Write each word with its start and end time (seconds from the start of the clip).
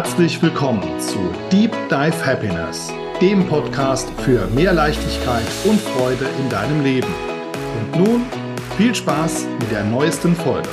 Herzlich 0.00 0.40
willkommen 0.40 1.00
zu 1.00 1.18
Deep 1.50 1.72
Dive 1.88 2.24
Happiness, 2.24 2.92
dem 3.20 3.44
Podcast 3.48 4.08
für 4.20 4.46
mehr 4.46 4.72
Leichtigkeit 4.72 5.42
und 5.64 5.80
Freude 5.80 6.24
in 6.38 6.48
deinem 6.48 6.84
Leben. 6.84 7.12
Und 7.80 7.98
nun 7.98 8.26
viel 8.76 8.94
Spaß 8.94 9.46
mit 9.58 9.72
der 9.72 9.82
neuesten 9.82 10.36
Folge. 10.36 10.68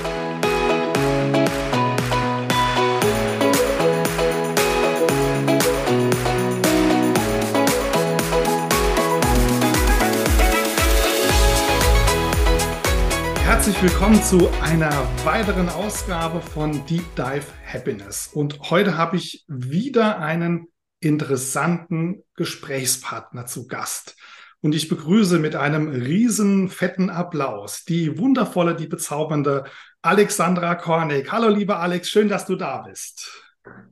Herzlich 13.44 13.82
willkommen 13.82 14.22
zu 14.22 14.52
einer 14.62 14.92
weiteren 15.24 15.70
Ausgabe 15.70 16.40
von 16.40 16.86
Deep 16.86 17.16
Dive 17.16 17.46
Happiness. 17.76 18.28
Und 18.28 18.72
heute 18.72 18.98
habe 18.98 19.18
ich 19.18 19.44
wieder 19.48 20.20
einen 20.20 20.68
interessanten 21.02 22.24
Gesprächspartner 22.36 23.46
zu 23.46 23.68
Gast. 23.68 24.16
Und 24.62 24.74
ich 24.74 24.88
begrüße 24.88 25.38
mit 25.40 25.56
einem 25.56 25.90
riesen 25.90 26.70
fetten 26.70 27.10
Applaus 27.10 27.84
die 27.84 28.18
wundervolle, 28.18 28.76
die 28.76 28.88
bezaubernde 28.88 29.66
Alexandra 30.02 30.76
Kornek. 30.76 31.32
Hallo, 31.32 31.50
lieber 31.50 31.80
Alex, 31.80 32.10
schön, 32.10 32.30
dass 32.30 32.46
du 32.46 32.56
da 32.56 32.80
bist. 32.82 33.44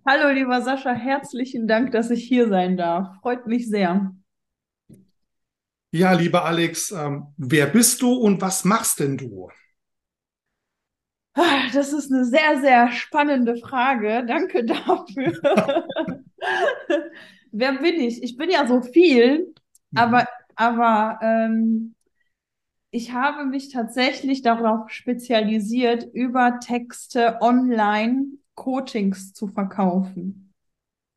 Hallo, 0.08 0.34
lieber 0.34 0.62
Sascha, 0.62 0.94
herzlichen 0.94 1.68
Dank, 1.68 1.92
dass 1.92 2.10
ich 2.10 2.24
hier 2.24 2.48
sein 2.48 2.78
darf. 2.78 3.08
Freut 3.22 3.46
mich 3.48 3.70
sehr. 3.70 4.12
Ja, 5.92 6.14
lieber 6.14 6.46
Alex, 6.46 6.90
ähm, 6.92 7.28
wer 7.38 7.68
bist 7.68 8.02
du 8.02 8.14
und 8.14 8.42
was 8.42 8.66
machst 8.66 9.00
denn 9.00 9.18
du? 9.18 9.50
Ah, 11.36 11.64
das 11.74 11.94
ist 11.94 12.12
eine 12.12 12.26
sehr, 12.26 12.60
sehr 12.62 12.92
spannende 12.92 13.56
Frage. 13.58 14.24
Danke 14.28 14.64
dafür. 14.66 15.34
Wer 17.52 17.74
bin 17.74 17.96
ich? 17.96 18.22
Ich 18.24 18.38
bin 18.38 18.50
ja 18.50 18.68
so 18.68 18.82
viel, 18.82 19.54
aber, 19.96 20.28
aber 20.56 21.20
ähm, 21.22 21.96
ich 22.92 23.12
habe 23.14 23.46
mich 23.46 23.70
tatsächlich 23.72 24.42
darauf 24.42 24.90
spezialisiert, 24.90 26.06
über 26.14 26.60
Texte 26.60 27.38
online 27.42 28.26
Coachings 28.56 29.34
zu 29.34 29.48
verkaufen. 29.48 30.54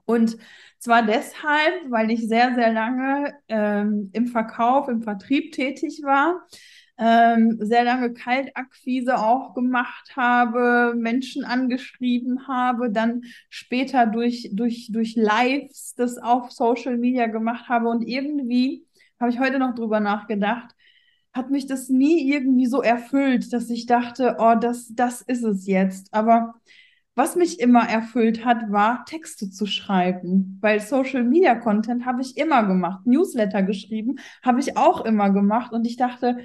Und 0.06 0.36
zwar 0.78 1.02
deshalb, 1.04 1.90
weil 1.90 2.10
ich 2.10 2.28
sehr, 2.28 2.54
sehr 2.54 2.72
lange 2.72 3.34
ähm, 3.48 4.10
im 4.12 4.28
Verkauf, 4.28 4.88
im 4.88 5.02
Vertrieb 5.02 5.52
tätig 5.52 6.00
war 6.04 6.46
ähm, 6.98 7.58
sehr 7.60 7.84
lange 7.84 8.12
Kaltakquise 8.14 9.18
auch 9.18 9.54
gemacht 9.54 10.16
habe, 10.16 10.94
Menschen 10.96 11.44
angeschrieben 11.44 12.48
habe, 12.48 12.90
dann 12.90 13.22
später 13.50 14.06
durch, 14.06 14.50
durch, 14.52 14.88
durch 14.90 15.14
Lives 15.14 15.94
das 15.96 16.18
auf 16.18 16.50
Social 16.52 16.96
Media 16.96 17.26
gemacht 17.26 17.68
habe. 17.68 17.88
Und 17.88 18.02
irgendwie 18.02 18.86
habe 19.20 19.30
ich 19.30 19.38
heute 19.38 19.58
noch 19.58 19.74
drüber 19.74 20.00
nachgedacht, 20.00 20.74
hat 21.32 21.50
mich 21.50 21.66
das 21.66 21.90
nie 21.90 22.30
irgendwie 22.32 22.66
so 22.66 22.80
erfüllt, 22.80 23.52
dass 23.52 23.68
ich 23.68 23.84
dachte, 23.86 24.36
oh, 24.38 24.54
das, 24.58 24.88
das 24.94 25.20
ist 25.20 25.44
es 25.44 25.66
jetzt. 25.66 26.14
Aber 26.14 26.54
was 27.14 27.36
mich 27.36 27.60
immer 27.60 27.88
erfüllt 27.88 28.44
hat, 28.44 28.70
war 28.70 29.04
Texte 29.04 29.50
zu 29.50 29.66
schreiben, 29.66 30.58
weil 30.62 30.80
Social 30.80 31.24
Media 31.24 31.54
Content 31.54 32.06
habe 32.06 32.22
ich 32.22 32.36
immer 32.38 32.66
gemacht, 32.66 33.06
Newsletter 33.06 33.62
geschrieben 33.62 34.16
habe 34.42 34.60
ich 34.60 34.76
auch 34.78 35.04
immer 35.04 35.30
gemacht. 35.30 35.72
Und 35.72 35.86
ich 35.86 35.96
dachte, 35.96 36.38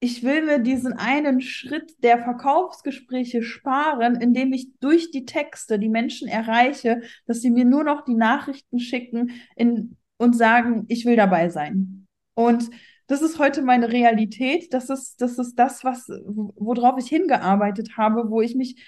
ich 0.00 0.22
will 0.22 0.42
mir 0.46 0.58
diesen 0.58 0.94
einen 0.94 1.42
Schritt 1.42 2.02
der 2.02 2.18
Verkaufsgespräche 2.18 3.42
sparen, 3.42 4.16
indem 4.16 4.52
ich 4.54 4.68
durch 4.80 5.10
die 5.10 5.26
Texte 5.26 5.78
die 5.78 5.90
Menschen 5.90 6.26
erreiche, 6.26 7.02
dass 7.26 7.42
sie 7.42 7.50
mir 7.50 7.66
nur 7.66 7.84
noch 7.84 8.04
die 8.04 8.14
Nachrichten 8.14 8.78
schicken 8.78 9.32
in, 9.56 9.98
und 10.16 10.34
sagen, 10.34 10.86
ich 10.88 11.04
will 11.04 11.16
dabei 11.16 11.50
sein. 11.50 12.06
Und 12.34 12.70
das 13.08 13.20
ist 13.20 13.38
heute 13.38 13.60
meine 13.60 13.92
Realität. 13.92 14.72
Das 14.72 14.88
ist, 14.88 15.20
das 15.20 15.38
ist 15.38 15.56
das, 15.56 15.84
was, 15.84 16.08
worauf 16.08 16.98
ich 16.98 17.08
hingearbeitet 17.08 17.98
habe, 17.98 18.30
wo 18.30 18.40
ich 18.40 18.54
mich 18.54 18.82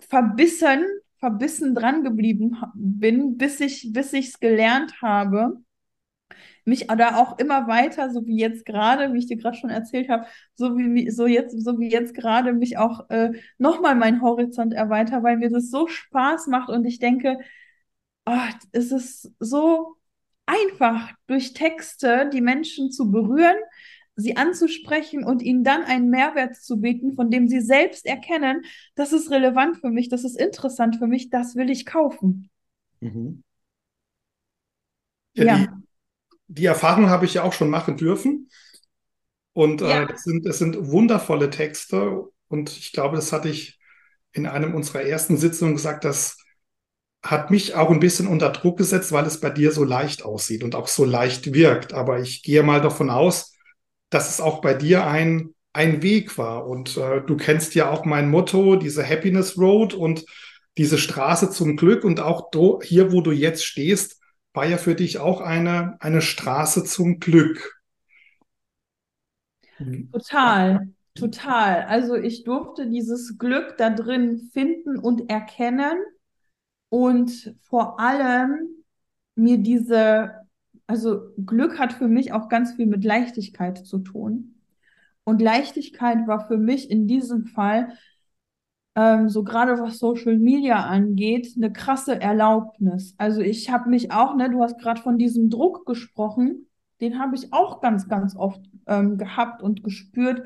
verbissen, 0.00 0.84
verbissen 1.18 1.74
dran 1.74 2.04
geblieben 2.04 2.58
bin, 2.74 3.38
bis 3.38 3.60
ich, 3.60 3.90
bis 3.92 4.12
ich 4.12 4.28
es 4.28 4.40
gelernt 4.40 5.00
habe 5.00 5.64
mich 6.66 6.88
da 6.88 7.16
auch 7.16 7.38
immer 7.38 7.68
weiter, 7.68 8.10
so 8.10 8.26
wie 8.26 8.38
jetzt 8.38 8.66
gerade, 8.66 9.12
wie 9.14 9.18
ich 9.18 9.26
dir 9.26 9.36
gerade 9.36 9.56
schon 9.56 9.70
erzählt 9.70 10.08
habe, 10.08 10.26
so 10.54 10.76
wie 10.76 11.10
so 11.10 11.26
jetzt, 11.26 11.58
so 11.64 11.78
wie 11.78 11.90
jetzt 11.90 12.14
gerade 12.14 12.52
mich 12.52 12.76
auch 12.76 13.08
äh, 13.08 13.30
nochmal 13.58 13.94
mein 13.94 14.20
Horizont 14.20 14.74
erweitert, 14.74 15.22
weil 15.22 15.36
mir 15.38 15.48
das 15.50 15.70
so 15.70 15.86
Spaß 15.86 16.48
macht 16.48 16.68
und 16.68 16.84
ich 16.84 16.98
denke, 16.98 17.38
oh, 18.26 18.32
es 18.72 18.92
ist 18.92 19.32
so 19.38 19.96
einfach, 20.46 21.12
durch 21.26 21.52
Texte 21.52 22.28
die 22.32 22.40
Menschen 22.40 22.90
zu 22.90 23.10
berühren, 23.10 23.56
sie 24.16 24.36
anzusprechen 24.36 25.24
und 25.24 25.42
ihnen 25.42 25.62
dann 25.62 25.84
einen 25.84 26.10
Mehrwert 26.10 26.56
zu 26.56 26.80
bieten, 26.80 27.14
von 27.14 27.30
dem 27.30 27.48
sie 27.48 27.60
selbst 27.60 28.06
erkennen, 28.06 28.64
das 28.94 29.12
ist 29.12 29.30
relevant 29.30 29.76
für 29.78 29.90
mich, 29.90 30.08
das 30.08 30.24
ist 30.24 30.38
interessant 30.40 30.96
für 30.96 31.06
mich, 31.06 31.30
das 31.30 31.54
will 31.54 31.70
ich 31.70 31.86
kaufen. 31.86 32.50
Mhm. 33.00 33.42
Ja, 35.34 35.44
ja. 35.44 35.85
Die, 36.48 36.66
Erfahrung 36.66 37.08
habe 37.10 37.24
ich 37.24 37.34
ja 37.34 37.42
auch 37.42 37.52
schon 37.52 37.70
machen 37.70 37.96
dürfen. 37.96 38.50
Und 39.52 39.82
äh, 39.82 39.88
ja. 39.88 40.02
äh, 40.02 40.06
das, 40.06 40.22
sind, 40.22 40.46
das 40.46 40.58
sind 40.58 40.88
wundervolle 40.88 41.50
Texte. 41.50 42.24
Und 42.48 42.70
ich 42.70 42.92
glaube, 42.92 43.16
das 43.16 43.32
hatte 43.32 43.48
ich 43.48 43.78
in 44.32 44.46
einem 44.46 44.74
unserer 44.74 45.02
ersten 45.02 45.36
Sitzungen 45.36 45.74
gesagt, 45.74 46.04
das 46.04 46.36
hat 47.22 47.50
mich 47.50 47.74
auch 47.74 47.90
ein 47.90 48.00
bisschen 48.00 48.26
unter 48.26 48.50
Druck 48.50 48.78
gesetzt, 48.78 49.12
weil 49.12 49.26
es 49.26 49.40
bei 49.40 49.50
dir 49.50 49.72
so 49.72 49.84
leicht 49.84 50.24
aussieht 50.24 50.62
und 50.62 50.74
auch 50.74 50.88
so 50.88 51.04
leicht 51.04 51.52
wirkt. 51.52 51.92
Aber 51.92 52.20
ich 52.20 52.42
gehe 52.42 52.62
mal 52.62 52.80
davon 52.80 53.10
aus, 53.10 53.54
dass 54.10 54.30
es 54.30 54.40
auch 54.40 54.60
bei 54.60 54.74
dir 54.74 55.06
ein, 55.06 55.54
ein 55.72 56.02
Weg 56.02 56.38
war. 56.38 56.66
Und 56.66 56.96
äh, 56.96 57.22
du 57.22 57.36
kennst 57.36 57.74
ja 57.74 57.90
auch 57.90 58.04
mein 58.04 58.30
Motto, 58.30 58.76
diese 58.76 59.06
Happiness 59.06 59.58
Road 59.58 59.94
und 59.94 60.24
diese 60.78 60.98
Straße 60.98 61.50
zum 61.50 61.76
Glück. 61.76 62.04
Und 62.04 62.20
auch 62.20 62.50
do, 62.50 62.80
hier, 62.82 63.12
wo 63.12 63.20
du 63.20 63.32
jetzt 63.32 63.64
stehst, 63.64 64.15
war 64.56 64.64
ja 64.64 64.78
für 64.78 64.94
dich 64.94 65.18
auch 65.18 65.42
eine, 65.42 65.98
eine 66.00 66.22
Straße 66.22 66.84
zum 66.84 67.20
Glück. 67.20 67.78
Total, 70.10 70.88
total. 71.14 71.82
Also 71.84 72.14
ich 72.14 72.44
durfte 72.44 72.88
dieses 72.88 73.36
Glück 73.36 73.76
da 73.76 73.90
drin 73.90 74.48
finden 74.54 74.98
und 74.98 75.28
erkennen 75.28 75.98
und 76.88 77.54
vor 77.60 78.00
allem 78.00 78.68
mir 79.34 79.58
diese, 79.58 80.32
also 80.86 81.34
Glück 81.44 81.78
hat 81.78 81.92
für 81.92 82.08
mich 82.08 82.32
auch 82.32 82.48
ganz 82.48 82.72
viel 82.72 82.86
mit 82.86 83.04
Leichtigkeit 83.04 83.86
zu 83.86 83.98
tun. 83.98 84.54
Und 85.24 85.42
Leichtigkeit 85.42 86.26
war 86.26 86.48
für 86.48 86.56
mich 86.56 86.90
in 86.90 87.06
diesem 87.06 87.44
Fall 87.44 87.92
ähm, 88.96 89.28
so 89.28 89.44
gerade 89.44 89.78
was 89.80 89.98
Social 89.98 90.38
Media 90.38 90.84
angeht, 90.86 91.52
eine 91.56 91.72
krasse 91.72 92.20
Erlaubnis. 92.20 93.14
Also 93.18 93.42
ich 93.42 93.70
habe 93.70 93.90
mich 93.90 94.10
auch, 94.10 94.34
ne, 94.36 94.50
du 94.50 94.62
hast 94.62 94.78
gerade 94.80 95.00
von 95.00 95.18
diesem 95.18 95.50
Druck 95.50 95.86
gesprochen, 95.86 96.66
den 97.00 97.18
habe 97.20 97.36
ich 97.36 97.52
auch 97.52 97.80
ganz, 97.82 98.08
ganz 98.08 98.34
oft 98.36 98.60
ähm, 98.86 99.18
gehabt 99.18 99.62
und 99.62 99.84
gespürt, 99.84 100.42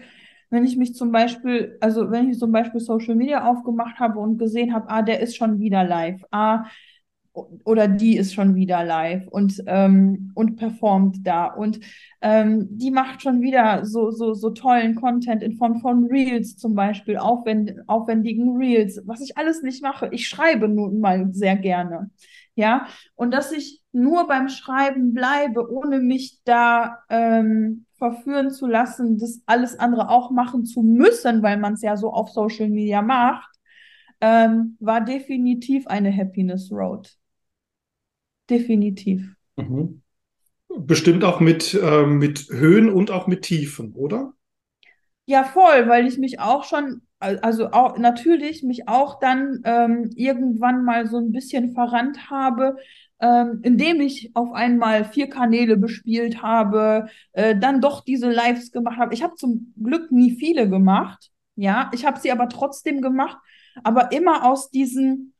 wenn 0.51 0.65
ich 0.65 0.77
mich 0.77 0.95
zum 0.95 1.13
Beispiel, 1.13 1.79
also 1.81 2.11
wenn 2.11 2.29
ich 2.29 2.39
zum 2.39 2.51
Beispiel 2.51 2.81
Social 2.81 3.15
Media 3.15 3.49
aufgemacht 3.49 4.01
habe 4.01 4.19
und 4.19 4.37
gesehen 4.39 4.75
habe, 4.75 4.91
ah, 4.91 5.03
der 5.03 5.21
ist 5.21 5.37
schon 5.37 5.61
wieder 5.61 5.85
live, 5.85 6.21
ah, 6.33 6.65
oder 7.65 7.89
die 7.89 8.17
ist 8.17 8.35
schon 8.35 8.55
wieder 8.55 8.85
live 8.85 9.27
und, 9.29 9.63
ähm, 9.67 10.33
und 10.35 10.57
performt 10.57 11.27
da. 11.27 11.47
Und 11.47 11.81
ähm, 12.21 12.67
die 12.71 12.91
macht 12.91 13.23
schon 13.23 13.41
wieder 13.41 13.85
so, 13.85 14.11
so, 14.11 14.35
so 14.35 14.51
tollen 14.51 14.95
Content 14.95 15.43
in 15.43 15.57
Form 15.57 15.81
von 15.81 16.05
Reels 16.05 16.57
zum 16.57 16.75
Beispiel, 16.75 17.17
aufwend, 17.17 17.75
aufwendigen 17.87 18.57
Reels, 18.57 19.01
was 19.05 19.21
ich 19.21 19.37
alles 19.39 19.63
nicht 19.63 19.83
mache. 19.83 20.09
Ich 20.13 20.29
schreibe 20.29 20.69
nun 20.69 21.01
mal 21.01 21.29
sehr 21.33 21.57
gerne. 21.57 22.11
Ja, 22.57 22.87
und 23.15 23.33
dass 23.33 23.53
ich 23.53 23.81
nur 23.93 24.27
beim 24.27 24.49
Schreiben 24.49 25.15
bleibe, 25.15 25.73
ohne 25.73 26.01
mich 26.01 26.41
da 26.45 26.99
ähm, 27.09 27.87
verführen 27.97 28.51
zu 28.51 28.67
lassen, 28.67 29.19
das 29.19 29.41
alles 29.47 29.79
andere 29.79 30.09
auch 30.09 30.31
machen 30.31 30.65
zu 30.65 30.83
müssen, 30.83 31.43
weil 31.43 31.59
man 31.59 31.75
es 31.75 31.83
ja 31.83 31.97
so 31.97 32.13
auf 32.13 32.31
Social 32.31 32.69
Media 32.69 33.03
macht, 33.03 33.51
ähm, 34.21 34.77
war 34.81 35.01
definitiv 35.01 35.87
eine 35.87 36.15
Happiness 36.15 36.71
Road. 36.71 37.17
Definitiv. 38.51 39.33
Mhm. 39.57 40.03
Bestimmt 40.77 41.25
auch 41.25 41.41
mit, 41.41 41.75
äh, 41.75 42.07
mit 42.07 42.49
Höhen 42.51 42.91
und 42.91 43.11
auch 43.11 43.27
mit 43.27 43.43
Tiefen, 43.43 43.95
oder? 43.95 44.35
Ja, 45.27 45.45
voll, 45.45 45.89
weil 45.89 46.07
ich 46.07 46.19
mich 46.19 46.41
auch 46.41 46.65
schon, 46.65 47.03
also 47.19 47.71
auch 47.71 47.99
natürlich 47.99 48.63
mich 48.65 48.89
auch 48.89 49.21
dann 49.21 49.61
ähm, 49.65 50.11
irgendwann 50.17 50.85
mal 50.85 51.07
so 51.07 51.19
ein 51.19 51.31
bisschen 51.33 51.73
verrannt 51.73 52.31
habe, 52.31 52.77
ähm, 53.21 53.61
indem 53.63 54.01
ich 54.01 54.31
auf 54.35 54.53
einmal 54.53 55.05
vier 55.05 55.29
Kanäle 55.29 55.77
bespielt 55.77 56.43
habe, 56.43 57.07
äh, 57.33 57.57
dann 57.57 57.81
doch 57.81 58.03
diese 58.03 58.31
Lives 58.31 58.73
gemacht 58.73 58.99
habe. 58.99 59.15
Ich 59.15 59.23
habe 59.23 59.35
zum 59.37 59.73
Glück 59.81 60.11
nie 60.11 60.33
viele 60.37 60.69
gemacht, 60.69 61.31
ja, 61.55 61.91
ich 61.95 62.07
habe 62.07 62.19
sie 62.19 62.33
aber 62.33 62.49
trotzdem 62.49 63.03
gemacht, 63.03 63.39
aber 63.85 64.11
immer 64.13 64.45
aus 64.45 64.71
diesen 64.71 65.35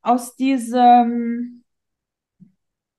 aus 0.00 0.36
diesem, 0.36 1.57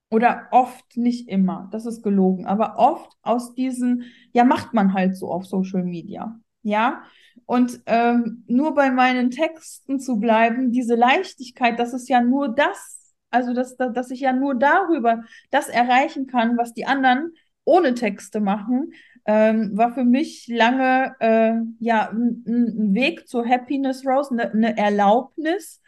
oder 0.10 0.48
oft, 0.52 0.98
nicht 0.98 1.30
immer, 1.30 1.70
das 1.72 1.86
ist 1.86 2.02
gelogen, 2.02 2.46
aber 2.46 2.78
oft 2.78 3.12
aus 3.22 3.54
diesen, 3.54 4.06
ja, 4.34 4.44
macht 4.44 4.74
man 4.74 4.94
halt 4.94 5.16
so 5.16 5.32
auf 5.32 5.46
Social 5.46 5.84
Media. 5.84 6.40
Ja, 6.64 7.04
und 7.46 7.82
ähm, 7.86 8.44
nur 8.48 8.76
bei 8.76 8.92
meinen 8.92 9.32
Texten 9.32 10.00
zu 10.00 10.20
bleiben, 10.20 10.72
diese 10.72 10.96
Leichtigkeit, 10.96 11.80
das 11.80 11.94
ist 11.94 12.10
ja 12.10 12.22
nur 12.22 12.50
das, 12.50 13.14
also 13.30 13.54
dass, 13.54 13.78
dass 13.78 14.12
ich 14.12 14.22
ja 14.22 14.34
nur 14.34 14.56
darüber 14.56 15.24
das 15.52 15.70
erreichen 15.70 16.28
kann, 16.28 16.58
was 16.58 16.74
die 16.74 16.86
anderen 16.86 17.34
ohne 17.64 17.94
Texte 17.94 18.40
machen, 18.40 18.94
ähm, 19.26 19.78
war 19.78 19.94
für 19.94 20.04
mich 20.04 20.48
lange 20.48 21.16
äh, 21.20 21.54
ja 21.80 22.10
ein 22.10 22.94
Weg 22.94 23.28
zur 23.28 23.48
Happiness 23.48 24.06
Rose, 24.06 24.32
eine 24.32 24.52
ne 24.56 24.78
Erlaubnis 24.78 25.82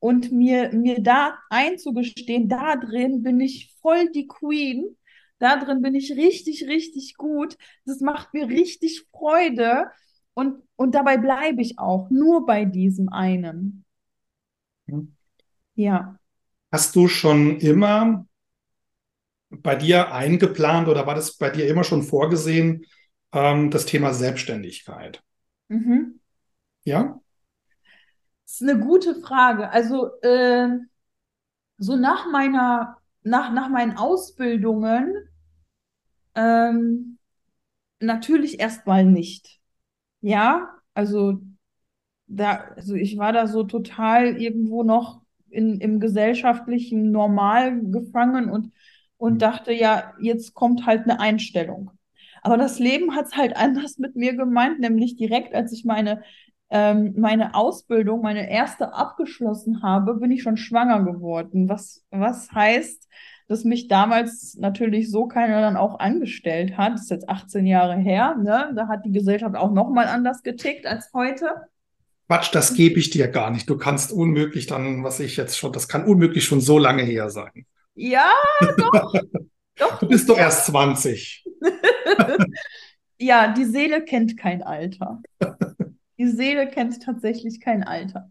und 0.00 0.32
mir, 0.32 0.72
mir 0.72 1.02
da 1.02 1.38
einzugestehen, 1.50 2.48
da 2.48 2.76
drin 2.76 3.22
bin 3.22 3.40
ich 3.40 3.74
voll 3.80 4.10
die 4.12 4.26
Queen, 4.26 4.96
da 5.38 5.56
drin 5.56 5.82
bin 5.82 5.94
ich 5.94 6.12
richtig, 6.12 6.66
richtig 6.66 7.16
gut, 7.16 7.56
das 7.84 8.00
macht 8.00 8.34
mir 8.34 8.48
richtig 8.48 9.06
Freude 9.10 9.90
und, 10.34 10.62
und 10.76 10.94
dabei 10.94 11.16
bleibe 11.16 11.62
ich 11.62 11.78
auch, 11.78 12.10
nur 12.10 12.46
bei 12.46 12.64
diesem 12.64 13.08
einen. 13.08 13.84
Hm. 14.88 15.16
Ja. 15.74 16.18
Hast 16.72 16.96
du 16.96 17.08
schon 17.08 17.58
immer 17.60 18.26
bei 19.50 19.76
dir 19.76 20.12
eingeplant 20.12 20.88
oder 20.88 21.06
war 21.06 21.14
das 21.14 21.36
bei 21.36 21.50
dir 21.50 21.68
immer 21.68 21.84
schon 21.84 22.02
vorgesehen, 22.02 22.84
ähm, 23.32 23.70
das 23.70 23.86
Thema 23.86 24.12
Selbstständigkeit? 24.12 25.22
Mhm. 25.68 26.20
Ja? 26.84 27.20
Das 28.46 28.60
ist 28.60 28.68
eine 28.68 28.78
gute 28.78 29.16
Frage. 29.16 29.70
Also 29.70 30.08
äh, 30.22 30.68
so 31.78 31.96
nach 31.96 32.30
meiner, 32.30 32.96
nach, 33.22 33.52
nach 33.52 33.68
meinen 33.68 33.96
Ausbildungen 33.96 35.28
ähm, 36.36 37.18
natürlich 37.98 38.60
erstmal 38.60 39.04
nicht. 39.04 39.60
Ja, 40.20 40.70
also 40.94 41.40
da, 42.28 42.68
also 42.76 42.94
ich 42.94 43.18
war 43.18 43.32
da 43.32 43.48
so 43.48 43.64
total 43.64 44.40
irgendwo 44.40 44.84
noch 44.84 45.22
in, 45.48 45.80
im 45.80 45.98
gesellschaftlichen 45.98 47.10
Normal 47.10 47.80
gefangen 47.82 48.48
und, 48.48 48.72
und 49.16 49.34
mhm. 49.34 49.38
dachte, 49.38 49.72
ja, 49.72 50.14
jetzt 50.20 50.54
kommt 50.54 50.86
halt 50.86 51.02
eine 51.02 51.18
Einstellung. 51.18 51.90
Aber 52.42 52.56
das 52.56 52.78
Leben 52.78 53.16
hat 53.16 53.26
es 53.26 53.36
halt 53.36 53.56
anders 53.56 53.98
mit 53.98 54.14
mir 54.14 54.36
gemeint, 54.36 54.78
nämlich 54.78 55.16
direkt, 55.16 55.52
als 55.52 55.72
ich 55.72 55.84
meine 55.84 56.22
ähm, 56.70 57.14
meine 57.16 57.54
Ausbildung, 57.54 58.22
meine 58.22 58.50
erste 58.50 58.92
abgeschlossen 58.92 59.82
habe, 59.82 60.14
bin 60.14 60.30
ich 60.30 60.42
schon 60.42 60.56
schwanger 60.56 61.04
geworden. 61.04 61.68
Was, 61.68 62.04
was 62.10 62.50
heißt, 62.52 63.08
dass 63.48 63.64
mich 63.64 63.88
damals 63.88 64.56
natürlich 64.58 65.10
so 65.10 65.26
keiner 65.26 65.60
dann 65.60 65.76
auch 65.76 66.00
angestellt 66.00 66.76
hat. 66.76 66.94
Das 66.94 67.02
ist 67.02 67.10
jetzt 67.10 67.28
18 67.28 67.66
Jahre 67.66 67.96
her. 67.96 68.36
Ne? 68.36 68.72
Da 68.74 68.88
hat 68.88 69.04
die 69.04 69.12
Gesellschaft 69.12 69.54
auch 69.54 69.70
nochmal 69.70 70.06
anders 70.06 70.42
getickt 70.42 70.86
als 70.86 71.10
heute. 71.14 71.48
Quatsch, 72.26 72.52
das 72.52 72.74
gebe 72.74 72.98
ich 72.98 73.10
dir 73.10 73.28
gar 73.28 73.50
nicht. 73.50 73.70
Du 73.70 73.76
kannst 73.76 74.12
unmöglich 74.12 74.66
dann, 74.66 75.04
was 75.04 75.20
ich 75.20 75.36
jetzt 75.36 75.56
schon, 75.56 75.72
das 75.72 75.86
kann 75.86 76.04
unmöglich 76.04 76.44
schon 76.44 76.60
so 76.60 76.78
lange 76.78 77.04
her 77.04 77.30
sein. 77.30 77.66
Ja, 77.94 78.30
doch. 78.76 79.14
doch 79.76 79.98
du 80.00 80.08
bist 80.08 80.28
doch 80.28 80.36
erst 80.36 80.66
20. 80.66 81.44
ja, 83.18 83.52
die 83.52 83.64
Seele 83.64 84.04
kennt 84.04 84.36
kein 84.36 84.64
Alter. 84.64 85.22
Die 86.18 86.28
Seele 86.28 86.68
kennt 86.68 87.02
tatsächlich 87.02 87.60
kein 87.60 87.84
Alter. 87.84 88.28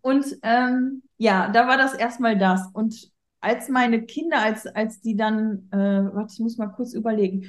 Und 0.00 0.26
ähm, 0.42 1.02
ja, 1.16 1.48
da 1.48 1.66
war 1.66 1.78
das 1.78 1.94
erstmal 1.94 2.36
das. 2.36 2.68
Und 2.72 3.10
als 3.40 3.68
meine 3.68 4.04
Kinder, 4.04 4.40
als, 4.40 4.66
als 4.66 5.00
die 5.00 5.16
dann, 5.16 5.68
äh, 5.72 5.76
warte, 5.76 6.32
ich 6.32 6.40
muss 6.40 6.58
mal 6.58 6.68
kurz 6.68 6.94
überlegen. 6.94 7.46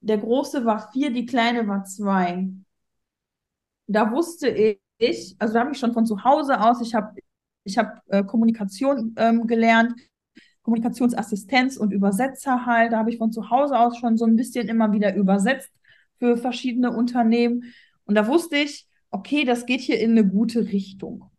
Der 0.00 0.18
Große 0.18 0.64
war 0.64 0.92
vier, 0.92 1.10
die 1.10 1.26
Kleine 1.26 1.66
war 1.66 1.84
zwei. 1.84 2.48
Da 3.86 4.10
wusste 4.12 4.48
ich, 4.98 5.36
also 5.38 5.54
da 5.54 5.60
habe 5.60 5.72
ich 5.72 5.78
schon 5.78 5.94
von 5.94 6.06
zu 6.06 6.24
Hause 6.24 6.60
aus, 6.60 6.80
ich 6.80 6.94
habe 6.94 7.18
ich 7.64 7.78
hab, 7.78 8.02
äh, 8.08 8.22
Kommunikation 8.24 9.14
ähm, 9.16 9.46
gelernt, 9.46 9.94
Kommunikationsassistenz 10.62 11.76
und 11.76 11.92
Übersetzer 11.92 12.66
halt. 12.66 12.92
Da 12.92 12.98
habe 12.98 13.10
ich 13.10 13.18
von 13.18 13.32
zu 13.32 13.50
Hause 13.50 13.78
aus 13.78 13.96
schon 13.98 14.16
so 14.16 14.24
ein 14.24 14.36
bisschen 14.36 14.68
immer 14.68 14.92
wieder 14.92 15.14
übersetzt 15.14 15.70
für 16.18 16.36
verschiedene 16.36 16.92
Unternehmen. 16.92 17.72
Und 18.04 18.16
da 18.16 18.26
wusste 18.26 18.56
ich, 18.56 18.86
okay, 19.16 19.44
das 19.44 19.66
geht 19.66 19.80
hier 19.80 19.98
in 19.98 20.12
eine 20.12 20.26
gute 20.26 20.72
Richtung. 20.72 21.30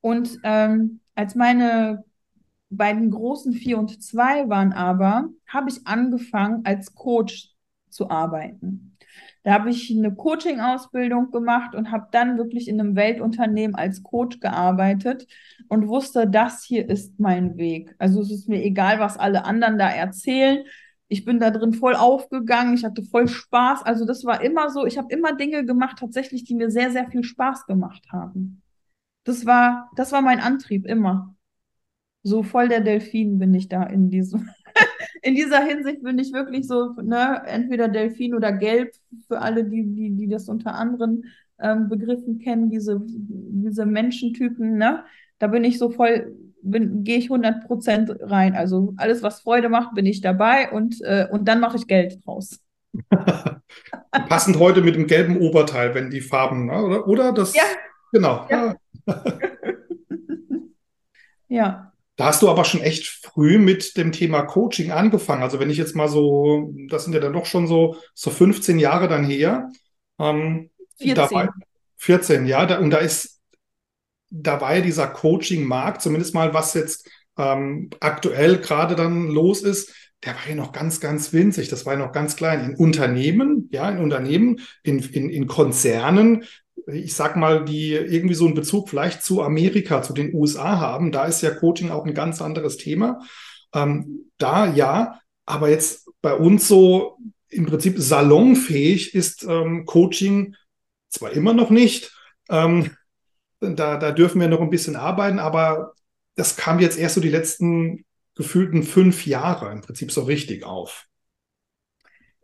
Und 0.00 0.38
ähm, 0.42 1.00
als 1.14 1.34
meine 1.34 2.04
beiden 2.70 3.10
großen 3.10 3.52
vier 3.52 3.78
und 3.78 4.02
zwei 4.02 4.48
waren 4.48 4.72
aber, 4.72 5.28
habe 5.46 5.68
ich 5.68 5.86
angefangen, 5.86 6.62
als 6.64 6.94
Coach 6.94 7.50
zu 7.90 8.08
arbeiten. 8.08 8.96
Da 9.42 9.52
habe 9.52 9.70
ich 9.70 9.90
eine 9.90 10.14
Coaching-Ausbildung 10.14 11.30
gemacht 11.30 11.74
und 11.74 11.90
habe 11.90 12.08
dann 12.12 12.38
wirklich 12.38 12.68
in 12.68 12.80
einem 12.80 12.94
Weltunternehmen 12.94 13.74
als 13.74 14.02
Coach 14.02 14.38
gearbeitet 14.40 15.26
und 15.68 15.88
wusste, 15.88 16.28
das 16.28 16.62
hier 16.64 16.88
ist 16.88 17.18
mein 17.18 17.56
Weg. 17.56 17.94
Also 17.98 18.20
es 18.20 18.30
ist 18.30 18.48
mir 18.48 18.62
egal, 18.62 19.00
was 19.00 19.18
alle 19.18 19.44
anderen 19.44 19.78
da 19.78 19.88
erzählen 19.88 20.64
ich 21.10 21.24
bin 21.24 21.40
da 21.40 21.50
drin 21.50 21.72
voll 21.72 21.96
aufgegangen, 21.96 22.74
ich 22.74 22.84
hatte 22.84 23.02
voll 23.02 23.26
Spaß. 23.26 23.82
Also 23.82 24.06
das 24.06 24.24
war 24.24 24.42
immer 24.42 24.70
so, 24.70 24.86
ich 24.86 24.96
habe 24.96 25.12
immer 25.12 25.34
Dinge 25.34 25.66
gemacht, 25.66 25.98
tatsächlich, 25.98 26.44
die 26.44 26.54
mir 26.54 26.70
sehr, 26.70 26.92
sehr 26.92 27.10
viel 27.10 27.24
Spaß 27.24 27.66
gemacht 27.66 28.06
haben. 28.12 28.62
Das 29.24 29.44
war, 29.44 29.90
das 29.96 30.12
war 30.12 30.22
mein 30.22 30.38
Antrieb 30.38 30.86
immer. 30.86 31.34
So 32.22 32.44
voll 32.44 32.68
der 32.68 32.80
Delfin 32.80 33.40
bin 33.40 33.52
ich 33.54 33.68
da 33.68 33.82
in 33.82 34.08
diesem, 34.08 34.50
in 35.22 35.34
dieser 35.34 35.64
Hinsicht 35.64 36.04
bin 36.04 36.16
ich 36.20 36.32
wirklich 36.32 36.68
so, 36.68 36.92
ne, 37.02 37.42
entweder 37.44 37.88
Delfin 37.88 38.32
oder 38.34 38.52
Gelb 38.52 38.94
für 39.26 39.40
alle, 39.40 39.64
die, 39.64 39.84
die, 39.92 40.14
die 40.14 40.28
das 40.28 40.48
unter 40.48 40.74
anderen 40.76 41.24
ähm, 41.58 41.88
Begriffen 41.88 42.38
kennen, 42.38 42.70
diese, 42.70 43.00
diese 43.04 43.84
Menschentypen, 43.84 44.76
ne? 44.76 45.04
Da 45.40 45.48
bin 45.48 45.64
ich 45.64 45.78
so 45.78 45.90
voll 45.90 46.36
gehe 46.62 47.18
ich 47.18 47.24
100 47.24 47.66
Prozent 47.66 48.12
rein. 48.20 48.54
Also 48.54 48.94
alles, 48.96 49.22
was 49.22 49.40
Freude 49.40 49.68
macht, 49.68 49.94
bin 49.94 50.06
ich 50.06 50.20
dabei 50.20 50.70
und, 50.70 51.00
äh, 51.02 51.26
und 51.30 51.46
dann 51.46 51.60
mache 51.60 51.76
ich 51.76 51.86
Geld 51.86 52.24
draus. 52.24 52.60
Passend 54.28 54.58
heute 54.58 54.82
mit 54.82 54.96
dem 54.96 55.06
gelben 55.06 55.38
Oberteil, 55.38 55.94
wenn 55.94 56.10
die 56.10 56.20
Farben, 56.20 56.66
ne? 56.66 56.82
oder? 56.82 57.06
Oder 57.06 57.32
das? 57.32 57.54
Ja. 57.54 57.62
Genau. 58.12 58.46
Ja. 58.50 58.74
ja. 61.48 61.92
Da 62.16 62.26
hast 62.26 62.42
du 62.42 62.50
aber 62.50 62.64
schon 62.64 62.82
echt 62.82 63.06
früh 63.06 63.58
mit 63.58 63.96
dem 63.96 64.12
Thema 64.12 64.42
Coaching 64.42 64.90
angefangen. 64.90 65.42
Also 65.42 65.58
wenn 65.58 65.70
ich 65.70 65.78
jetzt 65.78 65.96
mal 65.96 66.08
so, 66.08 66.74
das 66.88 67.04
sind 67.04 67.14
ja 67.14 67.20
dann 67.20 67.32
doch 67.32 67.46
schon 67.46 67.66
so, 67.66 67.96
so 68.14 68.30
15 68.30 68.78
Jahre 68.78 69.08
dann 69.08 69.24
her. 69.24 69.70
Ähm, 70.18 70.70
14. 70.98 71.14
Dabei, 71.14 71.48
14, 71.96 72.46
ja. 72.46 72.66
Da, 72.66 72.78
und 72.78 72.90
da 72.90 72.98
ist 72.98 73.39
da 74.30 74.60
war 74.60 74.76
ja 74.76 74.80
dieser 74.80 75.08
Coaching-Markt, 75.08 76.02
zumindest 76.02 76.34
mal 76.34 76.54
was 76.54 76.74
jetzt 76.74 77.08
ähm, 77.36 77.90
aktuell 78.00 78.58
gerade 78.58 78.94
dann 78.94 79.28
los 79.28 79.62
ist, 79.62 79.92
der 80.24 80.34
war 80.34 80.48
ja 80.48 80.54
noch 80.54 80.72
ganz, 80.72 81.00
ganz 81.00 81.32
winzig. 81.32 81.68
Das 81.68 81.86
war 81.86 81.94
ja 81.94 81.98
noch 81.98 82.12
ganz 82.12 82.36
klein. 82.36 82.64
In 82.64 82.76
Unternehmen, 82.76 83.68
ja, 83.72 83.88
in 83.88 83.98
Unternehmen, 83.98 84.60
in, 84.82 84.98
in, 84.98 85.30
in 85.30 85.46
Konzernen, 85.46 86.44
ich 86.86 87.14
sag 87.14 87.36
mal, 87.36 87.64
die 87.64 87.92
irgendwie 87.92 88.34
so 88.34 88.46
einen 88.46 88.54
Bezug 88.54 88.88
vielleicht 88.88 89.22
zu 89.22 89.42
Amerika, 89.42 90.02
zu 90.02 90.12
den 90.12 90.34
USA 90.34 90.78
haben, 90.78 91.12
da 91.12 91.24
ist 91.24 91.42
ja 91.42 91.50
Coaching 91.50 91.90
auch 91.90 92.04
ein 92.04 92.14
ganz 92.14 92.42
anderes 92.42 92.76
Thema. 92.76 93.20
Ähm, 93.74 94.30
da 94.38 94.72
ja, 94.72 95.20
aber 95.46 95.70
jetzt 95.70 96.08
bei 96.22 96.34
uns 96.34 96.68
so 96.68 97.18
im 97.48 97.66
Prinzip 97.66 97.98
salonfähig 97.98 99.14
ist 99.14 99.44
ähm, 99.44 99.84
Coaching 99.86 100.54
zwar 101.08 101.32
immer 101.32 101.52
noch 101.52 101.70
nicht, 101.70 102.12
ähm, 102.48 102.90
da, 103.60 103.96
da 103.96 104.10
dürfen 104.12 104.40
wir 104.40 104.48
noch 104.48 104.60
ein 104.60 104.70
bisschen 104.70 104.96
arbeiten, 104.96 105.38
aber 105.38 105.94
das 106.34 106.56
kam 106.56 106.80
jetzt 106.80 106.98
erst 106.98 107.14
so 107.14 107.20
die 107.20 107.28
letzten 107.28 108.04
gefühlten 108.34 108.82
fünf 108.82 109.26
Jahre 109.26 109.70
im 109.72 109.82
Prinzip 109.82 110.10
so 110.12 110.22
richtig 110.22 110.64
auf. 110.64 111.06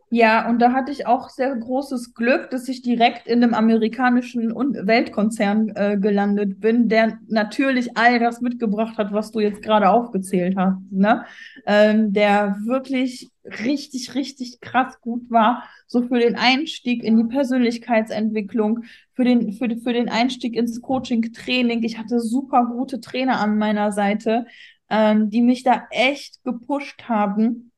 Ja, 0.09 0.49
und 0.49 0.59
da 0.59 0.71
hatte 0.71 0.91
ich 0.91 1.05
auch 1.05 1.29
sehr 1.29 1.53
großes 1.53 2.13
Glück, 2.13 2.49
dass 2.49 2.69
ich 2.69 2.81
direkt 2.81 3.27
in 3.27 3.43
einem 3.43 3.53
amerikanischen 3.53 4.55
Weltkonzern 4.55 5.73
äh, 5.75 5.97
gelandet 5.99 6.61
bin, 6.61 6.87
der 6.87 7.19
natürlich 7.27 7.97
all 7.97 8.17
das 8.17 8.39
mitgebracht 8.39 8.97
hat, 8.97 9.11
was 9.11 9.31
du 9.31 9.41
jetzt 9.41 9.61
gerade 9.61 9.89
aufgezählt 9.89 10.55
hast. 10.55 10.79
Ne? 10.91 11.25
Ähm, 11.65 12.13
der 12.13 12.55
wirklich 12.65 13.29
richtig, 13.63 14.15
richtig 14.15 14.59
krass 14.61 14.99
gut 15.01 15.29
war, 15.29 15.63
so 15.87 16.03
für 16.03 16.19
den 16.19 16.35
Einstieg 16.35 17.03
in 17.03 17.17
die 17.17 17.33
Persönlichkeitsentwicklung, 17.33 18.83
für 19.13 19.23
den, 19.23 19.53
für, 19.53 19.69
für 19.77 19.93
den 19.93 20.09
Einstieg 20.09 20.55
ins 20.55 20.81
Coaching-Training. 20.81 21.83
Ich 21.83 21.97
hatte 21.97 22.19
super 22.19 22.65
gute 22.65 22.99
Trainer 22.99 23.39
an 23.39 23.57
meiner 23.57 23.91
Seite, 23.91 24.45
ähm, 24.89 25.29
die 25.29 25.41
mich 25.41 25.63
da 25.63 25.83
echt 25.91 26.43
gepusht 26.43 27.03
haben 27.07 27.71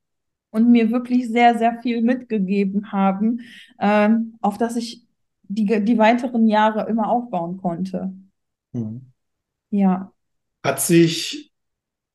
und 0.52 0.72
mir 0.72 0.92
wirklich 0.92 1.30
sehr, 1.30 1.58
sehr 1.58 1.80
viel 1.82 2.02
mitgegeben 2.02 2.92
haben, 2.92 3.42
ähm, 3.80 4.38
auf 4.42 4.58
das 4.58 4.76
ich 4.76 5.06
die, 5.44 5.84
die 5.84 5.98
weiteren 5.98 6.48
Jahre 6.48 6.88
immer 6.90 7.10
aufbauen 7.10 7.58
konnte. 7.58 8.14
Mhm. 8.74 9.12
Ja. 9.72 10.12
Hat 10.64 10.82
sich 10.82 11.49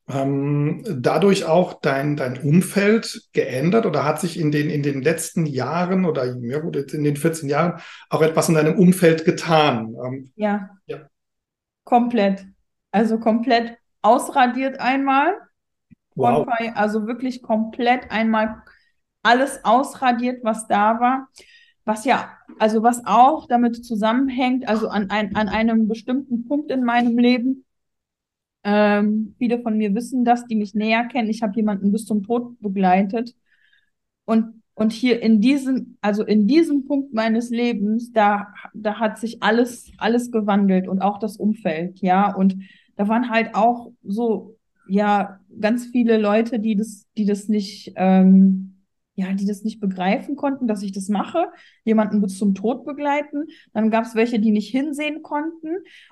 ähm, 0.08 0.82
dadurch 0.86 1.46
auch 1.46 1.80
dein, 1.80 2.16
dein 2.16 2.38
Umfeld 2.38 3.28
geändert 3.32 3.86
oder 3.86 4.04
hat 4.04 4.20
sich 4.20 4.38
in 4.38 4.50
den, 4.50 4.68
in 4.68 4.82
den 4.82 5.00
letzten 5.02 5.46
Jahren 5.46 6.04
oder 6.04 6.36
ja 6.42 6.58
gut, 6.58 6.76
jetzt 6.76 6.92
in 6.92 7.04
den 7.04 7.16
14 7.16 7.48
Jahren 7.48 7.80
auch 8.10 8.20
etwas 8.20 8.48
in 8.48 8.54
deinem 8.54 8.78
Umfeld 8.78 9.24
getan? 9.24 9.94
Ähm, 10.04 10.32
ja. 10.36 10.70
ja. 10.86 10.98
Komplett. 11.84 12.46
Also 12.90 13.18
komplett 13.18 13.78
ausradiert 14.02 14.78
einmal. 14.78 15.34
Wow. 16.14 16.46
Also 16.74 17.06
wirklich 17.06 17.42
komplett 17.42 18.10
einmal 18.10 18.62
alles 19.22 19.64
ausradiert, 19.64 20.44
was 20.44 20.68
da 20.68 21.00
war. 21.00 21.28
Was 21.84 22.04
ja, 22.04 22.30
also 22.58 22.82
was 22.82 23.02
auch 23.04 23.46
damit 23.46 23.84
zusammenhängt, 23.84 24.68
also 24.68 24.88
an, 24.88 25.10
ein, 25.10 25.34
an 25.34 25.48
einem 25.48 25.88
bestimmten 25.88 26.46
Punkt 26.46 26.70
in 26.70 26.84
meinem 26.84 27.18
Leben. 27.18 27.63
Ähm, 28.64 29.34
viele 29.38 29.60
von 29.60 29.76
mir 29.76 29.94
wissen 29.94 30.24
das, 30.24 30.46
die 30.46 30.56
mich 30.56 30.74
näher 30.74 31.04
kennen. 31.04 31.28
Ich 31.28 31.42
habe 31.42 31.54
jemanden 31.54 31.92
bis 31.92 32.06
zum 32.06 32.22
Tod 32.22 32.58
begleitet. 32.60 33.34
Und, 34.24 34.62
und 34.74 34.92
hier 34.92 35.20
in 35.22 35.40
diesem, 35.40 35.98
also 36.00 36.24
in 36.24 36.48
diesem 36.48 36.86
Punkt 36.86 37.12
meines 37.12 37.50
Lebens, 37.50 38.12
da, 38.12 38.48
da 38.72 38.98
hat 38.98 39.18
sich 39.18 39.42
alles, 39.42 39.92
alles 39.98 40.30
gewandelt 40.30 40.88
und 40.88 41.02
auch 41.02 41.18
das 41.18 41.36
Umfeld, 41.36 42.00
ja. 42.00 42.34
Und 42.34 42.56
da 42.96 43.06
waren 43.08 43.30
halt 43.30 43.54
auch 43.54 43.92
so, 44.02 44.56
ja, 44.88 45.40
ganz 45.60 45.86
viele 45.86 46.18
Leute, 46.18 46.58
die 46.58 46.76
das, 46.76 47.06
die 47.16 47.26
das 47.26 47.48
nicht, 47.48 47.92
ähm, 47.96 48.73
ja, 49.16 49.32
die 49.32 49.46
das 49.46 49.62
nicht 49.62 49.80
begreifen 49.80 50.34
konnten, 50.34 50.66
dass 50.66 50.82
ich 50.82 50.92
das 50.92 51.08
mache, 51.08 51.46
jemanden 51.84 52.20
bis 52.20 52.36
zum 52.36 52.54
Tod 52.54 52.84
begleiten. 52.84 53.46
Dann 53.72 53.90
gab 53.90 54.04
es 54.04 54.14
welche, 54.14 54.40
die 54.40 54.50
nicht 54.50 54.70
hinsehen 54.70 55.22
konnten. 55.22 55.68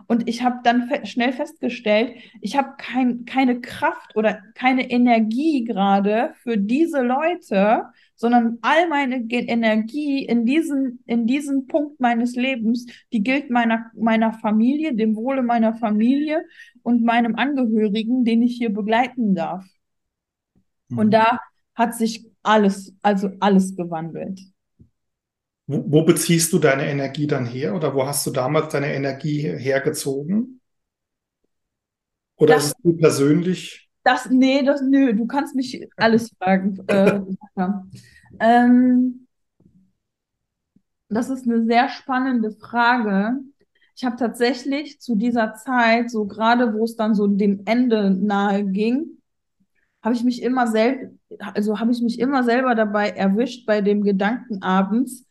Und 0.07 0.29
ich 0.29 0.43
habe 0.43 0.61
dann 0.63 0.89
fe 0.89 1.05
schnell 1.05 1.33
festgestellt, 1.33 2.15
ich 2.41 2.57
habe 2.57 2.75
kein, 2.79 3.25
keine 3.25 3.61
Kraft 3.61 4.15
oder 4.17 4.39
keine 4.55 4.89
Energie 4.91 5.65
gerade 5.65 6.35
für 6.43 6.57
diese 6.57 7.03
Leute, 7.03 7.87
sondern 8.15 8.59
all 8.63 8.89
meine 8.89 9.17
Energie 9.29 10.25
in 10.25 10.47
diesem, 10.47 11.01
in 11.07 11.27
diesem 11.27 11.67
Punkt 11.67 11.99
meines 11.99 12.37
Lebens, 12.37 12.87
die 13.13 13.25
gilt 13.25 13.51
meiner, 13.51 13.91
meiner 13.95 14.33
Familie, 14.33 14.95
dem 14.95 15.17
Wohle 15.17 15.43
meiner 15.43 15.75
Familie 15.75 16.45
und 16.85 17.03
meinem 17.03 17.35
Angehörigen, 17.35 18.25
den 18.25 18.43
ich 18.43 18.57
hier 18.57 18.73
begleiten 18.73 19.35
darf. 19.35 19.67
Mhm. 20.89 20.99
Und 20.99 21.11
da 21.11 21.41
hat 21.75 21.97
sich 21.97 22.32
alles, 22.43 22.93
also 23.03 23.31
alles 23.41 23.77
gewandelt. 23.77 24.41
Wo, 25.67 25.85
wo, 25.87 26.05
beziehst 26.05 26.53
du 26.53 26.59
deine 26.59 26.89
Energie 26.89 27.27
dann 27.27 27.47
her 27.47 27.75
oder 27.75 27.95
wo 27.95 28.07
hast 28.07 28.27
du 28.27 28.31
damals 28.31 28.73
deine 28.73 28.93
Energie 28.95 29.41
hergezogen? 29.43 30.61
Oder 32.37 32.55
das, 32.55 32.67
ist 32.67 32.77
es 32.77 32.83
du 32.83 32.97
persönlich? 32.97 33.89
Das, 34.03 34.29
nee, 34.29 34.65
das, 34.65 34.83
nö, 34.83 35.15
du 35.15 35.27
kannst 35.27 35.55
mich 35.55 35.89
alles 35.97 36.31
fragen. 36.37 36.79
äh, 36.89 37.21
ähm, 38.41 39.27
das 41.09 41.31
ist 41.31 41.47
eine 41.47 41.65
sehr 41.65 41.89
spannende 41.89 42.51
Frage. 42.51 43.39
Ich 43.95 44.05
habe 44.05 44.17
tatsächlich 44.17 45.01
zu 45.01 45.15
dieser 45.15 45.55
Zeit, 45.55 46.11
so 46.11 46.25
gerade 46.27 46.75
wo 46.75 46.85
es 46.85 46.97
dann 46.97 47.15
so 47.15 47.27
dem 47.27 47.63
Ende 47.67 48.11
nahe 48.11 48.65
ging, 48.65 49.22
habe 50.03 50.15
ich 50.15 50.25
mich 50.25 50.43
immer 50.43 50.67
selbst, 50.67 51.13
also 51.39 51.79
habe 51.79 51.93
ich 51.93 52.03
mich 52.03 52.19
immer 52.19 52.43
selber 52.43 52.75
dabei 52.75 53.11
erwischt 53.11 53.67
bei 53.67 53.81
dem 53.81 54.03
Gedanken 54.03 54.63
abends. 54.63 55.27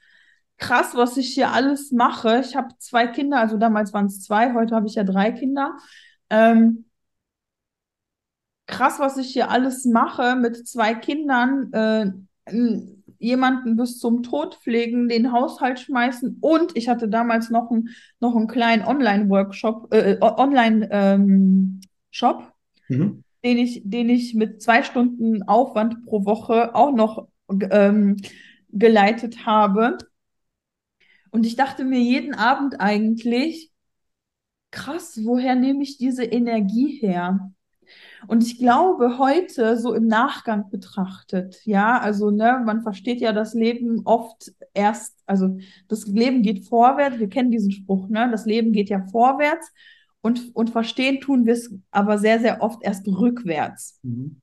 Krass, 0.57 0.95
was 0.95 1.17
ich 1.17 1.33
hier 1.33 1.51
alles 1.51 1.91
mache. 1.91 2.39
Ich 2.39 2.55
habe 2.55 2.69
zwei 2.77 3.07
Kinder, 3.07 3.39
also 3.39 3.57
damals 3.57 3.93
waren 3.93 4.05
es 4.05 4.23
zwei, 4.23 4.53
heute 4.53 4.75
habe 4.75 4.87
ich 4.87 4.95
ja 4.95 5.03
drei 5.03 5.31
Kinder. 5.31 5.75
Ähm, 6.29 6.85
krass, 8.67 8.99
was 8.99 9.17
ich 9.17 9.33
hier 9.33 9.49
alles 9.49 9.85
mache 9.85 10.35
mit 10.35 10.67
zwei 10.67 10.93
Kindern, 10.93 11.73
äh, 11.73 12.11
jemanden 13.19 13.75
bis 13.75 13.99
zum 13.99 14.23
Tod 14.23 14.55
pflegen, 14.55 15.09
den 15.09 15.31
Haushalt 15.31 15.79
schmeißen 15.79 16.37
und 16.41 16.77
ich 16.77 16.89
hatte 16.89 17.09
damals 17.09 17.49
noch, 17.49 17.71
ein, 17.71 17.89
noch 18.19 18.35
einen 18.35 18.47
kleinen 18.47 18.85
Online-Workshop, 18.85 19.93
äh, 19.93 20.17
Online-Shop. 20.21 22.53
Ähm, 22.89 22.97
mhm 22.97 23.23
den 23.43 23.57
ich, 23.57 23.81
den 23.83 24.09
ich 24.09 24.33
mit 24.33 24.61
zwei 24.61 24.83
Stunden 24.83 25.43
Aufwand 25.43 26.05
pro 26.05 26.25
Woche 26.25 26.75
auch 26.75 26.91
noch 26.91 27.27
ähm, 27.49 28.17
geleitet 28.69 29.45
habe. 29.45 29.97
Und 31.31 31.45
ich 31.45 31.55
dachte 31.55 31.83
mir 31.83 31.99
jeden 31.99 32.35
Abend 32.35 32.79
eigentlich, 32.79 33.71
krass, 34.71 35.19
woher 35.23 35.55
nehme 35.55 35.83
ich 35.83 35.97
diese 35.97 36.23
Energie 36.23 36.99
her? 36.99 37.51
Und 38.27 38.43
ich 38.43 38.57
glaube, 38.57 39.17
heute 39.17 39.77
so 39.77 39.93
im 39.93 40.07
Nachgang 40.07 40.69
betrachtet, 40.69 41.65
ja, 41.65 41.99
also 41.99 42.29
ne, 42.29 42.61
man 42.65 42.81
versteht 42.83 43.19
ja 43.19 43.33
das 43.33 43.53
Leben 43.53 44.01
oft 44.05 44.51
erst, 44.73 45.17
also 45.25 45.57
das 45.87 46.05
Leben 46.05 46.41
geht 46.41 46.67
vorwärts, 46.67 47.19
wir 47.19 47.29
kennen 47.29 47.51
diesen 47.51 47.71
Spruch, 47.71 48.07
ne, 48.07 48.29
das 48.31 48.45
Leben 48.45 48.71
geht 48.71 48.89
ja 48.89 49.05
vorwärts 49.11 49.71
und, 50.21 50.55
und 50.55 50.69
verstehen 50.69 51.19
tun 51.19 51.45
wir 51.45 51.53
es 51.53 51.73
aber 51.89 52.17
sehr, 52.17 52.39
sehr 52.39 52.61
oft 52.61 52.83
erst 52.83 53.07
rückwärts. 53.07 53.99
Mhm. 54.03 54.41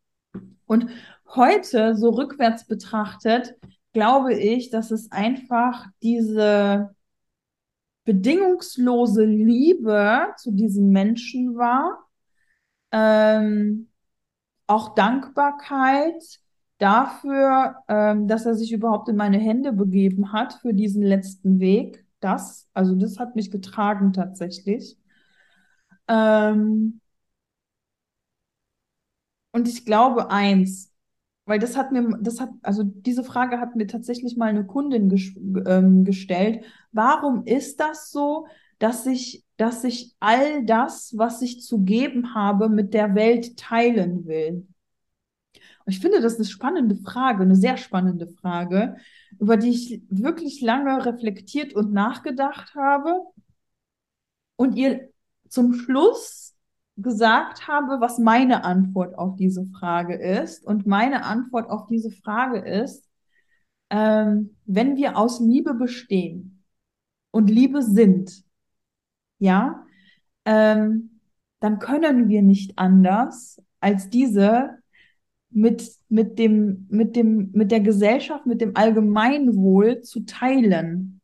Und 0.67 0.91
heute, 1.35 1.97
so 1.97 2.11
rückwärts 2.11 2.67
betrachtet, 2.67 3.55
glaube 3.93 4.35
ich, 4.35 4.71
dass 4.71 4.91
es 4.91 5.11
einfach 5.11 5.87
diese 6.03 6.95
bedingungslose 8.05 9.25
Liebe 9.25 10.29
zu 10.37 10.51
diesem 10.51 10.91
Menschen 10.91 11.57
war, 11.57 12.07
ähm, 12.91 13.89
auch 14.67 14.95
Dankbarkeit 14.95 16.41
dafür, 16.79 17.77
ähm, 17.89 18.29
dass 18.29 18.47
er 18.47 18.55
sich 18.55 18.73
überhaupt 18.73 19.09
in 19.09 19.17
meine 19.17 19.39
Hände 19.39 19.73
begeben 19.73 20.33
hat 20.33 20.55
für 20.55 20.73
diesen 20.73 21.03
letzten 21.03 21.61
Weg. 21.61 22.07
Das, 22.21 22.69
also 22.73 22.95
das 22.95 23.19
hat 23.19 23.37
mich 23.37 23.51
getragen 23.51 24.13
tatsächlich. 24.13 24.97
Ähm, 26.09 27.01
und 29.53 29.69
ich 29.69 29.85
glaube 29.85 30.31
eins, 30.31 30.93
weil 31.47 31.59
das 31.59 31.77
hat 31.77 31.93
mir, 31.93 32.07
das 32.21 32.41
hat, 32.41 32.51
also 32.63 32.83
diese 32.85 33.25
Frage 33.25 33.59
hat 33.61 33.75
mir 33.75 33.87
tatsächlich 33.87 34.37
mal 34.37 34.49
eine 34.51 34.67
Kundin 34.67 35.09
ges 35.09 35.35
ähm, 35.67 36.05
gestellt. 36.05 36.65
Warum 36.93 37.45
ist 37.47 37.81
das 37.81 38.11
so, 38.11 38.47
dass 38.79 39.07
ich, 39.07 39.45
dass 39.57 39.83
ich 39.85 40.15
all 40.21 40.65
das, 40.65 41.15
was 41.17 41.43
ich 41.43 41.63
zu 41.63 41.81
geben 41.81 42.35
habe, 42.35 42.69
mit 42.69 42.95
der 42.95 43.15
Welt 43.15 43.57
teilen 43.57 44.27
will? 44.27 44.67
Und 45.85 45.93
ich 45.93 46.01
finde 46.01 46.21
das 46.21 46.37
eine 46.37 46.45
spannende 46.45 46.97
Frage, 46.97 47.43
eine 47.43 47.57
sehr 47.57 47.79
spannende 47.79 48.29
Frage, 48.29 48.97
über 49.39 49.57
die 49.57 49.71
ich 49.71 50.03
wirklich 50.11 50.61
lange 50.61 51.05
reflektiert 51.07 51.75
und 51.75 51.93
nachgedacht 51.93 52.75
habe 52.75 53.23
und 54.57 54.77
ihr 54.77 55.09
zum 55.49 55.75
Schluss 55.75 56.57
gesagt 56.97 57.69
habe, 57.69 58.01
was 58.01 58.19
meine 58.19 58.65
Antwort 58.65 59.17
auf 59.17 59.37
diese 59.37 59.65
Frage 59.67 60.15
ist. 60.15 60.65
Und 60.65 60.87
meine 60.87 61.25
Antwort 61.25 61.71
auf 61.71 61.87
diese 61.87 62.11
Frage 62.11 62.59
ist, 62.59 63.09
ähm, 63.91 64.57
wenn 64.67 64.97
wir 64.97 65.17
aus 65.17 65.41
Liebe 65.41 65.75
bestehen 65.75 66.65
und 67.31 67.49
Liebe 67.49 67.83
sind, 67.83 68.43
ja, 69.39 69.87
ähm, 70.45 71.21
dann 71.61 71.79
können 71.79 72.29
wir 72.29 72.43
nicht 72.43 72.79
anders, 72.79 73.63
als 73.81 74.11
diese 74.11 74.79
mit, 75.51 75.91
mit 76.09 76.39
dem, 76.39 76.87
mit 76.91 77.17
dem, 77.17 77.51
mit 77.53 77.71
der 77.71 77.81
Gesellschaft, 77.81 78.45
mit 78.45 78.61
dem 78.61 78.77
Allgemeinwohl 78.77 80.03
zu 80.03 80.21
teilen. 80.21 81.21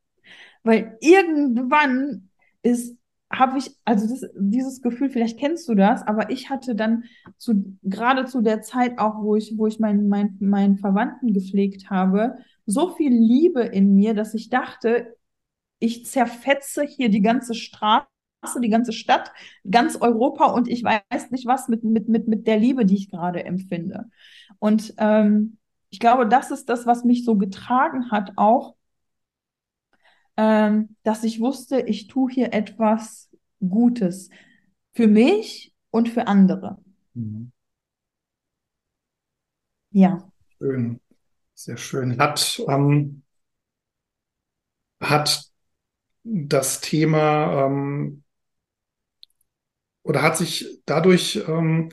Weil 0.62 0.96
irgendwann 1.00 2.30
ist 2.62 2.96
habe 3.38 3.58
ich, 3.58 3.70
also 3.84 4.08
das, 4.08 4.30
dieses 4.38 4.80
Gefühl, 4.80 5.10
vielleicht 5.10 5.38
kennst 5.38 5.68
du 5.68 5.74
das, 5.74 6.02
aber 6.02 6.30
ich 6.30 6.50
hatte 6.50 6.74
dann 6.74 7.04
zu, 7.36 7.76
gerade 7.82 8.26
zu 8.26 8.40
der 8.40 8.62
Zeit 8.62 8.98
auch, 8.98 9.22
wo 9.22 9.36
ich, 9.36 9.54
wo 9.56 9.66
ich 9.66 9.78
meinen, 9.78 10.08
meinen, 10.08 10.36
meinen 10.40 10.78
Verwandten 10.78 11.32
gepflegt 11.32 11.90
habe, 11.90 12.36
so 12.66 12.90
viel 12.90 13.12
Liebe 13.12 13.62
in 13.62 13.94
mir, 13.94 14.14
dass 14.14 14.34
ich 14.34 14.50
dachte, 14.50 15.16
ich 15.78 16.06
zerfetze 16.06 16.84
hier 16.84 17.08
die 17.08 17.20
ganze 17.20 17.54
Straße, 17.54 18.06
die 18.60 18.70
ganze 18.70 18.92
Stadt, 18.92 19.32
ganz 19.70 19.96
Europa 19.96 20.46
und 20.46 20.68
ich 20.68 20.82
weiß 20.84 21.30
nicht 21.30 21.46
was 21.46 21.68
mit, 21.68 21.84
mit, 21.84 22.08
mit, 22.08 22.28
mit 22.28 22.46
der 22.46 22.58
Liebe, 22.58 22.84
die 22.84 22.96
ich 22.96 23.10
gerade 23.10 23.44
empfinde. 23.44 24.06
Und 24.58 24.94
ähm, 24.98 25.58
ich 25.90 26.00
glaube, 26.00 26.26
das 26.26 26.50
ist 26.50 26.68
das, 26.68 26.86
was 26.86 27.04
mich 27.04 27.24
so 27.24 27.36
getragen 27.36 28.10
hat, 28.10 28.32
auch 28.36 28.74
ähm, 30.36 30.96
dass 31.02 31.24
ich 31.24 31.40
wusste, 31.40 31.80
ich 31.80 32.08
tue 32.08 32.30
hier 32.30 32.52
etwas 32.52 33.30
Gutes 33.60 34.30
für 34.92 35.06
mich 35.06 35.72
und 35.90 36.08
für 36.08 36.26
andere. 36.26 36.78
Mhm. 37.14 37.52
Ja. 39.90 40.28
Schön, 40.58 41.00
sehr 41.54 41.76
schön. 41.76 42.18
Hat, 42.18 42.60
ähm, 42.68 43.22
hat 45.00 45.44
das 46.24 46.80
Thema 46.80 47.66
ähm, 47.66 48.24
oder 50.02 50.22
hat 50.22 50.36
sich 50.36 50.82
dadurch, 50.86 51.42
ähm, 51.48 51.90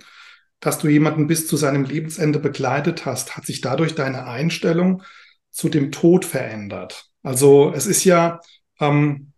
dass 0.60 0.80
du 0.80 0.88
jemanden 0.88 1.28
bis 1.28 1.48
zu 1.48 1.58
seinem 1.58 1.84
Lebensende 1.84 2.40
begleitet 2.40 3.06
hast, 3.06 3.36
hat 3.36 3.46
sich 3.46 3.62
dadurch 3.62 3.96
deine 3.96 4.26
Einstellung 4.26 5.04
zu 5.50 5.70
dem 5.70 5.92
Tod 5.92 6.26
verändert? 6.26 7.11
Also 7.24 7.72
es 7.76 7.86
ist 7.86 8.04
ja, 8.04 8.40
ähm, 8.80 9.32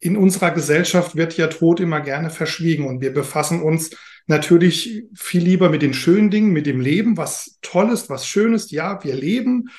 in 0.00 0.16
unserer 0.16 0.50
Gesellschaft 0.50 1.16
wird 1.16 1.36
ja 1.36 1.46
Tod 1.46 1.80
immer 1.80 2.00
gerne 2.00 2.30
verschwiegen 2.30 2.86
und 2.86 3.00
wir 3.00 3.12
befassen 3.12 3.62
uns 3.62 3.90
natürlich 4.26 5.04
viel 5.14 5.42
lieber 5.42 5.70
mit 5.70 5.82
den 5.82 5.94
schönen 5.94 6.30
Dingen, 6.30 6.52
mit 6.52 6.66
dem 6.66 6.80
Leben, 6.80 7.16
was 7.16 7.58
toll 7.62 7.90
ist, 7.90 8.10
was 8.10 8.26
schön 8.26 8.54
ist. 8.54 8.70
Ja, 8.70 9.02
wir 9.02 9.14
leben. 9.14 9.70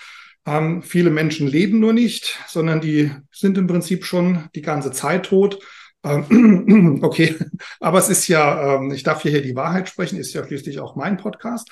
Ähm, 0.45 0.83
viele 0.83 1.09
Menschen 1.09 1.47
leben 1.47 1.79
nur 1.79 1.93
nicht, 1.93 2.39
sondern 2.47 2.81
die 2.81 3.11
sind 3.31 3.57
im 3.57 3.67
Prinzip 3.67 4.05
schon 4.05 4.49
die 4.53 4.61
ganze 4.61 4.91
Zeit 4.91 5.25
tot. 5.25 5.59
Ähm, 6.03 6.99
okay, 7.03 7.35
aber 7.79 7.97
es 7.97 8.09
ist 8.09 8.27
ja, 8.27 8.75
ähm, 8.75 8.91
ich 8.91 9.03
darf 9.03 9.23
hier 9.23 9.41
die 9.41 9.55
Wahrheit 9.55 9.89
sprechen, 9.89 10.19
ist 10.19 10.33
ja 10.33 10.45
schließlich 10.45 10.79
auch 10.79 10.95
mein 10.95 11.17
Podcast. 11.17 11.69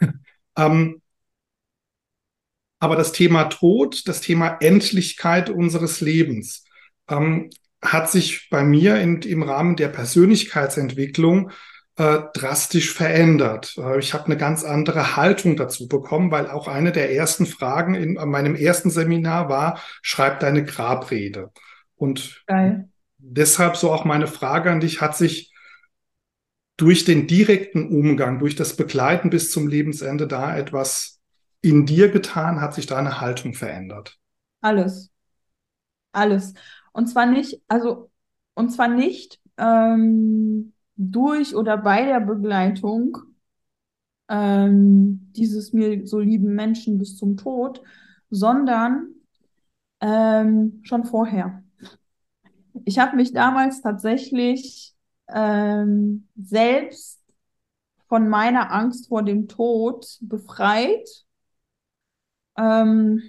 ähm, 0.56 1.02
aber 2.84 2.96
das 2.96 3.12
Thema 3.12 3.44
Tod, 3.44 4.06
das 4.08 4.20
Thema 4.20 4.58
Endlichkeit 4.60 5.48
unseres 5.48 6.02
Lebens 6.02 6.66
ähm, 7.08 7.48
hat 7.80 8.10
sich 8.10 8.50
bei 8.50 8.62
mir 8.62 9.00
in, 9.00 9.22
im 9.22 9.42
Rahmen 9.42 9.76
der 9.76 9.88
Persönlichkeitsentwicklung 9.88 11.50
äh, 11.96 12.18
drastisch 12.34 12.92
verändert. 12.92 13.78
Äh, 13.78 13.98
ich 14.00 14.12
habe 14.12 14.26
eine 14.26 14.36
ganz 14.36 14.64
andere 14.64 15.16
Haltung 15.16 15.56
dazu 15.56 15.88
bekommen, 15.88 16.30
weil 16.30 16.50
auch 16.50 16.68
eine 16.68 16.92
der 16.92 17.10
ersten 17.14 17.46
Fragen 17.46 17.94
in 17.94 18.16
meinem 18.28 18.54
ersten 18.54 18.90
Seminar 18.90 19.48
war, 19.48 19.80
schreib 20.02 20.40
deine 20.40 20.62
Grabrede. 20.62 21.52
Und 21.96 22.44
Geil. 22.46 22.90
deshalb 23.16 23.76
so 23.78 23.92
auch 23.92 24.04
meine 24.04 24.26
Frage 24.26 24.70
an 24.70 24.80
dich, 24.80 25.00
hat 25.00 25.16
sich 25.16 25.54
durch 26.76 27.06
den 27.06 27.26
direkten 27.26 27.88
Umgang, 27.88 28.40
durch 28.40 28.56
das 28.56 28.76
Begleiten 28.76 29.30
bis 29.30 29.50
zum 29.50 29.68
Lebensende 29.68 30.26
da 30.26 30.54
etwas 30.54 31.13
in 31.64 31.86
dir 31.86 32.10
getan? 32.10 32.60
Hat 32.60 32.74
sich 32.74 32.86
deine 32.86 33.20
Haltung 33.20 33.54
verändert? 33.54 34.18
Alles. 34.60 35.10
Alles. 36.12 36.54
Und 36.92 37.08
zwar 37.08 37.26
nicht, 37.26 37.60
also, 37.66 38.10
und 38.54 38.70
zwar 38.70 38.88
nicht 38.88 39.40
ähm, 39.56 40.74
durch 40.96 41.56
oder 41.56 41.78
bei 41.78 42.04
der 42.04 42.20
Begleitung 42.20 43.16
ähm, 44.28 45.32
dieses 45.32 45.72
mir 45.72 46.06
so 46.06 46.20
lieben 46.20 46.54
Menschen 46.54 46.98
bis 46.98 47.16
zum 47.16 47.36
Tod, 47.36 47.82
sondern 48.30 49.08
ähm, 50.00 50.80
schon 50.82 51.04
vorher. 51.04 51.62
Ich 52.84 52.98
habe 52.98 53.16
mich 53.16 53.32
damals 53.32 53.80
tatsächlich 53.80 54.94
ähm, 55.28 56.28
selbst 56.36 57.20
von 58.08 58.28
meiner 58.28 58.70
Angst 58.70 59.08
vor 59.08 59.22
dem 59.22 59.48
Tod 59.48 60.18
befreit, 60.20 61.23
ähm, 62.56 63.22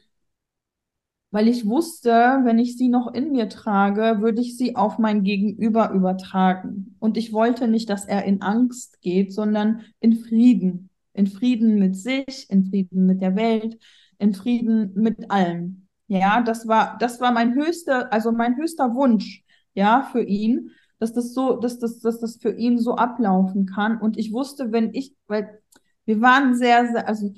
weil 1.32 1.50
ich 1.50 1.68
wusste, 1.68 2.12
wenn 2.44 2.60
ich 2.60 2.78
sie 2.78 2.88
noch 2.88 3.14
in 3.14 3.34
mir 3.34 3.50
trage, 3.50 4.22
würde 4.22 4.42
ich 4.42 4.58
sie 4.58 4.78
auf 4.78 5.00
mein 5.00 5.24
Gegenüber 5.24 5.92
übertragen. 5.92 6.96
Und 7.00 7.18
ich 7.18 7.34
wollte 7.34 7.68
nicht, 7.68 7.90
dass 7.90 8.06
er 8.06 8.24
in 8.24 8.42
Angst 8.42 9.02
geht, 9.02 9.34
sondern 9.34 9.82
in 10.00 10.14
Frieden. 10.14 10.90
In 11.12 11.28
Frieden 11.28 11.78
mit 11.78 11.98
sich, 11.98 12.50
in 12.50 12.66
Frieden 12.66 13.06
mit 13.06 13.22
der 13.22 13.36
Welt, 13.36 13.78
in 14.18 14.34
Frieden 14.34 14.94
mit 14.96 15.30
allem. 15.30 15.88
Ja, 16.08 16.42
das 16.42 16.68
war, 16.68 16.98
das 17.00 17.20
war 17.20 17.32
mein 17.34 17.54
höchster, 17.56 18.14
also 18.14 18.32
mein 18.32 18.56
höchster 18.56 18.94
Wunsch, 18.96 19.44
ja, 19.74 20.08
für 20.12 20.24
ihn, 20.24 20.72
dass 21.00 21.14
das 21.14 21.34
so, 21.34 21.58
dass 21.60 21.80
das, 21.80 22.00
dass 22.00 22.20
das 22.20 22.38
für 22.38 22.52
ihn 22.52 22.78
so 22.78 22.96
ablaufen 22.96 23.66
kann. 23.66 24.00
Und 24.00 24.18
ich 24.18 24.32
wusste, 24.32 24.72
wenn 24.72 24.94
ich, 24.94 25.14
weil 25.28 25.62
wir 26.06 26.22
waren 26.22 26.56
sehr, 26.56 26.88
sehr, 26.92 27.08
also 27.08 27.34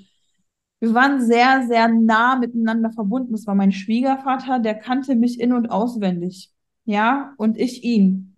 wir 0.80 0.94
waren 0.94 1.22
sehr, 1.26 1.66
sehr 1.68 1.88
nah 1.88 2.38
miteinander 2.38 2.92
verbunden. 2.92 3.32
Das 3.32 3.48
war 3.48 3.56
mein 3.56 3.72
Schwiegervater, 3.72 4.60
der 4.60 4.76
kannte 4.76 5.16
mich 5.16 5.40
in- 5.40 5.54
und 5.54 5.70
auswendig. 5.72 6.52
Ja, 6.86 7.34
und 7.38 7.58
ich 7.58 7.84
ihn. 7.84 8.38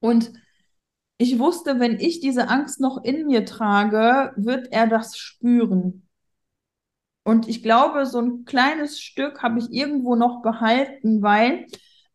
Und 0.00 0.32
ich 1.18 1.38
wusste, 1.38 1.80
wenn 1.80 1.98
ich 1.98 2.20
diese 2.20 2.48
Angst 2.48 2.80
noch 2.80 3.02
in 3.02 3.26
mir 3.26 3.44
trage, 3.44 4.32
wird 4.36 4.72
er 4.72 4.86
das 4.86 5.16
spüren. 5.16 6.06
Und 7.24 7.48
ich 7.48 7.62
glaube, 7.62 8.04
so 8.04 8.20
ein 8.20 8.44
kleines 8.44 9.00
Stück 9.00 9.42
habe 9.42 9.58
ich 9.58 9.72
irgendwo 9.72 10.14
noch 10.14 10.42
behalten, 10.42 11.22
weil 11.22 11.66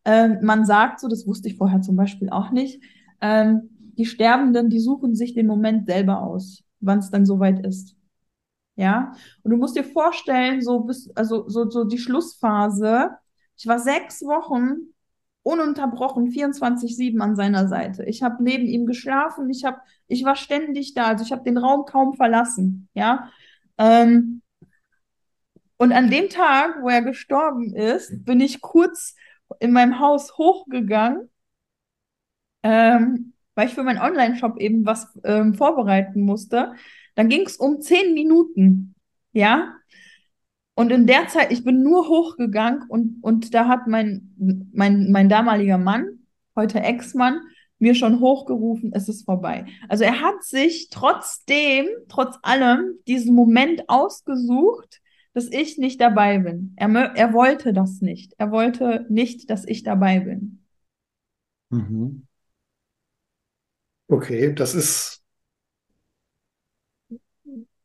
äh, 0.04 0.28
man 0.40 0.64
sagt 0.64 1.00
so, 1.00 1.08
das 1.08 1.26
wusste 1.26 1.48
ich 1.48 1.56
vorher 1.56 1.80
zum 1.82 1.96
Beispiel 1.96 2.30
auch 2.30 2.52
nicht, 2.52 2.80
ähm, 3.20 3.70
die 3.98 4.06
Sterbenden, 4.06 4.70
die 4.70 4.78
suchen 4.78 5.14
sich 5.16 5.34
den 5.34 5.46
Moment 5.46 5.86
selber 5.86 6.22
aus, 6.22 6.62
wann 6.80 7.00
es 7.00 7.10
dann 7.10 7.26
soweit 7.26 7.66
ist. 7.66 7.96
Ja, 8.80 9.12
und 9.42 9.50
du 9.50 9.58
musst 9.58 9.76
dir 9.76 9.84
vorstellen, 9.84 10.62
so 10.62 10.80
bis, 10.80 11.10
also 11.14 11.46
so, 11.50 11.68
so 11.68 11.84
die 11.84 11.98
Schlussphase. 11.98 13.10
Ich 13.58 13.66
war 13.66 13.78
sechs 13.78 14.22
Wochen 14.22 14.94
ununterbrochen 15.42 16.28
24-7 16.30 17.20
an 17.20 17.36
seiner 17.36 17.68
Seite. 17.68 18.04
Ich 18.06 18.22
habe 18.22 18.42
neben 18.42 18.64
ihm 18.64 18.86
geschlafen, 18.86 19.50
ich 19.50 19.66
habe, 19.66 19.80
ich 20.06 20.24
war 20.24 20.34
ständig 20.34 20.94
da, 20.94 21.08
also 21.08 21.22
ich 21.26 21.30
habe 21.30 21.42
den 21.42 21.58
Raum 21.58 21.84
kaum 21.84 22.14
verlassen. 22.14 22.88
Ja. 22.94 23.30
Ähm, 23.76 24.40
und 25.76 25.92
an 25.92 26.10
dem 26.10 26.30
Tag, 26.30 26.78
wo 26.80 26.88
er 26.88 27.02
gestorben 27.02 27.74
ist, 27.74 28.24
bin 28.24 28.40
ich 28.40 28.62
kurz 28.62 29.14
in 29.58 29.72
meinem 29.72 29.98
Haus 29.98 30.38
hochgegangen, 30.38 31.28
ähm, 32.62 33.34
weil 33.54 33.68
ich 33.68 33.74
für 33.74 33.82
meinen 33.82 34.00
Online-Shop 34.00 34.56
eben 34.58 34.86
was 34.86 35.06
ähm, 35.24 35.52
vorbereiten 35.52 36.22
musste. 36.22 36.72
Dann 37.14 37.28
ging 37.28 37.42
es 37.46 37.56
um 37.56 37.80
zehn 37.80 38.14
Minuten, 38.14 38.94
ja. 39.32 39.74
Und 40.74 40.90
in 40.92 41.06
der 41.06 41.28
Zeit, 41.28 41.52
ich 41.52 41.64
bin 41.64 41.82
nur 41.82 42.08
hochgegangen 42.08 42.84
und, 42.88 43.18
und 43.22 43.52
da 43.54 43.68
hat 43.68 43.86
mein, 43.86 44.34
mein, 44.72 45.10
mein 45.10 45.28
damaliger 45.28 45.78
Mann, 45.78 46.20
heute 46.56 46.80
Ex-Mann, 46.80 47.40
mir 47.78 47.94
schon 47.94 48.20
hochgerufen, 48.20 48.92
es 48.94 49.08
ist 49.08 49.24
vorbei. 49.24 49.66
Also 49.88 50.04
er 50.04 50.20
hat 50.20 50.42
sich 50.44 50.88
trotzdem, 50.90 51.86
trotz 52.08 52.36
allem, 52.42 52.94
diesen 53.06 53.34
Moment 53.34 53.88
ausgesucht, 53.88 55.00
dass 55.32 55.50
ich 55.50 55.78
nicht 55.78 56.00
dabei 56.00 56.38
bin. 56.38 56.74
Er, 56.76 56.88
er 56.90 57.32
wollte 57.32 57.72
das 57.72 58.00
nicht. 58.00 58.34
Er 58.38 58.50
wollte 58.50 59.06
nicht, 59.08 59.48
dass 59.48 59.66
ich 59.66 59.82
dabei 59.82 60.20
bin. 60.20 60.64
Mhm. 61.70 62.26
Okay, 64.08 64.52
das 64.54 64.74
ist 64.74 65.19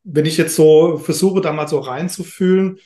wenn 0.05 0.25
ich 0.25 0.37
jetzt 0.37 0.55
so 0.55 0.97
versuche, 0.97 1.41
da 1.41 1.51
mal 1.51 1.67
so 1.67 1.79
reinzufühlen, 1.79 2.79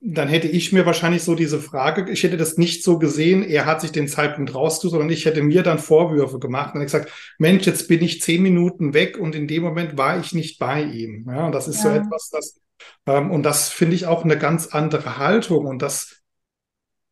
dann 0.00 0.28
hätte 0.28 0.46
ich 0.48 0.72
mir 0.72 0.86
wahrscheinlich 0.86 1.24
so 1.24 1.34
diese 1.34 1.60
Frage, 1.60 2.10
ich 2.10 2.22
hätte 2.22 2.36
das 2.36 2.56
nicht 2.56 2.84
so 2.84 2.98
gesehen, 2.98 3.42
er 3.42 3.66
hat 3.66 3.80
sich 3.80 3.90
den 3.90 4.06
Zeitpunkt 4.06 4.54
rausgesucht, 4.54 4.92
sondern 4.92 5.10
ich 5.10 5.26
hätte 5.26 5.42
mir 5.42 5.62
dann 5.62 5.80
Vorwürfe 5.80 6.38
gemacht 6.38 6.74
und 6.74 6.80
gesagt, 6.80 7.12
Mensch, 7.38 7.66
jetzt 7.66 7.88
bin 7.88 8.02
ich 8.02 8.22
zehn 8.22 8.42
Minuten 8.42 8.94
weg 8.94 9.18
und 9.18 9.34
in 9.34 9.48
dem 9.48 9.64
Moment 9.64 9.98
war 9.98 10.18
ich 10.20 10.32
nicht 10.32 10.58
bei 10.58 10.82
ihm. 10.82 11.26
Ja, 11.28 11.46
und 11.46 11.52
das 11.52 11.66
ist 11.66 11.82
ja. 11.84 11.90
so 11.94 12.00
etwas, 12.00 12.30
das, 12.30 12.60
ähm, 13.06 13.30
und 13.32 13.42
das 13.42 13.70
finde 13.70 13.96
ich 13.96 14.06
auch 14.06 14.24
eine 14.24 14.38
ganz 14.38 14.68
andere 14.68 15.18
Haltung 15.18 15.66
und 15.66 15.82
das, 15.82 16.22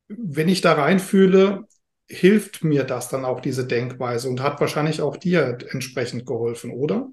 wenn 0.06 0.48
ich 0.48 0.60
da 0.60 0.74
reinfühle, 0.74 1.64
hilft 2.08 2.62
mir 2.62 2.84
das 2.84 3.08
dann 3.08 3.24
auch 3.24 3.40
diese 3.40 3.66
Denkweise 3.66 4.28
und 4.28 4.40
hat 4.40 4.60
wahrscheinlich 4.60 5.02
auch 5.02 5.16
dir 5.16 5.58
entsprechend 5.70 6.24
geholfen, 6.24 6.70
oder? 6.70 7.08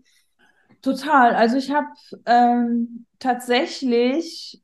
Total. 0.83 1.33
Also 1.35 1.57
ich 1.57 1.71
habe 1.71 1.87
ähm, 2.25 3.05
tatsächlich, 3.19 4.61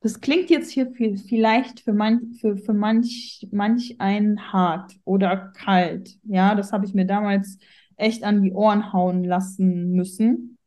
das 0.00 0.20
klingt 0.20 0.50
jetzt 0.50 0.70
hier 0.70 0.90
viel, 0.92 1.16
vielleicht 1.16 1.80
für, 1.80 1.92
man, 1.92 2.32
für, 2.40 2.56
für 2.56 2.72
manch, 2.74 3.46
manch 3.52 3.96
ein 4.00 4.52
hart 4.52 4.92
oder 5.04 5.52
kalt. 5.56 6.18
Ja, 6.24 6.54
das 6.54 6.72
habe 6.72 6.84
ich 6.86 6.94
mir 6.94 7.06
damals 7.06 7.58
echt 7.96 8.24
an 8.24 8.42
die 8.42 8.52
Ohren 8.52 8.92
hauen 8.92 9.22
lassen 9.24 9.92
müssen. 9.92 10.58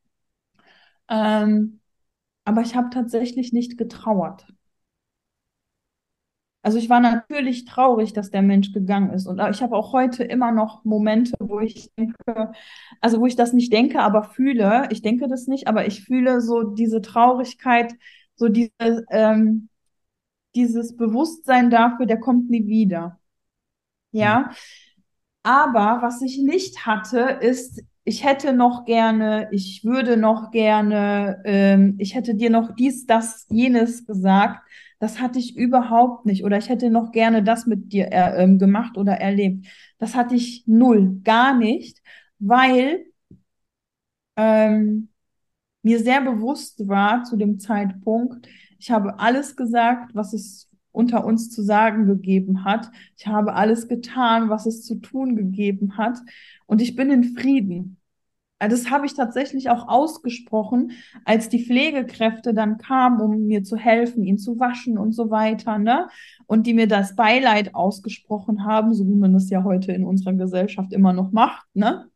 Ähm, 1.10 1.82
aber 2.46 2.62
ich 2.64 2.76
habe 2.76 2.90
tatsächlich 2.92 3.54
nicht 3.54 3.78
getrauert. 3.78 4.48
Also 6.66 6.80
ich 6.80 6.90
war 6.90 7.00
natürlich 7.00 7.66
traurig, 7.66 8.14
dass 8.14 8.32
der 8.32 8.42
Mensch 8.42 8.74
gegangen 8.74 9.12
ist. 9.12 9.28
Und 9.28 9.40
ich 9.52 9.62
habe 9.62 9.76
auch 9.76 9.94
heute 9.94 10.24
immer 10.24 10.52
noch 10.52 10.84
Momente, 10.84 11.36
wo 11.40 11.60
ich 11.60 11.92
denke, 11.96 12.18
also 13.02 13.20
wo 13.22 13.28
ich 13.28 13.36
das 13.36 13.54
nicht 13.54 13.72
denke, 13.72 14.02
aber 14.02 14.24
fühle. 14.24 14.88
Ich 14.90 15.04
denke 15.04 15.28
das 15.28 15.46
nicht, 15.46 15.68
aber 15.68 15.86
ich 15.86 16.04
fühle 16.04 16.42
so 16.42 16.64
diese 16.64 17.04
Traurigkeit, 17.04 17.94
so 18.34 18.48
diese, 18.48 18.72
ähm, 19.12 19.70
dieses 20.56 20.98
Bewusstsein 20.98 21.70
dafür, 21.70 22.08
der 22.08 22.20
kommt 22.20 22.50
nie 22.50 22.66
wieder. 22.66 23.20
Ja. 24.10 24.50
Aber 25.44 26.02
was 26.02 26.24
ich 26.24 26.40
nicht 26.40 26.88
hatte, 26.88 27.38
ist, 27.42 27.84
ich 28.06 28.24
hätte 28.24 28.54
noch 28.54 28.86
gerne, 28.86 29.50
ich 29.52 29.84
würde 29.84 30.18
noch 30.18 30.50
gerne, 30.50 31.44
ähm, 31.46 31.94
ich 32.00 32.16
hätte 32.16 32.34
dir 32.34 32.50
noch 32.50 32.74
dies, 32.74 33.06
das, 33.06 33.46
jenes 33.52 34.08
gesagt 34.08 34.68
Das 35.00 35.20
hatte 35.20 35.40
ich 35.40 35.56
überhaupt 35.58 36.26
nicht. 36.26 36.44
Oder 36.44 36.58
ich 36.58 36.70
hätte 36.70 36.90
noch 36.90 37.12
gerne 37.12 37.44
das 37.44 37.66
mit 37.66 37.92
dir 37.94 38.12
äh, 38.12 38.44
ähm, 38.44 38.60
gemacht 38.60 38.98
oder 38.98 39.14
erlebt. 39.14 39.68
Das 39.98 40.16
hatte 40.16 40.36
ich 40.36 40.64
null, 40.68 41.20
gar 41.24 41.58
nicht, 41.58 42.02
weil 42.40 43.06
ähm, 44.36 45.10
mir 45.84 46.00
sehr 46.00 46.22
bewusst 46.22 46.88
war 46.88 47.24
zu 47.24 47.38
dem 47.38 47.60
Zeitpunkt, 47.60 48.48
ich 48.80 48.92
habe 48.92 49.20
alles 49.20 49.56
gesagt, 49.56 50.14
was 50.16 50.34
es 50.34 50.70
unter 50.92 51.26
uns 51.26 51.50
zu 51.52 51.62
sagen 51.64 52.06
gegeben 52.08 52.64
hat. 52.64 52.90
Ich 53.18 53.28
habe 53.28 53.54
alles 53.54 53.88
getan, 53.88 54.50
was 54.50 54.66
es 54.66 54.84
zu 54.84 54.96
tun 54.96 55.36
gegeben 55.36 55.98
hat. 55.98 56.20
Und 56.66 56.82
ich 56.82 56.96
bin 56.96 57.12
in 57.12 57.36
Frieden. 57.36 57.95
Also 58.58 58.78
das 58.78 58.90
habe 58.90 59.06
ich 59.06 59.14
tatsächlich 59.14 59.70
auch 59.70 59.88
ausgesprochen, 59.90 60.92
als 61.26 61.50
die 61.50 61.66
Pflegekräfte 61.66 62.54
dann 62.54 62.78
kamen, 62.78 63.20
um 63.20 63.48
mir 63.48 63.64
zu 63.64 63.76
helfen, 63.76 64.24
ihn 64.24 64.38
zu 64.38 64.60
waschen 64.60 64.98
und 64.98 65.12
so 65.12 65.30
weiter, 65.30 65.78
ne? 65.78 66.08
Und 66.46 66.66
die 66.66 66.74
mir 66.74 66.88
das 66.88 67.16
Beileid 67.16 67.76
ausgesprochen 67.76 68.66
haben, 68.66 68.94
so 68.94 69.06
wie 69.08 69.16
man 69.16 69.34
das 69.34 69.50
ja 69.50 69.64
heute 69.64 69.92
in 69.92 70.06
unserer 70.06 70.34
Gesellschaft 70.34 70.94
immer 70.94 71.12
noch 71.12 71.32
macht, 71.32 71.68
ne? 71.74 72.10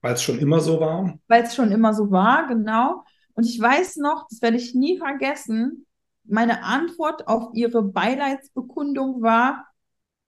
Weil 0.00 0.14
es 0.14 0.22
schon 0.22 0.38
immer 0.38 0.60
so 0.60 0.80
war. 0.80 1.18
Weil 1.28 1.42
es 1.42 1.54
schon 1.54 1.70
immer 1.70 1.92
so 1.92 2.10
war, 2.10 2.48
genau. 2.48 3.04
Und 3.34 3.44
ich 3.44 3.60
weiß 3.60 3.96
noch, 3.96 4.26
das 4.30 4.40
werde 4.40 4.56
ich 4.56 4.74
nie 4.74 4.96
vergessen, 4.96 5.86
meine 6.24 6.62
Antwort 6.62 7.28
auf 7.28 7.50
ihre 7.52 7.82
Beileidsbekundung 7.82 9.22
war, 9.22 9.66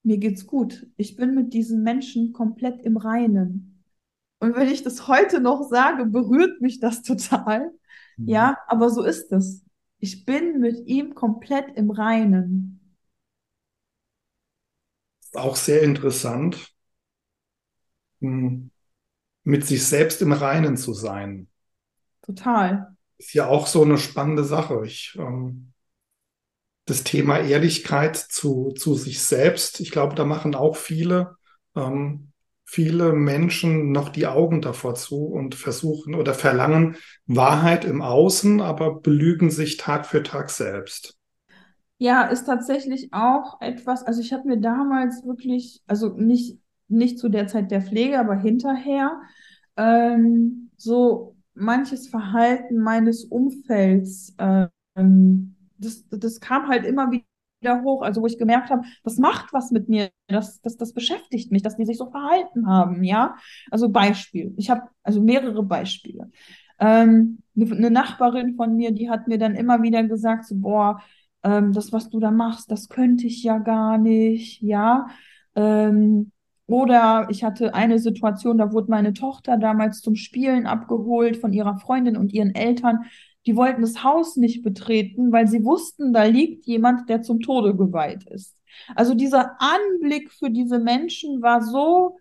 mir 0.02 0.18
geht's 0.18 0.46
gut. 0.46 0.86
Ich 0.96 1.16
bin 1.16 1.34
mit 1.34 1.54
diesen 1.54 1.82
Menschen 1.82 2.32
komplett 2.32 2.82
im 2.82 2.96
Reinen. 2.96 3.73
Und 4.44 4.56
wenn 4.56 4.68
ich 4.68 4.82
das 4.82 5.08
heute 5.08 5.40
noch 5.40 5.62
sage, 5.62 6.04
berührt 6.04 6.60
mich 6.60 6.78
das 6.78 7.00
total. 7.00 7.70
Mhm. 8.18 8.28
Ja, 8.28 8.58
aber 8.66 8.90
so 8.90 9.02
ist 9.02 9.32
es. 9.32 9.64
Ich 10.00 10.26
bin 10.26 10.60
mit 10.60 10.86
ihm 10.86 11.14
komplett 11.14 11.74
im 11.78 11.90
Reinen. 11.90 12.94
Ist 15.22 15.34
auch 15.38 15.56
sehr 15.56 15.80
interessant, 15.80 16.74
hm, 18.20 18.70
mit 19.44 19.66
sich 19.66 19.86
selbst 19.86 20.20
im 20.20 20.32
Reinen 20.32 20.76
zu 20.76 20.92
sein. 20.92 21.48
Total. 22.20 22.94
Ist 23.16 23.32
ja 23.32 23.46
auch 23.46 23.66
so 23.66 23.80
eine 23.80 23.96
spannende 23.96 24.44
Sache. 24.44 24.82
Ich, 24.84 25.16
ähm, 25.18 25.72
das 26.84 27.02
Thema 27.02 27.38
Ehrlichkeit 27.38 28.18
zu, 28.18 28.72
zu 28.72 28.94
sich 28.94 29.22
selbst, 29.22 29.80
ich 29.80 29.90
glaube, 29.90 30.14
da 30.14 30.26
machen 30.26 30.54
auch 30.54 30.76
viele 30.76 31.38
ähm, 31.74 32.33
viele 32.74 33.12
Menschen 33.12 33.92
noch 33.92 34.08
die 34.08 34.26
Augen 34.26 34.60
davor 34.60 34.96
zu 34.96 35.26
und 35.26 35.54
versuchen 35.54 36.16
oder 36.16 36.34
verlangen 36.34 36.96
Wahrheit 37.26 37.84
im 37.84 38.02
Außen, 38.02 38.60
aber 38.60 39.00
belügen 39.00 39.50
sich 39.50 39.76
Tag 39.76 40.06
für 40.06 40.24
Tag 40.24 40.50
selbst. 40.50 41.16
Ja, 41.98 42.24
ist 42.24 42.46
tatsächlich 42.46 43.12
auch 43.12 43.60
etwas, 43.60 44.02
also 44.02 44.20
ich 44.20 44.32
habe 44.32 44.48
mir 44.48 44.58
damals 44.58 45.24
wirklich, 45.24 45.82
also 45.86 46.08
nicht, 46.16 46.58
nicht 46.88 47.20
zu 47.20 47.28
der 47.28 47.46
Zeit 47.46 47.70
der 47.70 47.80
Pflege, 47.80 48.18
aber 48.18 48.34
hinterher, 48.34 49.20
ähm, 49.76 50.70
so 50.76 51.36
manches 51.54 52.08
Verhalten 52.08 52.78
meines 52.78 53.24
Umfelds, 53.24 54.34
ähm, 54.38 55.54
das, 55.78 56.04
das 56.10 56.40
kam 56.40 56.66
halt 56.66 56.84
immer 56.84 57.12
wieder 57.12 57.24
wieder 57.64 57.82
hoch, 57.82 58.02
also 58.02 58.22
wo 58.22 58.26
ich 58.26 58.38
gemerkt 58.38 58.70
habe, 58.70 58.82
das 59.02 59.16
macht 59.18 59.52
was 59.52 59.70
mit 59.70 59.88
mir, 59.88 60.10
das, 60.28 60.60
das, 60.60 60.76
das 60.76 60.92
beschäftigt 60.92 61.50
mich, 61.50 61.62
dass 61.62 61.76
die 61.76 61.86
sich 61.86 61.96
so 61.96 62.10
verhalten 62.10 62.66
haben, 62.68 63.02
ja. 63.02 63.36
Also 63.70 63.88
Beispiel, 63.88 64.52
ich 64.56 64.70
habe 64.70 64.82
also 65.02 65.22
mehrere 65.22 65.62
Beispiele. 65.62 66.30
Ähm, 66.78 67.38
eine 67.56 67.90
Nachbarin 67.90 68.54
von 68.56 68.76
mir, 68.76 68.92
die 68.92 69.08
hat 69.08 69.28
mir 69.28 69.38
dann 69.38 69.54
immer 69.54 69.82
wieder 69.82 70.02
gesagt, 70.04 70.44
so, 70.44 70.56
boah, 70.56 71.00
ähm, 71.42 71.72
das, 71.72 71.92
was 71.92 72.10
du 72.10 72.20
da 72.20 72.30
machst, 72.30 72.70
das 72.70 72.88
könnte 72.88 73.26
ich 73.26 73.42
ja 73.42 73.58
gar 73.58 73.96
nicht, 73.98 74.60
ja. 74.60 75.06
Ähm, 75.54 76.32
oder 76.66 77.26
ich 77.30 77.44
hatte 77.44 77.74
eine 77.74 77.98
Situation, 77.98 78.58
da 78.58 78.72
wurde 78.72 78.90
meine 78.90 79.12
Tochter 79.12 79.58
damals 79.58 80.00
zum 80.00 80.16
Spielen 80.16 80.66
abgeholt 80.66 81.36
von 81.36 81.52
ihrer 81.52 81.76
Freundin 81.76 82.16
und 82.16 82.32
ihren 82.32 82.54
Eltern 82.54 83.04
die 83.46 83.56
wollten 83.56 83.82
das 83.82 84.02
Haus 84.02 84.36
nicht 84.36 84.62
betreten, 84.62 85.32
weil 85.32 85.46
sie 85.48 85.64
wussten, 85.64 86.12
da 86.12 86.24
liegt 86.24 86.66
jemand, 86.66 87.08
der 87.08 87.22
zum 87.22 87.40
Tode 87.40 87.76
geweiht 87.76 88.24
ist. 88.24 88.56
Also 88.94 89.14
dieser 89.14 89.56
Anblick 89.60 90.32
für 90.32 90.50
diese 90.50 90.78
Menschen 90.78 91.42
war 91.42 91.62
so, 91.62 92.18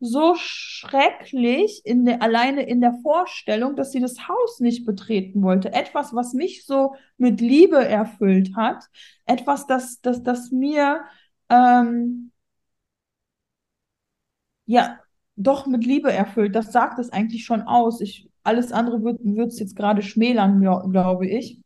so 0.00 0.34
schrecklich 0.36 1.82
in 1.84 2.04
der, 2.04 2.22
alleine 2.22 2.62
in 2.62 2.80
der 2.80 2.94
Vorstellung, 3.02 3.76
dass 3.76 3.92
sie 3.92 4.00
das 4.00 4.28
Haus 4.28 4.60
nicht 4.60 4.84
betreten 4.84 5.42
wollte. 5.42 5.72
Etwas, 5.72 6.14
was 6.14 6.34
mich 6.34 6.66
so 6.66 6.94
mit 7.16 7.40
Liebe 7.40 7.82
erfüllt 7.84 8.56
hat. 8.56 8.84
Etwas, 9.24 9.66
das, 9.66 10.00
das, 10.00 10.22
das 10.22 10.50
mir, 10.50 11.02
ähm, 11.48 12.32
ja, 14.66 14.98
doch 15.36 15.66
mit 15.66 15.84
Liebe 15.84 16.12
erfüllt. 16.12 16.54
Das 16.54 16.72
sagt 16.72 16.98
es 16.98 17.10
eigentlich 17.10 17.44
schon 17.44 17.62
aus. 17.62 18.00
Ich 18.00 18.25
alles 18.46 18.72
andere 18.72 19.02
wird 19.02 19.48
es 19.52 19.58
jetzt 19.58 19.76
gerade 19.76 20.02
schmälern, 20.02 20.60
glaub, 20.60 20.90
glaube 20.90 21.26
ich. 21.26 21.60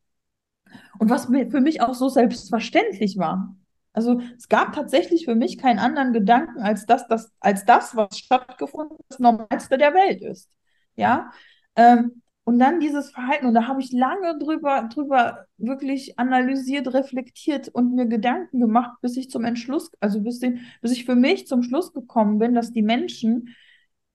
Und 0.99 1.11
was 1.11 1.27
für 1.27 1.61
mich 1.61 1.81
auch 1.81 1.95
so 1.95 2.09
selbstverständlich 2.09 3.19
war. 3.19 3.57
Also 3.93 4.21
es 4.37 4.49
gab 4.49 4.73
tatsächlich 4.73 5.25
für 5.25 5.35
mich 5.35 5.59
keinen 5.59 5.79
anderen 5.79 6.13
Gedanken 6.13 6.61
als 6.61 6.87
das, 6.87 7.09
das, 7.09 7.33
als 7.41 7.65
das 7.65 7.97
was 7.97 8.19
stattgefunden 8.19 8.97
das 9.09 9.19
Normalste 9.19 9.79
der 9.79 9.95
Welt 9.95 10.23
ist. 10.23 10.49
Ja. 10.97 11.31
Ähm, 11.77 12.23
und 12.45 12.59
dann 12.59 12.81
dieses 12.81 13.11
Verhalten, 13.11 13.47
und 13.47 13.55
da 13.55 13.67
habe 13.67 13.81
ich 13.81 13.93
lange 13.93 14.39
drüber, 14.39 14.89
drüber 14.93 15.47
wirklich 15.57 16.19
analysiert, 16.19 16.93
reflektiert 16.93 17.69
und 17.69 17.95
mir 17.95 18.07
Gedanken 18.07 18.61
gemacht, 18.61 18.99
bis 19.03 19.17
ich 19.17 19.31
zum 19.31 19.45
Entschluss, 19.45 19.91
also 20.01 20.21
bis, 20.21 20.41
den, 20.41 20.61
bis 20.81 20.93
ich 20.93 21.05
für 21.05 21.15
mich 21.15 21.47
zum 21.47 21.63
Schluss 21.63 21.93
gekommen 21.93 22.39
bin, 22.39 22.55
dass 22.55 22.73
die 22.73 22.83
Menschen 22.83 23.55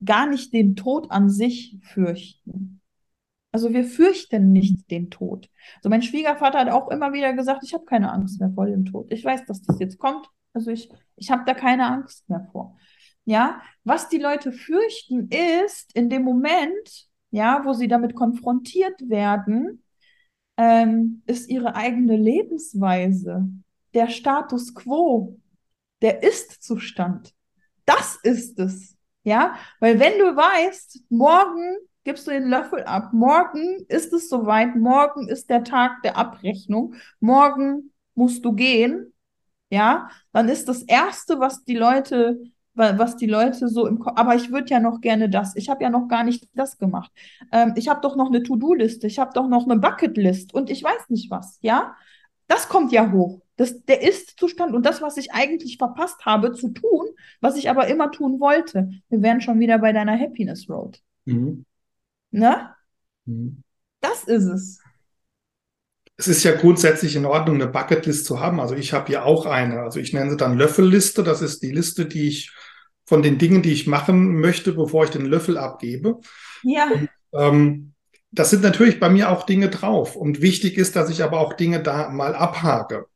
gar 0.03 0.27
nicht 0.27 0.53
den 0.53 0.75
Tod 0.75 1.11
an 1.11 1.29
sich 1.29 1.77
fürchten. 1.81 2.81
Also 3.51 3.73
wir 3.73 3.85
fürchten 3.85 4.51
nicht 4.51 4.91
den 4.91 5.09
Tod. 5.09 5.49
Also 5.77 5.89
mein 5.89 6.01
Schwiegervater 6.01 6.59
hat 6.59 6.69
auch 6.69 6.89
immer 6.89 7.13
wieder 7.13 7.33
gesagt, 7.33 7.63
ich 7.63 7.73
habe 7.73 7.85
keine 7.85 8.11
Angst 8.11 8.39
mehr 8.39 8.51
vor 8.51 8.65
dem 8.65 8.83
Tod. 8.83 9.11
Ich 9.11 9.23
weiß, 9.23 9.45
dass 9.45 9.61
das 9.61 9.79
jetzt 9.79 9.97
kommt. 9.97 10.27
Also 10.53 10.71
ich, 10.71 10.89
ich 11.15 11.31
habe 11.31 11.43
da 11.45 11.53
keine 11.53 11.85
Angst 11.87 12.27
mehr 12.29 12.47
vor. 12.51 12.77
Ja, 13.23 13.61
was 13.83 14.09
die 14.09 14.17
Leute 14.17 14.51
fürchten 14.51 15.29
ist, 15.29 15.95
in 15.95 16.09
dem 16.09 16.23
Moment, 16.23 17.07
ja, 17.31 17.61
wo 17.63 17.73
sie 17.73 17.87
damit 17.87 18.13
konfrontiert 18.13 19.09
werden, 19.09 19.83
ähm, 20.57 21.23
ist 21.25 21.49
ihre 21.49 21.75
eigene 21.75 22.17
Lebensweise, 22.17 23.47
der 23.93 24.09
Status 24.09 24.75
quo, 24.75 25.39
der 26.01 26.23
Ist-Zustand. 26.23 27.33
Das 27.85 28.17
ist 28.23 28.59
es. 28.59 28.94
Ja, 29.25 29.55
weil 29.81 29.99
wenn 29.99 30.19
du 30.19 30.35
weißt, 30.37 31.01
morgen 31.09 31.77
gibst 32.05 32.27
du 32.27 32.31
den 32.31 32.47
Löffel 32.47 32.83
ab, 32.83 33.11
morgen 33.13 33.85
ist 33.89 34.13
es 34.13 34.29
soweit, 34.29 34.75
morgen 34.77 35.27
ist 35.27 35.49
der 35.49 35.63
Tag 35.63 36.03
der 36.03 36.17
Abrechnung, 36.17 36.95
morgen 37.19 37.91
musst 38.13 38.45
du 38.45 38.53
gehen, 38.53 39.13
ja, 39.71 40.09
dann 40.33 40.49
ist 40.49 40.69
das 40.69 40.83
erste, 40.83 41.39
was 41.39 41.63
die 41.65 41.75
Leute 41.77 42.39
was 42.77 43.15
die 43.15 43.25
Leute 43.27 43.69
so 43.69 43.87
im 43.87 43.99
Kopf, 43.99 44.17
aber 44.17 44.35
ich 44.35 44.51
würde 44.51 44.69
ja 44.69 44.81
noch 44.81 44.99
gerne 44.99 45.29
das. 45.29 45.55
Ich 45.55 45.69
habe 45.69 45.83
ja 45.83 45.89
noch 45.89 46.07
gar 46.09 46.25
nicht 46.25 46.47
das 46.55 46.77
gemacht. 46.77 47.11
Ähm, 47.53 47.73
ich 47.77 47.87
habe 47.87 48.01
doch 48.01 48.17
noch 48.17 48.27
eine 48.27 48.43
To-Do-Liste, 48.43 49.07
ich 49.07 49.17
habe 49.19 49.31
doch 49.33 49.47
noch 49.47 49.63
eine 49.65 49.77
Bucket-List 49.79 50.53
und 50.53 50.69
ich 50.69 50.83
weiß 50.83 51.09
nicht 51.09 51.31
was, 51.31 51.57
ja? 51.61 51.95
Das 52.47 52.67
kommt 52.69 52.91
ja 52.91 53.11
hoch. 53.11 53.41
Das, 53.57 53.83
der 53.85 54.01
Ist-Zustand 54.01 54.75
und 54.75 54.85
das, 54.85 55.01
was 55.01 55.17
ich 55.17 55.31
eigentlich 55.31 55.77
verpasst 55.77 56.25
habe 56.25 56.51
zu 56.51 56.69
tun, 56.69 57.07
was 57.39 57.55
ich 57.55 57.69
aber 57.69 57.87
immer 57.87 58.11
tun 58.11 58.39
wollte. 58.39 58.89
Wir 59.09 59.21
wären 59.21 59.41
schon 59.41 59.59
wieder 59.59 59.79
bei 59.79 59.93
deiner 59.93 60.19
Happiness 60.19 60.69
Road. 60.69 60.99
Mhm. 61.25 61.65
Ne? 62.31 62.69
Mhm. 63.25 63.63
Das 64.01 64.25
ist 64.25 64.45
es. 64.45 64.79
Es 66.17 66.27
ist 66.27 66.43
ja 66.43 66.53
grundsätzlich 66.53 67.15
in 67.15 67.25
Ordnung, 67.25 67.55
eine 67.55 67.67
Bucketlist 67.67 68.25
zu 68.25 68.39
haben. 68.39 68.59
Also 68.59 68.75
ich 68.75 68.93
habe 68.93 69.11
ja 69.11 69.23
auch 69.23 69.45
eine. 69.45 69.81
Also 69.81 69.99
ich 69.99 70.13
nenne 70.13 70.31
sie 70.31 70.37
dann 70.37 70.57
Löffelliste. 70.57 71.23
Das 71.23 71.41
ist 71.41 71.61
die 71.61 71.71
Liste, 71.71 72.05
die 72.05 72.27
ich 72.27 72.53
von 73.05 73.21
den 73.21 73.37
Dingen, 73.37 73.61
die 73.61 73.73
ich 73.73 73.87
machen 73.87 74.39
möchte, 74.39 74.73
bevor 74.73 75.03
ich 75.03 75.09
den 75.11 75.25
Löffel 75.25 75.57
abgebe. 75.57 76.19
Ja. 76.63 76.89
Und, 76.91 77.09
ähm, 77.33 77.93
das 78.31 78.49
sind 78.49 78.63
natürlich 78.63 78.99
bei 78.99 79.09
mir 79.09 79.29
auch 79.29 79.45
Dinge 79.45 79.69
drauf. 79.69 80.15
Und 80.15 80.41
wichtig 80.41 80.77
ist, 80.77 80.95
dass 80.95 81.09
ich 81.09 81.23
aber 81.23 81.39
auch 81.39 81.53
Dinge 81.53 81.81
da 81.81 82.09
mal 82.09 82.35
abhake. 82.35 83.07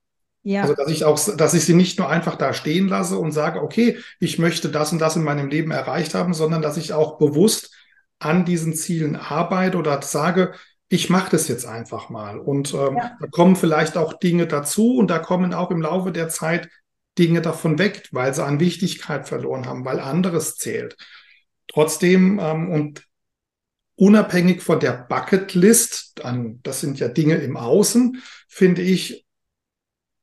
Ja. 0.49 0.63
Also, 0.63 0.73
dass 0.73 0.89
ich 0.89 1.05
auch, 1.05 1.19
dass 1.37 1.53
ich 1.53 1.63
sie 1.63 1.75
nicht 1.75 1.99
nur 1.99 2.09
einfach 2.09 2.35
da 2.35 2.55
stehen 2.55 2.87
lasse 2.87 3.19
und 3.19 3.33
sage, 3.33 3.61
okay, 3.61 3.99
ich 4.19 4.39
möchte 4.39 4.69
das 4.69 4.91
und 4.91 4.97
das 4.97 5.15
in 5.15 5.23
meinem 5.23 5.47
Leben 5.47 5.69
erreicht 5.69 6.15
haben, 6.15 6.33
sondern 6.33 6.63
dass 6.63 6.75
ich 6.75 6.91
auch 6.91 7.19
bewusst 7.19 7.71
an 8.17 8.45
diesen 8.45 8.73
Zielen 8.73 9.15
arbeite 9.15 9.77
oder 9.77 10.01
sage, 10.01 10.53
ich 10.87 11.11
mache 11.11 11.29
das 11.29 11.47
jetzt 11.49 11.67
einfach 11.67 12.09
mal. 12.09 12.39
Und 12.39 12.73
ähm, 12.73 12.97
ja. 12.97 13.15
da 13.19 13.27
kommen 13.27 13.55
vielleicht 13.55 13.95
auch 13.95 14.13
Dinge 14.13 14.47
dazu 14.47 14.97
und 14.97 15.11
da 15.11 15.19
kommen 15.19 15.53
auch 15.53 15.69
im 15.69 15.83
Laufe 15.83 16.11
der 16.11 16.29
Zeit 16.29 16.67
Dinge 17.19 17.43
davon 17.43 17.77
weg, 17.77 18.09
weil 18.11 18.33
sie 18.33 18.43
an 18.43 18.59
Wichtigkeit 18.59 19.27
verloren 19.27 19.67
haben, 19.67 19.85
weil 19.85 19.99
anderes 19.99 20.55
zählt. 20.55 20.97
Trotzdem, 21.67 22.39
ähm, 22.41 22.71
und 22.71 23.03
unabhängig 23.93 24.63
von 24.63 24.79
der 24.79 24.93
Bucketlist, 24.93 26.23
das 26.63 26.81
sind 26.81 26.97
ja 26.97 27.07
Dinge 27.07 27.35
im 27.35 27.55
Außen, 27.55 28.19
finde 28.47 28.81
ich, 28.81 29.27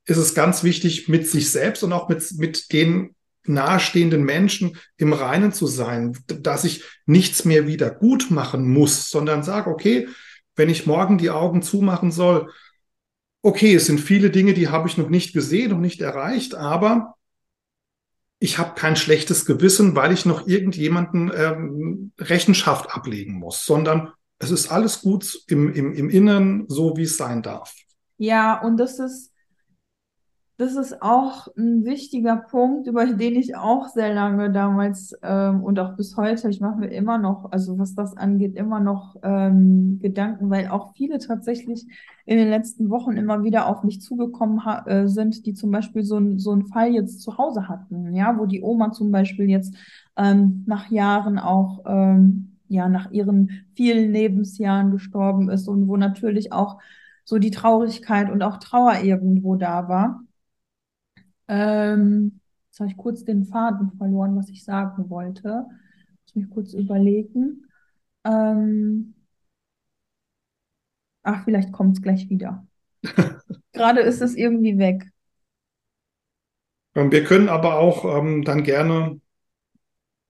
ist 0.07 0.17
es 0.17 0.35
ganz 0.35 0.63
wichtig, 0.63 1.09
mit 1.09 1.29
sich 1.29 1.51
selbst 1.51 1.83
und 1.83 1.93
auch 1.93 2.09
mit, 2.09 2.25
mit 2.39 2.73
den 2.73 3.15
nahestehenden 3.45 4.25
Menschen 4.25 4.77
im 4.97 5.13
Reinen 5.13 5.53
zu 5.53 5.67
sein, 5.67 6.17
dass 6.27 6.65
ich 6.65 6.85
nichts 7.07 7.45
mehr 7.45 7.67
wieder 7.67 7.91
gut 7.91 8.31
machen 8.31 8.69
muss, 8.69 9.11
sondern 9.11 9.43
sage, 9.43 9.71
okay, 9.71 10.09
wenn 10.57 10.69
ich 10.69 10.87
morgen 10.87 11.19
die 11.19 11.31
Augen 11.31 11.63
zumachen 11.63 12.11
soll, 12.11 12.51
okay, 13.43 13.75
es 13.75 13.87
sind 13.87 14.01
viele 14.01 14.31
Dinge, 14.31 14.55
die 14.55 14.69
habe 14.69 14.89
ich 14.89 14.97
noch 14.99 15.09
nicht 15.09 15.33
gesehen 15.33 15.73
und 15.73 15.81
nicht 15.81 16.01
erreicht, 16.01 16.55
aber 16.55 17.15
ich 18.39 18.59
habe 18.59 18.75
kein 18.75 18.97
schlechtes 18.97 19.47
Gewissen, 19.47 19.95
weil 19.95 20.13
ich 20.13 20.27
noch 20.27 20.47
irgendjemanden 20.47 21.31
ähm, 21.35 22.13
Rechenschaft 22.19 22.91
ablegen 22.91 23.35
muss, 23.35 23.65
sondern 23.65 24.13
es 24.39 24.51
ist 24.51 24.71
alles 24.71 25.01
gut 25.01 25.43
im, 25.49 25.73
im, 25.73 25.95
im 25.95 26.11
Inneren, 26.11 26.67
so 26.69 26.97
wie 26.97 27.05
es 27.05 27.17
sein 27.17 27.43
darf. 27.43 27.75
Ja, 28.19 28.61
und 28.61 28.77
das 28.77 28.99
ist, 28.99 29.33
das 30.59 30.75
ist 30.75 31.03
auch 31.03 31.49
ein 31.59 31.85
wichtiger 31.85 32.37
Punkt, 32.37 32.87
über 32.87 33.05
den 33.07 33.37
ich 33.37 33.57
auch 33.57 33.89
sehr 33.89 34.15
lange 34.15 34.51
damals 34.51 35.15
ähm, 35.23 35.63
und 35.63 35.79
auch 35.79 35.97
bis 35.97 36.17
heute, 36.17 36.49
ich 36.49 36.61
mache 36.61 36.79
mir 36.79 36.89
immer 36.89 37.19
noch, 37.19 37.53
also 37.53 37.79
was 37.79 37.95
das 37.95 38.17
angeht, 38.17 38.57
immer 38.57 38.81
noch 38.81 39.17
ähm, 39.23 39.99
Gedanken, 40.01 40.49
weil 40.49 40.69
auch 40.69 40.95
viele 40.95 41.19
tatsächlich 41.19 41.87
in 42.25 42.39
den 42.39 42.49
letzten 42.49 42.89
Wochen 42.89 43.19
immer 43.19 43.45
wieder 43.45 43.67
auf 43.67 43.83
mich 43.85 44.01
zugekommen 44.01 44.61
äh, 44.87 45.07
sind, 45.09 45.45
die 45.45 45.53
zum 45.53 45.71
Beispiel 45.71 46.05
so, 46.05 46.17
ein, 46.17 46.39
so 46.39 46.53
einen 46.53 46.65
Fall 46.65 46.91
jetzt 46.93 47.21
zu 47.21 47.37
Hause 47.37 47.69
hatten, 47.69 48.15
ja, 48.15 48.39
wo 48.39 48.47
die 48.47 48.63
Oma 48.63 48.93
zum 48.93 49.11
Beispiel 49.11 49.51
jetzt 49.51 49.75
ähm, 50.17 50.65
nach 50.67 50.91
Jahren 50.91 51.39
auch 51.39 51.81
ähm, 51.87 52.57
ja 52.69 52.89
nach 52.89 53.11
ihren 53.11 53.67
vielen 53.75 54.11
Lebensjahren 54.11 54.91
gestorben 54.91 55.51
ist 55.51 55.69
und 55.69 55.87
wo 55.87 55.99
natürlich 55.99 56.53
auch 56.53 56.79
so 57.25 57.39
die 57.39 57.51
Traurigkeit 57.51 58.31
und 58.31 58.43
auch 58.43 58.57
Trauer 58.59 59.01
irgendwo 59.03 59.57
da 59.57 59.89
war. 59.89 60.23
Ähm, 61.49 62.41
jetzt 62.69 62.81
habe 62.81 62.91
ich 62.91 62.97
kurz 62.97 63.25
den 63.25 63.45
Faden 63.45 63.93
verloren, 63.99 64.37
was 64.37 64.49
ich 64.49 64.65
sagen 64.65 65.09
wollte. 65.11 65.67
Muss 66.25 66.35
mich 66.35 66.51
kurz 66.51 66.73
überlegen. 66.75 67.67
Ähm, 68.25 69.15
ach, 71.23 71.45
vielleicht 71.45 71.73
kommt 71.73 71.97
es 71.97 72.03
gleich 72.03 72.29
wieder. 72.29 72.67
Gerade 73.73 74.01
ist 74.01 74.23
es 74.23 74.35
irgendwie 74.35 74.79
weg. 74.79 75.05
Ähm, 76.95 77.13
wir 77.13 77.25
können 77.25 77.49
aber 77.49 77.79
auch 77.79 78.05
ähm, 78.19 78.43
dann 78.43 78.65
gerne, 78.65 79.21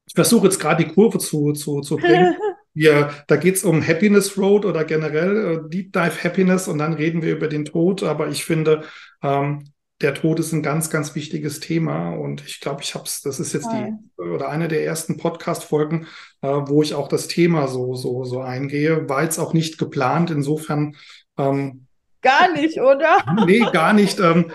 ich 0.07 0.14
versuche 0.14 0.46
jetzt 0.46 0.61
gerade 0.61 0.85
die 0.85 0.92
Kurve 0.92 1.18
zu, 1.18 1.52
zu, 1.52 1.81
zu 1.81 1.96
bringen. 1.96 2.37
Wir, 2.74 3.11
da 3.26 3.37
geht 3.37 3.55
es 3.55 3.64
um 3.64 3.81
Happiness 3.81 4.37
Road 4.37 4.66
oder 4.66 4.85
generell 4.85 5.64
äh, 5.64 5.70
Deep 5.70 5.94
Dive 5.94 6.22
Happiness 6.22 6.68
und 6.68 6.76
dann 6.76 6.92
reden 6.92 7.22
wir 7.22 7.33
über 7.33 7.48
den 7.48 7.64
Tod. 7.64 8.02
Aber 8.02 8.29
ich 8.29 8.44
finde, 8.44 8.85
ähm, 9.22 9.64
der 10.00 10.14
Tod 10.14 10.38
ist 10.38 10.52
ein 10.52 10.62
ganz, 10.62 10.90
ganz 10.90 11.14
wichtiges 11.14 11.61
Thema. 11.61 12.11
Und 12.11 12.44
ich 12.46 12.61
glaube, 12.61 12.82
ich 12.82 12.94
habe 12.94 13.04
es, 13.04 13.22
das 13.22 13.40
ist 13.40 13.52
jetzt 13.52 13.68
Hi. 13.68 13.92
die 13.92 14.22
oder 14.22 14.48
eine 14.48 14.68
der 14.68 14.85
ersten 14.85 15.16
Podcast-Folgen, 15.16 16.06
äh, 16.42 16.48
wo 16.48 16.82
ich 16.82 16.94
auch 16.94 17.09
das 17.09 17.28
Thema 17.28 17.66
so, 17.68 17.94
so, 17.94 18.24
so 18.24 18.40
eingehe. 18.40 19.09
War 19.09 19.22
jetzt 19.22 19.38
auch 19.38 19.54
nicht 19.54 19.78
geplant. 19.78 20.30
Insofern. 20.30 20.96
Ähm, 21.38 21.87
gar 22.20 22.52
nicht, 22.52 22.80
oder? 22.80 23.24
nee, 23.46 23.64
gar 23.72 23.92
nicht. 23.92 24.20
Ähm, 24.20 24.52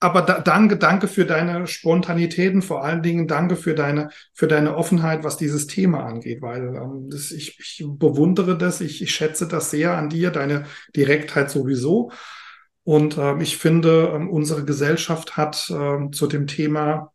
aber 0.00 0.20
da, 0.20 0.40
danke, 0.40 0.76
danke 0.76 1.08
für 1.08 1.24
deine 1.24 1.66
Spontanitäten, 1.66 2.60
vor 2.60 2.84
allen 2.84 3.02
Dingen 3.02 3.26
danke 3.26 3.56
für 3.56 3.74
deine, 3.74 4.10
für 4.34 4.46
deine 4.46 4.76
Offenheit, 4.76 5.24
was 5.24 5.38
dieses 5.38 5.66
Thema 5.66 6.04
angeht, 6.04 6.42
weil 6.42 6.74
ähm, 6.76 7.08
das, 7.10 7.30
ich, 7.30 7.58
ich 7.58 7.86
bewundere 7.86 8.58
das, 8.58 8.82
ich, 8.82 9.00
ich 9.00 9.14
schätze 9.14 9.48
das 9.48 9.70
sehr 9.70 9.96
an 9.96 10.10
dir, 10.10 10.30
deine 10.30 10.64
Direktheit 10.94 11.50
sowieso. 11.50 12.10
Und 12.84 13.16
ähm, 13.18 13.40
ich 13.40 13.56
finde, 13.56 14.12
ähm, 14.14 14.30
unsere 14.30 14.64
Gesellschaft 14.64 15.36
hat 15.36 15.72
ähm, 15.74 16.12
zu 16.12 16.26
dem 16.26 16.46
Thema 16.46 17.12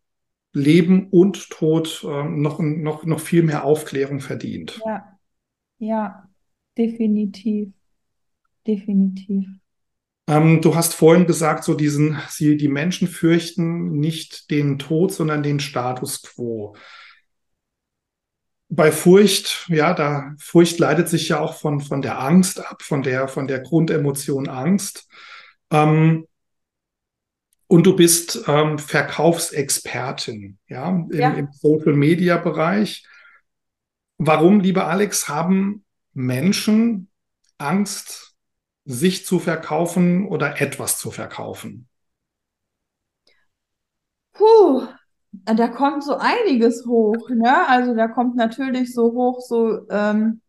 Leben 0.52 1.08
und 1.10 1.50
Tod 1.52 2.04
ähm, 2.08 2.42
noch, 2.42 2.60
noch, 2.60 3.06
noch 3.06 3.20
viel 3.20 3.44
mehr 3.44 3.64
Aufklärung 3.64 4.20
verdient. 4.20 4.82
Ja, 4.86 5.20
ja, 5.78 6.30
definitiv. 6.78 7.70
Definitiv. 8.66 9.46
Ähm, 10.28 10.62
du 10.62 10.76
hast 10.76 10.94
vorhin 10.94 11.26
gesagt, 11.26 11.64
so 11.64 11.76
diesen, 11.76 12.18
sie, 12.30 12.58
die 12.58 12.68
Menschen 12.68 13.08
fürchten 13.08 14.00
nicht 14.00 14.52
den 14.52 14.80
Tod, 14.80 15.14
sondern 15.14 15.44
den 15.44 15.60
Status 15.60 16.22
quo. 16.24 16.76
Bei 18.70 18.92
Furcht, 18.92 19.68
ja, 19.70 19.94
da 19.94 20.36
Furcht 20.40 20.78
leitet 20.78 21.10
sich 21.10 21.30
ja 21.30 21.40
auch 21.40 21.56
von, 21.56 21.82
von 21.82 22.04
der 22.04 22.20
Angst 22.20 22.60
ab, 22.60 22.84
von 22.84 23.02
der, 23.02 23.28
von 23.28 23.48
der 23.48 23.60
Grundemotion 23.60 24.48
Angst. 24.48 25.08
Ähm, 25.72 26.28
und 27.68 27.86
du 27.86 27.96
bist 27.96 28.44
ähm, 28.48 28.80
Verkaufsexpertin, 28.80 30.58
ja, 30.68 30.90
im, 30.90 31.12
ja. 31.12 31.34
im 31.34 31.50
Social 31.52 31.94
Media 31.94 32.38
Bereich. 32.38 33.06
Warum, 34.18 34.60
lieber 34.60 34.88
Alex, 34.88 35.30
haben 35.30 35.86
Menschen 36.14 37.10
Angst, 37.58 38.36
sich 38.86 39.26
zu 39.26 39.38
verkaufen 39.38 40.28
oder 40.28 40.62
etwas 40.62 40.98
zu 40.98 41.12
verkaufen? 41.12 41.88
Puh, 44.34 44.88
da 45.32 45.68
kommt 45.68 46.04
so 46.04 46.16
einiges 46.16 46.88
hoch, 46.88 47.30
ne? 47.30 47.68
Also 47.68 47.94
da 47.94 48.08
kommt 48.08 48.36
natürlich 48.36 48.94
so 48.94 49.12
hoch, 49.12 49.42
so 49.42 49.88
ähm, 49.90 50.42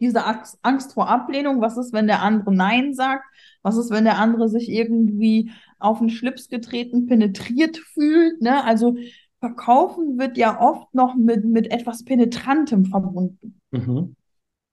diese 0.00 0.24
Angst 0.62 0.94
vor 0.94 1.08
Ablehnung. 1.08 1.60
Was 1.60 1.76
ist, 1.76 1.92
wenn 1.92 2.06
der 2.06 2.22
andere 2.22 2.54
Nein 2.54 2.94
sagt? 2.94 3.24
Was 3.62 3.76
ist, 3.76 3.90
wenn 3.90 4.04
der 4.04 4.18
andere 4.18 4.48
sich 4.48 4.68
irgendwie 4.68 5.50
auf 5.78 5.98
den 5.98 6.10
Schlips 6.10 6.48
getreten, 6.48 7.06
penetriert 7.06 7.78
fühlt? 7.78 8.40
Ne? 8.40 8.64
Also 8.64 8.96
Verkaufen 9.40 10.18
wird 10.18 10.36
ja 10.36 10.60
oft 10.60 10.92
noch 10.94 11.14
mit, 11.14 11.44
mit 11.44 11.70
etwas 11.70 12.04
Penetrantem 12.04 12.86
verbunden. 12.86 13.60
Mhm. 13.70 14.16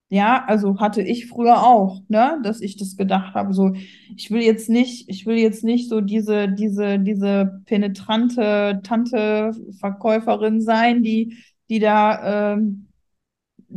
Ja, 0.08 0.44
also 0.46 0.78
hatte 0.78 1.02
ich 1.02 1.26
früher 1.26 1.64
auch, 1.64 2.00
ne, 2.08 2.40
dass 2.44 2.60
ich 2.60 2.76
das 2.76 2.96
gedacht 2.96 3.34
habe, 3.34 3.52
so, 3.52 3.72
ich 4.16 4.30
will 4.30 4.40
jetzt 4.40 4.68
nicht, 4.68 5.08
ich 5.08 5.26
will 5.26 5.36
jetzt 5.36 5.64
nicht 5.64 5.88
so 5.88 6.00
diese, 6.00 6.48
diese, 6.48 7.00
diese 7.00 7.60
penetrante 7.66 8.80
Tante-Verkäuferin 8.84 10.60
sein, 10.60 11.02
die, 11.02 11.36
die 11.68 11.80
da 11.80 12.52
ähm, 12.54 12.86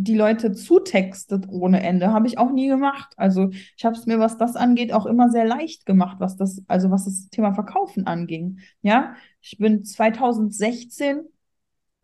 die 0.04 0.16
Leute 0.16 0.52
zutextet 0.54 1.48
ohne 1.50 1.84
Ende. 1.84 2.12
Habe 2.14 2.28
ich 2.28 2.38
auch 2.38 2.52
nie 2.52 2.68
gemacht. 2.68 3.14
Also 3.18 3.50
ich 3.78 3.86
habe 3.86 3.96
es 3.96 4.06
mir, 4.06 4.20
was 4.20 4.38
das 4.38 4.56
angeht, 4.56 4.94
auch 4.94 5.06
immer 5.06 5.30
sehr 5.30 5.46
leicht 5.46 5.86
gemacht, 5.86 6.18
was 6.20 6.38
das, 6.38 6.64
also 6.68 6.92
was 6.92 7.06
das 7.06 7.30
Thema 7.30 7.54
Verkaufen 7.54 8.08
anging. 8.08 8.60
Ja, 8.82 9.16
ich 9.42 9.58
bin 9.58 9.84
2016 9.84 11.22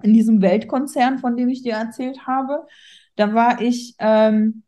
in 0.03 0.13
diesem 0.13 0.41
Weltkonzern, 0.41 1.19
von 1.19 1.37
dem 1.37 1.49
ich 1.49 1.63
dir 1.63 1.73
erzählt 1.73 2.27
habe. 2.27 2.65
Da 3.15 3.33
war 3.33 3.61
ich 3.61 3.95
ähm, 3.99 4.63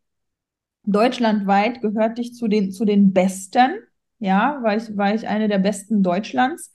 deutschlandweit 0.83 1.81
gehörte 1.81 2.21
ich 2.21 2.33
zu 2.33 2.47
den, 2.47 2.71
zu 2.71 2.85
den 2.85 3.13
Besten. 3.13 3.71
Ja, 4.19 4.59
war 4.63 4.75
ich, 4.77 4.97
war 4.97 5.13
ich 5.13 5.27
eine 5.27 5.47
der 5.47 5.59
Besten 5.59 6.01
Deutschlands. 6.01 6.71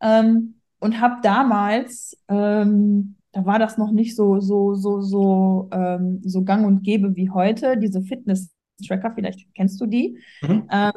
Ähm, 0.00 0.60
und 0.78 1.00
habe 1.00 1.16
damals 1.22 2.16
ähm, 2.28 3.16
da 3.34 3.44
war 3.44 3.58
das 3.58 3.76
noch 3.78 3.90
nicht 3.90 4.14
so, 4.14 4.40
so, 4.40 4.74
so, 4.74 5.00
so, 5.00 5.68
ähm, 5.72 6.20
so 6.24 6.44
gang 6.44 6.64
und 6.64 6.82
gäbe 6.84 7.16
wie 7.16 7.30
heute. 7.30 7.76
Diese 7.76 8.00
Fitness-Tracker, 8.00 9.12
vielleicht 9.14 9.52
kennst 9.54 9.80
du 9.80 9.86
die. 9.86 10.18
Mhm. 10.42 10.68
Ähm, 10.70 10.92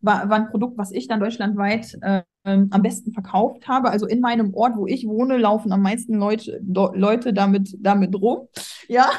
war, 0.00 0.30
war 0.30 0.36
ein 0.36 0.50
Produkt, 0.50 0.78
was 0.78 0.92
ich 0.92 1.08
dann 1.08 1.20
deutschlandweit 1.20 1.98
äh, 2.00 2.22
am 2.44 2.82
besten 2.82 3.12
verkauft 3.12 3.68
habe. 3.68 3.90
Also 3.90 4.06
in 4.06 4.20
meinem 4.20 4.54
Ort, 4.54 4.76
wo 4.76 4.86
ich 4.86 5.06
wohne, 5.06 5.36
laufen 5.36 5.70
am 5.72 5.82
meisten 5.82 6.14
Leute, 6.14 6.60
Leute 6.64 7.34
damit, 7.34 7.76
damit 7.80 8.14
rum. 8.14 8.48
Ja. 8.88 9.10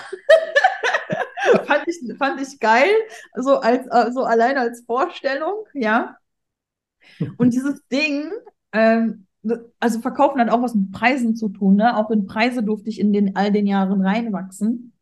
fand, 1.67 1.83
ich, 1.85 2.17
fand 2.17 2.41
ich 2.41 2.59
geil, 2.59 2.89
so, 3.35 3.59
als, 3.59 3.85
äh, 3.91 4.11
so 4.11 4.23
allein 4.23 4.57
als 4.57 4.83
Vorstellung, 4.85 5.65
ja. 5.73 6.15
Und 7.37 7.53
dieses 7.53 7.85
Ding, 7.89 8.31
ähm, 8.73 9.27
also 9.79 9.99
Verkaufen 10.01 10.39
hat 10.41 10.49
auch 10.49 10.61
was 10.61 10.75
mit 10.75 10.91
Preisen 10.91 11.35
zu 11.35 11.49
tun. 11.49 11.75
Ne? 11.75 11.95
Auch 11.97 12.11
in 12.11 12.25
Preise 12.25 12.63
durfte 12.63 12.89
ich 12.89 12.99
in 12.99 13.13
den, 13.13 13.35
all 13.35 13.51
den 13.51 13.67
Jahren 13.67 14.01
reinwachsen. 14.01 14.93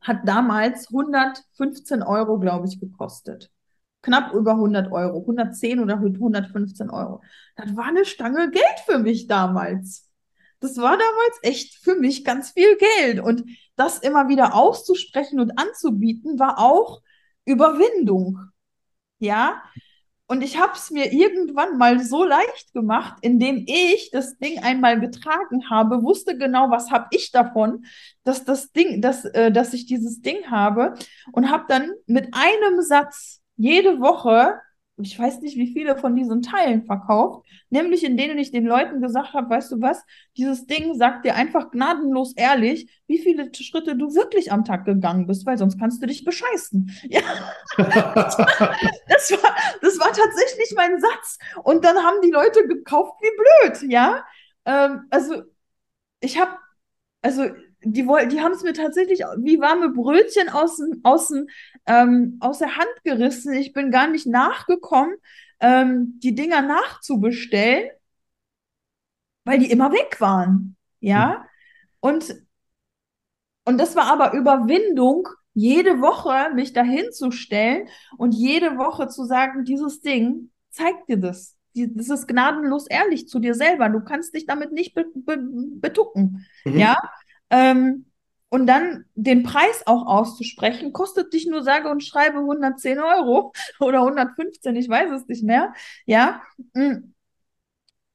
Hat 0.00 0.28
damals 0.28 0.88
115 0.88 2.02
Euro, 2.02 2.38
glaube 2.38 2.66
ich, 2.66 2.78
gekostet. 2.78 3.50
Knapp 4.02 4.34
über 4.34 4.52
100 4.52 4.92
Euro. 4.92 5.20
110 5.20 5.80
oder 5.80 5.94
115 5.94 6.90
Euro. 6.90 7.22
Das 7.56 7.74
war 7.76 7.86
eine 7.86 8.04
Stange 8.04 8.50
Geld 8.50 8.80
für 8.84 8.98
mich 8.98 9.26
damals. 9.26 10.10
Das 10.60 10.76
war 10.76 10.92
damals 10.92 11.38
echt 11.42 11.76
für 11.76 11.94
mich 11.94 12.24
ganz 12.24 12.50
viel 12.50 12.76
Geld. 12.76 13.20
Und 13.20 13.44
das 13.76 13.98
immer 13.98 14.28
wieder 14.28 14.54
auszusprechen 14.54 15.40
und 15.40 15.58
anzubieten, 15.58 16.38
war 16.38 16.58
auch 16.58 17.02
Überwindung. 17.44 18.38
Ja, 19.18 19.62
und 20.26 20.42
ich 20.42 20.58
habe 20.58 20.72
es 20.74 20.90
mir 20.90 21.12
irgendwann 21.12 21.76
mal 21.76 22.00
so 22.00 22.24
leicht 22.24 22.72
gemacht, 22.72 23.18
indem 23.20 23.64
ich 23.66 24.10
das 24.10 24.38
Ding 24.38 24.58
einmal 24.62 24.98
getragen 24.98 25.68
habe, 25.68 26.02
wusste 26.02 26.38
genau, 26.38 26.70
was 26.70 26.90
habe 26.90 27.08
ich 27.10 27.30
davon, 27.30 27.84
dass 28.22 28.44
das 28.44 28.72
Ding, 28.72 29.02
dass, 29.02 29.24
äh, 29.26 29.52
dass 29.52 29.74
ich 29.74 29.86
dieses 29.86 30.22
Ding 30.22 30.50
habe 30.50 30.94
und 31.32 31.50
habe 31.50 31.64
dann 31.68 31.90
mit 32.06 32.28
einem 32.32 32.80
Satz 32.80 33.42
jede 33.56 34.00
Woche 34.00 34.60
ich 34.96 35.18
weiß 35.18 35.40
nicht, 35.40 35.56
wie 35.56 35.72
viele 35.72 35.96
von 35.96 36.14
diesen 36.14 36.40
Teilen 36.42 36.84
verkauft, 36.84 37.44
nämlich 37.68 38.04
in 38.04 38.16
denen 38.16 38.38
ich 38.38 38.52
den 38.52 38.64
Leuten 38.64 39.00
gesagt 39.00 39.34
habe, 39.34 39.50
weißt 39.50 39.72
du 39.72 39.80
was, 39.80 40.04
dieses 40.36 40.66
Ding 40.66 40.94
sagt 40.94 41.24
dir 41.24 41.34
einfach 41.34 41.70
gnadenlos 41.72 42.32
ehrlich, 42.36 42.88
wie 43.08 43.18
viele 43.18 43.50
Schritte 43.54 43.96
du 43.96 44.14
wirklich 44.14 44.52
am 44.52 44.64
Tag 44.64 44.84
gegangen 44.84 45.26
bist, 45.26 45.46
weil 45.46 45.58
sonst 45.58 45.78
kannst 45.80 46.00
du 46.02 46.06
dich 46.06 46.24
bescheißen. 46.24 46.90
Ja. 47.14 47.20
das, 47.76 48.38
war, 48.38 48.76
das, 49.08 49.30
war, 49.32 49.56
das 49.82 49.98
war 50.00 50.12
tatsächlich 50.12 50.72
mein 50.76 51.00
Satz. 51.00 51.38
Und 51.62 51.84
dann 51.84 51.96
haben 51.98 52.20
die 52.22 52.30
Leute 52.30 52.66
gekauft 52.66 53.14
wie 53.20 53.68
blöd, 53.68 53.90
ja. 53.92 54.24
Ähm, 54.64 55.02
also 55.10 55.42
ich 56.20 56.40
habe, 56.40 56.56
also 57.22 57.44
die, 57.84 58.02
die 58.02 58.40
haben 58.40 58.52
es 58.52 58.62
mir 58.62 58.72
tatsächlich 58.72 59.20
wie 59.38 59.60
warme 59.60 59.90
Brötchen 59.90 60.48
aus, 60.48 60.80
aus, 61.02 61.32
ähm, 61.86 62.38
aus 62.40 62.58
der 62.58 62.76
Hand 62.76 63.02
gerissen. 63.04 63.52
Ich 63.54 63.72
bin 63.72 63.90
gar 63.90 64.08
nicht 64.08 64.26
nachgekommen, 64.26 65.14
ähm, 65.60 66.18
die 66.22 66.34
Dinger 66.34 66.62
nachzubestellen, 66.62 67.90
weil 69.44 69.58
die 69.58 69.70
immer 69.70 69.92
weg 69.92 70.20
waren. 70.20 70.76
Ja. 71.00 71.38
Mhm. 71.38 71.44
Und, 72.00 72.34
und 73.64 73.78
das 73.78 73.96
war 73.96 74.06
aber 74.06 74.32
Überwindung, 74.32 75.28
jede 75.54 76.00
Woche 76.00 76.52
mich 76.54 76.72
dahin 76.72 77.12
zu 77.12 77.30
stellen 77.30 77.88
und 78.16 78.32
jede 78.32 78.76
Woche 78.76 79.08
zu 79.08 79.24
sagen, 79.24 79.64
dieses 79.64 80.00
Ding 80.00 80.50
zeigt 80.70 81.08
dir 81.08 81.16
das. 81.16 81.56
Das 81.74 82.08
ist 82.08 82.28
gnadenlos 82.28 82.86
ehrlich 82.86 83.28
zu 83.28 83.38
dir 83.38 83.54
selber. 83.54 83.88
Du 83.88 84.00
kannst 84.00 84.34
dich 84.34 84.46
damit 84.46 84.72
nicht 84.72 84.94
be 84.94 85.06
be 85.14 85.38
betucken. 85.80 86.46
Mhm. 86.64 86.78
Ja. 86.78 86.96
Ähm, 87.50 88.06
und 88.54 88.68
dann 88.68 89.04
den 89.16 89.42
Preis 89.42 89.82
auch 89.84 90.06
auszusprechen, 90.06 90.92
kostet 90.92 91.32
dich 91.32 91.48
nur 91.48 91.64
sage 91.64 91.88
und 91.90 92.04
schreibe 92.04 92.38
110 92.38 93.00
Euro 93.00 93.52
oder 93.80 93.98
115, 93.98 94.76
ich 94.76 94.88
weiß 94.88 95.10
es 95.10 95.26
nicht 95.26 95.42
mehr. 95.42 95.74
Ja, 96.06 96.40
mm. 96.74 97.12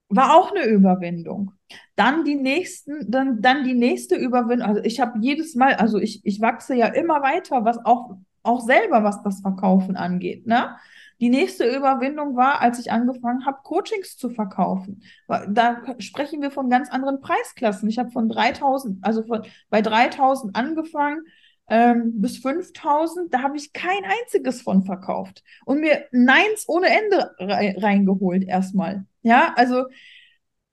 war 0.08 0.38
auch 0.38 0.52
eine 0.52 0.66
Überwindung. 0.66 1.52
Dann 1.98 2.24
die 2.24 2.36
nächsten, 2.36 3.12
dann, 3.12 3.42
dann 3.42 3.66
die 3.66 3.74
nächste 3.74 4.16
Überwindung. 4.16 4.66
Also 4.66 4.82
ich 4.82 5.02
habe 5.02 5.20
jedes 5.20 5.56
Mal, 5.56 5.74
also 5.74 6.00
ich, 6.00 6.22
ich 6.24 6.40
wachse 6.40 6.74
ja 6.74 6.88
immer 6.88 7.22
weiter, 7.22 7.66
was 7.66 7.84
auch, 7.84 8.16
auch 8.42 8.62
selber, 8.62 9.04
was 9.04 9.22
das 9.24 9.42
Verkaufen 9.42 9.98
angeht. 9.98 10.48
Ne? 10.48 10.74
Die 11.20 11.30
nächste 11.30 11.66
Überwindung 11.66 12.36
war, 12.36 12.62
als 12.62 12.80
ich 12.80 12.92
angefangen 12.92 13.46
habe, 13.46 13.60
Coachings 13.64 14.16
zu 14.16 14.30
verkaufen. 14.30 15.04
Da 15.28 15.82
sprechen 16.00 16.42
wir 16.42 16.50
von 16.50 16.70
ganz 16.70 16.90
anderen 16.90 17.20
Preisklassen. 17.20 17.90
Ich 17.90 18.00
habe 18.00 18.12
von 18.12 18.30
3000, 18.30 19.04
also 19.04 19.24
von, 19.24 19.46
bei 19.70 19.82
3000 19.82 20.56
angefangen 20.56 21.24
ähm, 21.68 22.22
bis 22.22 22.38
5000. 22.38 23.34
Da 23.34 23.42
habe 23.42 23.58
ich 23.58 23.74
kein 23.74 24.04
einziges 24.06 24.62
von 24.62 24.84
verkauft 24.84 25.44
und 25.66 25.82
mir 25.82 26.06
Neins 26.12 26.66
ohne 26.68 26.88
Ende 26.88 27.36
reingeholt 27.38 28.46
erstmal. 28.46 29.06
Ja, 29.22 29.54
also 29.58 29.86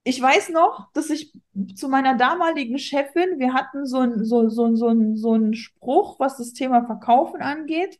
ich 0.04 0.22
weiß 0.22 0.50
noch, 0.50 0.92
dass 0.92 1.10
ich 1.10 1.32
zu 1.74 1.88
meiner 1.88 2.16
damaligen 2.16 2.78
Chefin, 2.78 3.40
wir 3.40 3.52
hatten 3.52 3.84
so 3.84 3.98
einen 3.98 4.24
so, 4.24 4.48
so, 4.48 4.76
so, 4.76 4.94
so 5.16 5.32
einen 5.32 5.54
Spruch, 5.54 6.20
was 6.20 6.36
das 6.36 6.52
Thema 6.52 6.84
Verkaufen 6.86 7.42
angeht 7.42 7.98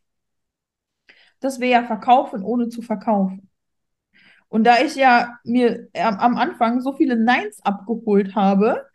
dass 1.39 1.59
wir 1.59 1.67
ja 1.67 1.83
verkaufen, 1.83 2.43
ohne 2.43 2.69
zu 2.69 2.81
verkaufen. 2.81 3.49
Und 4.49 4.63
da 4.63 4.79
ich 4.79 4.95
ja 4.95 5.37
mir 5.43 5.89
am 5.93 6.37
Anfang 6.37 6.81
so 6.81 6.93
viele 6.93 7.17
Neins 7.17 7.59
abgeholt 7.63 8.35
habe, 8.35 8.85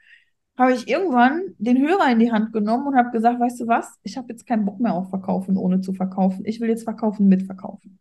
habe 0.58 0.72
ich 0.72 0.88
irgendwann 0.88 1.54
den 1.58 1.78
Hörer 1.78 2.10
in 2.10 2.18
die 2.18 2.32
Hand 2.32 2.52
genommen 2.52 2.86
und 2.86 2.96
habe 2.96 3.10
gesagt, 3.10 3.40
weißt 3.40 3.60
du 3.60 3.66
was, 3.66 3.98
ich 4.02 4.16
habe 4.16 4.28
jetzt 4.30 4.46
keinen 4.46 4.64
Bock 4.64 4.80
mehr 4.80 4.94
auf 4.94 5.10
Verkaufen, 5.10 5.56
ohne 5.56 5.80
zu 5.80 5.92
verkaufen. 5.92 6.44
Ich 6.44 6.60
will 6.60 6.68
jetzt 6.68 6.84
verkaufen 6.84 7.28
mit 7.28 7.42
Verkaufen. 7.42 7.98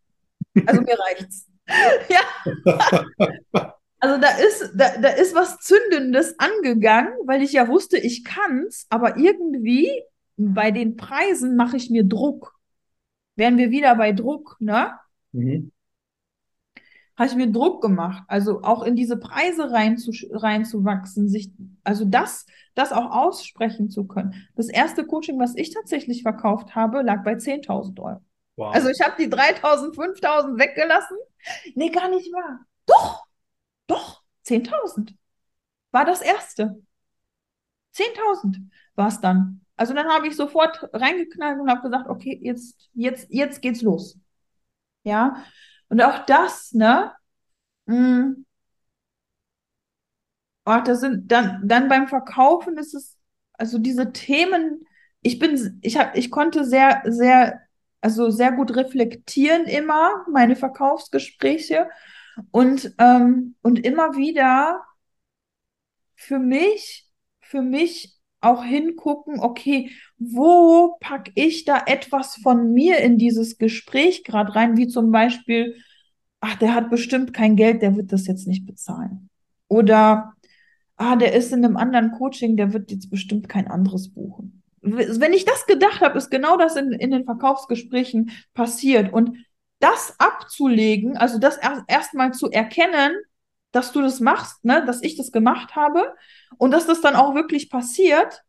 Also 0.66 0.82
mir 0.82 0.98
reicht's. 1.00 1.50
ja. 2.10 3.74
Also 4.00 4.20
da 4.20 4.30
ist, 4.30 4.72
da, 4.76 4.98
da 4.98 5.10
ist 5.10 5.36
was 5.36 5.60
Zündendes 5.60 6.36
angegangen, 6.40 7.14
weil 7.26 7.42
ich 7.42 7.54
ja 7.54 7.68
wusste, 7.68 7.98
ich 7.98 8.24
kann's, 8.24 8.86
aber 8.90 9.18
irgendwie 9.18 9.90
bei 10.38 10.72
den 10.72 10.96
Preisen 10.98 11.56
mache 11.56 11.78
ich 11.78 11.90
mir 11.90 12.04
Druck 12.04 12.60
wären 13.36 13.58
wir 13.58 13.72
wieder 13.72 13.96
bei 13.96 14.12
Druck, 14.12 14.58
ne? 14.60 14.92
Mhm. 15.32 15.72
Habe 17.18 17.30
ich 17.30 17.36
mir 17.36 17.52
Druck 17.52 17.82
gemacht, 17.82 18.24
also 18.28 18.64
auch 18.64 18.84
in 18.84 18.96
diese 18.96 19.18
Preise 19.18 19.72
reinzuwachsen, 19.72 21.30
sich, 21.30 21.52
also 21.84 22.06
das, 22.06 22.46
das 22.74 22.92
auch 22.92 23.12
aussprechen 23.12 23.90
zu 23.90 24.06
können. 24.06 24.48
Das 24.56 24.70
erste 24.70 25.06
Coaching, 25.06 25.40
was 25.40 25.56
ich 25.56 25.72
tatsächlich 25.72 26.24
verkauft 26.24 26.74
habe, 26.74 27.02
lag 27.02 27.24
bei 27.24 27.34
10.000 27.34 28.00
Euro. 28.00 28.22
Wow. 28.56 28.74
Also 28.74 28.90
ich 28.90 29.02
habe 29.02 29.16
die 29.20 29.30
3.000, 29.30 29.94
5.000 29.96 30.60
weggelassen. 30.60 31.18
Nee, 31.76 31.90
gar 31.90 32.10
nicht 32.10 32.32
wahr. 32.32 32.66
Doch, 32.86 33.26
doch, 33.88 34.24
10.000 34.46 35.14
war 35.92 36.06
das 36.06 36.22
erste. 36.22 36.82
10.000 37.94 38.70
war 38.96 39.10
es 39.10 39.20
dann. 39.20 39.61
Also 39.78 39.94
dann 39.94 40.08
habe 40.10 40.28
ich 40.28 40.36
sofort 40.36 40.90
reingeknallt 40.94 41.60
und 41.60 41.70
habe 41.70 41.82
gesagt, 41.82 42.10
okay, 42.10 42.40
jetzt, 42.42 42.90
jetzt, 42.94 43.28
jetzt 43.30 43.62
geht's 43.62 43.82
los. 43.82 44.18
Ja. 45.04 45.44
Und 45.90 46.02
auch 46.02 46.26
das, 46.26 46.74
ne? 46.74 47.14
Mh, 47.86 47.96
hm. 47.96 48.46
ach, 50.66 50.84
das 50.84 51.02
sind 51.02 51.32
dann, 51.32 51.68
dann 51.68 51.88
beim 51.90 52.08
Verkaufen 52.08 52.78
ist 52.78 52.94
es, 52.94 53.18
also 53.54 53.78
diese 53.78 54.12
Themen, 54.12 54.86
ich 55.22 55.40
bin, 55.40 55.80
ich 55.82 55.98
habe, 55.98 56.18
ich 56.18 56.32
konnte 56.32 56.66
sehr, 56.66 57.02
sehr, 57.06 57.62
also 58.02 58.30
sehr 58.30 58.52
gut 58.52 58.76
reflektieren 58.76 59.66
immer 59.66 60.26
meine 60.32 60.56
Verkaufsgespräche 60.56 61.90
und 62.52 62.94
ähm, 62.98 63.56
und 63.62 63.86
immer 63.86 64.16
wieder 64.16 64.82
für 66.16 66.40
mich, 66.40 67.08
für 67.42 67.62
mich 67.62 68.21
auch 68.42 68.64
hingucken, 68.64 69.40
okay, 69.40 69.92
wo 70.18 70.98
packe 71.00 71.32
ich 71.36 71.64
da 71.66 71.84
etwas 71.86 72.36
von 72.36 72.74
mir 72.74 72.98
in 73.00 73.18
dieses 73.18 73.58
Gespräch 73.58 74.24
gerade 74.24 74.56
rein, 74.56 74.78
wie 74.78 74.88
zum 74.88 75.12
Beispiel, 75.12 75.76
ach, 76.40 76.56
der 76.56 76.74
hat 76.74 76.90
bestimmt 76.90 77.34
kein 77.34 77.56
Geld, 77.56 77.82
der 77.82 77.96
wird 77.96 78.12
das 78.12 78.28
jetzt 78.28 78.48
nicht 78.48 78.66
bezahlen. 78.66 79.30
Oder, 79.68 80.34
ah, 80.98 81.16
der 81.16 81.34
ist 81.34 81.54
in 81.54 81.64
einem 81.64 81.78
anderen 81.78 82.12
Coaching, 82.12 82.58
der 82.58 82.74
wird 82.74 82.92
jetzt 82.92 83.10
bestimmt 83.10 83.48
kein 83.48 83.68
anderes 83.68 84.10
buchen. 84.14 84.64
Wenn 84.82 85.34
ich 85.34 85.46
das 85.46 85.68
gedacht 85.68 86.02
habe, 86.02 86.18
ist 86.18 86.32
genau 86.32 86.58
das 86.58 86.76
in, 86.76 86.92
in 86.92 87.12
den 87.12 87.26
Verkaufsgesprächen 87.26 88.32
passiert. 88.56 89.14
Und 89.14 89.38
das 89.80 90.16
abzulegen, 90.18 91.18
also 91.18 91.38
das 91.38 91.58
erstmal 91.88 92.28
erst 92.28 92.40
zu 92.40 92.50
erkennen, 92.50 93.14
dass 93.72 93.92
du 93.92 94.02
das 94.02 94.20
machst, 94.20 94.64
ne, 94.66 94.86
dass 94.86 95.02
ich 95.02 95.16
das 95.18 95.32
gemacht 95.32 95.76
habe 95.76 96.14
und 96.58 96.72
dass 96.72 96.88
das 96.88 97.02
dann 97.02 97.16
auch 97.16 97.36
wirklich 97.36 97.70
passiert 97.70 98.44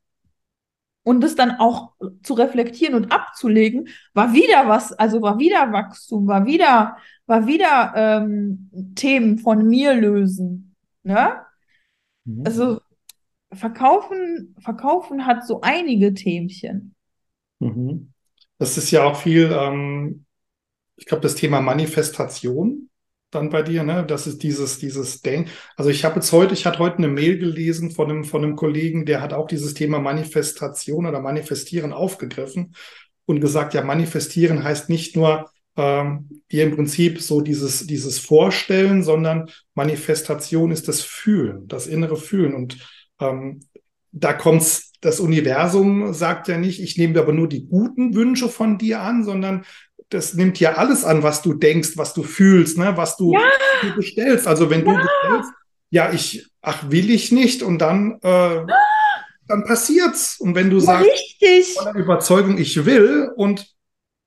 und 1.04 1.20
das 1.20 1.34
dann 1.34 1.52
auch 1.52 1.92
zu 2.22 2.34
reflektieren 2.34 2.94
und 2.94 3.12
abzulegen, 3.12 3.88
war 4.14 4.32
wieder 4.32 4.68
was, 4.68 4.92
also 4.92 5.20
war 5.22 5.38
wieder 5.38 5.72
Wachstum, 5.72 6.26
war 6.26 6.46
wieder, 6.46 6.96
war 7.26 7.46
wieder 7.46 7.92
ähm, 7.96 8.70
Themen 8.94 9.38
von 9.38 9.66
mir 9.66 9.94
lösen, 9.94 10.74
ne? 11.02 11.40
Mhm. 12.24 12.42
Also 12.46 12.80
verkaufen, 13.52 14.54
verkaufen 14.60 15.26
hat 15.26 15.46
so 15.46 15.60
einige 15.60 16.14
Themchen. 16.14 16.94
Mhm. 17.58 18.12
Das 18.58 18.78
ist 18.78 18.90
ja 18.90 19.04
auch 19.04 19.16
viel, 19.16 19.50
ähm, 19.52 20.24
ich 20.96 21.06
glaube, 21.06 21.22
das 21.22 21.34
Thema 21.34 21.60
Manifestation 21.60 22.88
dann 23.32 23.50
bei 23.50 23.62
dir, 23.62 23.82
ne? 23.82 24.04
Das 24.06 24.26
ist 24.26 24.42
dieses, 24.42 24.78
dieses 24.78 25.22
Denk. 25.22 25.48
Also 25.76 25.90
ich 25.90 26.04
habe 26.04 26.16
jetzt 26.16 26.30
heute, 26.32 26.54
ich 26.54 26.66
hatte 26.66 26.78
heute 26.78 26.98
eine 26.98 27.08
Mail 27.08 27.38
gelesen 27.38 27.90
von 27.90 28.10
einem, 28.10 28.24
von 28.24 28.44
einem 28.44 28.56
Kollegen, 28.56 29.06
der 29.06 29.20
hat 29.20 29.32
auch 29.32 29.48
dieses 29.48 29.74
Thema 29.74 29.98
Manifestation 29.98 31.06
oder 31.06 31.20
Manifestieren 31.20 31.92
aufgegriffen 31.92 32.74
und 33.24 33.40
gesagt, 33.40 33.74
ja, 33.74 33.82
manifestieren 33.82 34.62
heißt 34.62 34.88
nicht 34.90 35.16
nur 35.16 35.50
ähm, 35.76 36.42
dir 36.50 36.64
im 36.64 36.74
Prinzip 36.76 37.20
so 37.22 37.40
dieses, 37.40 37.86
dieses 37.86 38.18
Vorstellen, 38.18 39.02
sondern 39.02 39.50
Manifestation 39.74 40.70
ist 40.70 40.86
das 40.88 41.00
Fühlen, 41.00 41.66
das 41.68 41.86
innere 41.86 42.16
Fühlen. 42.16 42.54
Und 42.54 42.78
ähm, 43.18 43.60
da 44.12 44.34
kommt's, 44.34 44.92
das 45.00 45.20
Universum 45.20 46.12
sagt 46.12 46.48
ja 46.48 46.58
nicht, 46.58 46.80
ich 46.80 46.98
nehme 46.98 47.18
aber 47.18 47.32
nur 47.32 47.48
die 47.48 47.66
guten 47.66 48.14
Wünsche 48.14 48.48
von 48.48 48.76
dir 48.76 49.00
an, 49.00 49.24
sondern 49.24 49.64
das 50.12 50.34
nimmt 50.34 50.60
ja 50.60 50.74
alles 50.74 51.04
an, 51.04 51.22
was 51.22 51.42
du 51.42 51.54
denkst, 51.54 51.96
was 51.96 52.14
du 52.14 52.22
fühlst, 52.22 52.78
ne, 52.78 52.96
was 52.96 53.16
du, 53.16 53.32
ja. 53.32 53.40
bestellst. 53.96 54.46
Also 54.46 54.70
wenn 54.70 54.84
ja. 54.86 54.92
du 54.92 54.98
bestellst, 54.98 55.50
ja, 55.90 56.12
ich, 56.12 56.46
ach, 56.60 56.90
will 56.90 57.10
ich 57.10 57.32
nicht 57.32 57.62
und 57.62 57.78
dann, 57.78 58.18
äh, 58.22 58.66
dann 59.48 59.64
passiert's. 59.64 60.38
Und 60.40 60.54
wenn 60.54 60.70
du 60.70 60.76
ja, 60.76 60.82
sagst, 60.82 61.06
richtig. 61.06 61.74
voller 61.74 61.94
Überzeugung, 61.94 62.58
ich 62.58 62.84
will 62.84 63.30
und 63.36 63.66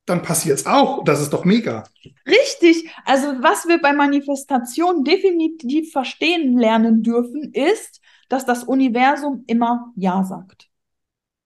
dann 0.05 0.21
passiert's 0.21 0.65
auch. 0.65 1.03
Das 1.03 1.21
ist 1.21 1.33
doch 1.33 1.45
mega. 1.45 1.83
Richtig. 2.27 2.89
Also 3.05 3.27
was 3.41 3.67
wir 3.67 3.81
bei 3.81 3.93
Manifestation 3.93 5.03
definitiv 5.03 5.91
verstehen 5.91 6.57
lernen 6.57 7.01
dürfen, 7.01 7.51
ist, 7.53 8.01
dass 8.29 8.45
das 8.45 8.63
Universum 8.63 9.43
immer 9.47 9.91
Ja 9.95 10.23
sagt. 10.23 10.67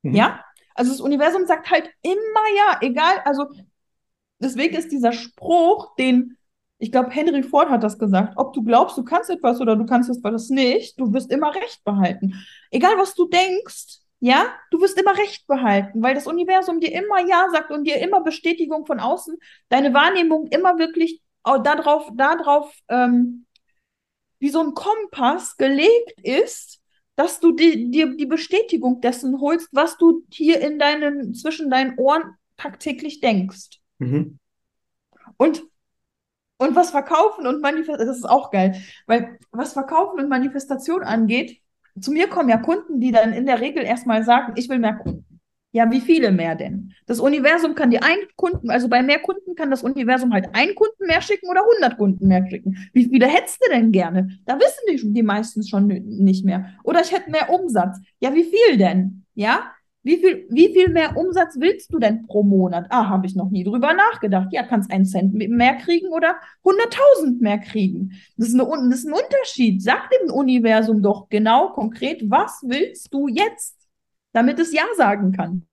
Mhm. 0.02 0.16
Ja? 0.16 0.46
Also 0.76 0.92
das 0.92 1.02
Universum 1.02 1.46
sagt 1.46 1.72
halt 1.72 1.90
immer 2.02 2.46
Ja, 2.58 2.78
egal, 2.82 3.22
also 3.26 3.48
deswegen 4.40 4.76
ist 4.76 4.92
dieser 4.92 5.14
Spruch, 5.14 5.96
den 5.96 6.38
ich 6.82 6.94
glaube, 6.94 7.12
Henry 7.12 7.44
Ford 7.44 7.70
hat 7.70 7.84
das 7.84 8.00
gesagt, 8.00 8.34
ob 8.38 8.54
du 8.54 8.64
glaubst, 8.64 8.98
du 8.98 9.04
kannst 9.04 9.30
etwas 9.30 9.60
oder 9.60 9.76
du 9.76 9.86
kannst 9.86 10.10
etwas 10.10 10.50
nicht, 10.50 10.98
du 10.98 11.14
wirst 11.14 11.30
immer 11.30 11.54
Recht 11.54 11.84
behalten. 11.84 12.34
Egal, 12.72 12.98
was 12.98 13.16
du 13.16 13.28
denkst, 13.28 14.00
ja, 14.22 14.54
du 14.72 14.80
wirst 14.82 14.98
immer 15.00 15.18
Recht 15.18 15.46
behalten, 15.46 16.02
weil 16.02 16.16
das 16.16 16.26
Universum 16.26 16.80
dir 16.80 16.94
immer 16.94 17.20
Ja 17.28 17.50
sagt 17.52 17.72
und 17.72 17.84
dir 17.84 17.98
immer 17.98 18.22
Bestätigung 18.22 18.86
von 18.86 19.00
außen, 19.02 19.38
deine 19.68 19.94
Wahrnehmung 19.94 20.48
immer 20.48 20.78
wirklich 20.78 21.22
darauf, 21.44 22.10
darauf 22.16 22.74
ähm, 22.88 23.46
wie 24.40 24.50
so 24.50 24.62
ein 24.62 24.74
Kompass 24.74 25.58
gelegt 25.58 26.22
ist, 26.22 26.80
dass 27.16 27.42
du 27.42 27.52
dir 27.52 27.76
die, 27.76 28.16
die 28.16 28.26
Bestätigung 28.26 29.02
dessen 29.02 29.42
holst, 29.42 29.68
was 29.74 29.98
du 29.98 30.24
hier 30.30 30.62
in 30.62 30.80
deinen, 30.80 31.34
zwischen 31.34 31.70
deinen 31.70 31.98
Ohren 31.98 32.36
tagtäglich 32.56 33.20
denkst. 33.20 33.82
Mhm. 34.00 34.40
Und, 35.38 35.64
und 36.58 36.76
was 36.76 36.92
Verkaufen 36.92 37.48
und 37.48 37.62
Manifestation, 37.62 38.08
das 38.08 38.18
ist 38.18 38.30
auch 38.30 38.52
geil, 38.52 38.82
weil 39.08 39.38
was 39.52 39.74
Verkaufen 39.74 40.20
und 40.20 40.30
Manifestation 40.30 41.04
angeht, 41.04 41.62
zu 42.00 42.12
mir 42.12 42.28
kommen 42.30 42.50
ja 42.50 42.58
Kunden, 42.58 43.00
die 43.00 43.12
dann 43.12 43.34
in 43.34 43.46
der 43.46 43.62
Regel 43.62 43.84
erstmal 43.84 44.24
sagen, 44.24 44.54
ich 44.58 44.70
will 44.70 44.80
mehr 44.80 44.96
Kunden. 44.96 45.26
Ja, 45.72 45.92
wie 45.92 46.02
viele 46.02 46.32
mehr 46.32 46.56
denn? 46.56 46.94
Das 47.06 47.20
Universum 47.20 47.76
kann 47.76 47.92
dir 47.92 48.04
einen 48.04 48.24
Kunden, 48.36 48.72
also 48.72 48.88
bei 48.90 49.04
mehr 49.04 49.20
Kunden 49.20 49.56
kann 49.56 49.70
das 49.70 49.84
Universum 49.84 50.34
halt 50.34 50.48
einen 50.56 50.74
Kunden 50.74 51.06
mehr 51.06 51.22
schicken 51.22 51.48
oder 51.48 51.62
100 51.64 51.98
Kunden 51.98 52.28
mehr 52.28 52.46
schicken. 52.50 52.78
Wie 52.94 53.06
viele 53.06 53.28
hättest 53.28 53.64
du 53.64 53.70
denn 53.72 53.92
gerne? 53.92 54.30
Da 54.46 54.58
wissen 54.60 54.82
die, 54.90 55.14
die 55.14 55.24
meistens 55.24 55.70
schon 55.70 55.88
nicht 55.88 56.44
mehr. 56.44 56.74
Oder 56.84 57.02
ich 57.02 57.12
hätte 57.12 57.30
mehr 57.30 57.52
Umsatz. 57.52 58.00
Ja, 58.20 58.34
wie 58.34 58.46
viel 58.46 58.78
denn? 58.78 59.26
Ja, 59.36 59.72
wie 60.04 60.18
viel, 60.18 60.48
wie 60.50 60.74
viel 60.74 60.90
mehr 60.90 61.18
Umsatz 61.18 61.56
willst 61.60 61.94
du 61.94 62.00
denn 62.00 62.26
pro 62.26 62.44
Monat? 62.44 62.88
Ah, 62.90 63.10
habe 63.10 63.28
ich 63.28 63.36
noch 63.36 63.50
nie 63.50 63.64
drüber 63.64 63.94
nachgedacht. 63.94 64.48
Ja, 64.52 64.64
kannst 64.64 64.92
einen 64.92 65.06
Cent 65.06 65.34
mehr 65.34 65.76
kriegen 65.76 66.08
oder 66.08 66.36
100.000 66.64 67.42
mehr 67.42 67.60
kriegen. 67.60 68.14
Das 68.38 68.48
ist, 68.48 68.54
eine, 68.54 68.66
das 68.90 69.00
ist 69.00 69.08
ein 69.08 69.14
Unterschied. 69.14 69.82
Sag 69.82 70.10
dem 70.10 70.32
Universum 70.32 71.02
doch 71.02 71.28
genau 71.30 71.70
konkret, 71.74 72.30
was 72.30 72.62
willst 72.66 73.14
du 73.14 73.28
jetzt? 73.28 73.80
damit 74.34 74.60
es 74.60 74.74
Ja 74.74 74.86
sagen 74.96 75.32
kann. 75.32 75.66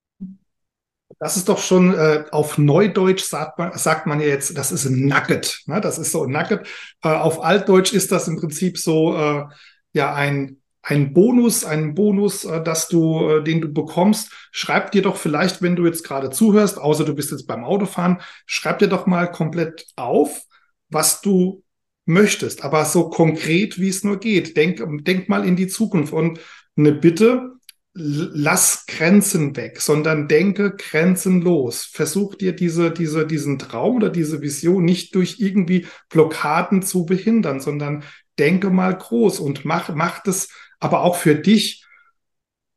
Das 1.19 1.37
ist 1.37 1.49
doch 1.49 1.59
schon 1.59 1.95
äh, 1.95 2.25
auf 2.31 2.59
Neudeutsch 2.59 3.25
sagt 3.25 3.59
man, 3.59 3.77
sagt 3.79 4.07
man 4.07 4.21
ja 4.21 4.27
jetzt, 4.27 4.57
das 4.59 4.71
ist 4.71 4.85
ein 4.85 5.07
Nugget. 5.07 5.63
Ne? 5.67 5.81
Das 5.81 5.99
ist 5.99 6.13
so 6.13 6.25
ein 6.25 6.31
Nugget. 6.31 6.67
Äh, 7.03 7.09
auf 7.09 7.43
Altdeutsch 7.43 7.95
ist 7.95 8.13
das 8.13 8.29
im 8.29 8.37
Prinzip 8.37 8.77
so 8.77 9.17
äh, 9.17 9.45
ja 9.93 10.15
ein 10.15 10.61
ein 10.89 11.13
Bonus, 11.13 11.65
ein 11.65 11.95
Bonus, 11.95 12.45
äh, 12.45 12.63
dass 12.63 12.87
du, 12.87 13.29
äh, 13.29 13.45
den 13.45 13.61
du 13.61 13.69
bekommst. 13.73 14.31
Schreib 14.53 14.93
dir 14.93 15.03
doch 15.03 15.17
vielleicht, 15.17 15.61
wenn 15.61 15.75
du 15.75 15.85
jetzt 15.85 16.05
gerade 16.05 16.31
zuhörst, 16.31 16.79
außer 16.79 17.05
du 17.05 17.15
bist 17.15 17.33
jetzt 17.33 17.49
beim 17.49 17.65
Autofahren, 17.65 18.21
schreib 18.47 18.79
dir 18.79 18.87
doch 18.87 19.07
mal 19.07 19.27
komplett 19.27 19.87
auf, 19.97 20.43
was 20.89 21.21
du 21.21 21.65
möchtest, 22.05 22.63
aber 22.63 22.85
so 22.85 23.11
konkret, 23.11 23.81
wie 23.81 23.89
es 23.89 24.05
nur 24.05 24.21
geht. 24.21 24.57
Denk, 24.57 24.81
denk 25.05 25.29
mal 25.29 25.45
in 25.45 25.57
die 25.57 25.67
Zukunft 25.67 26.13
und 26.13 26.39
eine 26.77 26.93
Bitte, 26.93 27.55
lass 27.95 28.85
Grenzen 28.87 29.57
weg, 29.57 29.81
sondern 29.81 30.29
denke 30.29 30.77
grenzenlos. 30.77 31.85
Versuch 31.85 32.37
dir 32.37 32.53
diese, 32.53 32.93
diese, 32.93 33.27
diesen 33.27 33.59
Traum 33.59 33.97
oder 33.97 34.11
diese 34.11 34.41
Vision 34.41 34.85
nicht 34.85 35.17
durch 35.17 35.41
irgendwie 35.41 35.87
Blockaden 36.11 36.83
zu 36.83 37.07
behindern, 37.07 37.59
sondern 37.59 38.05
denke 38.39 38.71
mal 38.71 38.97
groß 38.97 39.41
und 39.41 39.65
mach, 39.65 39.93
mach 39.95 40.23
das 40.23 40.49
aber 40.81 41.03
auch 41.03 41.17
für 41.17 41.35
dich. 41.35 41.85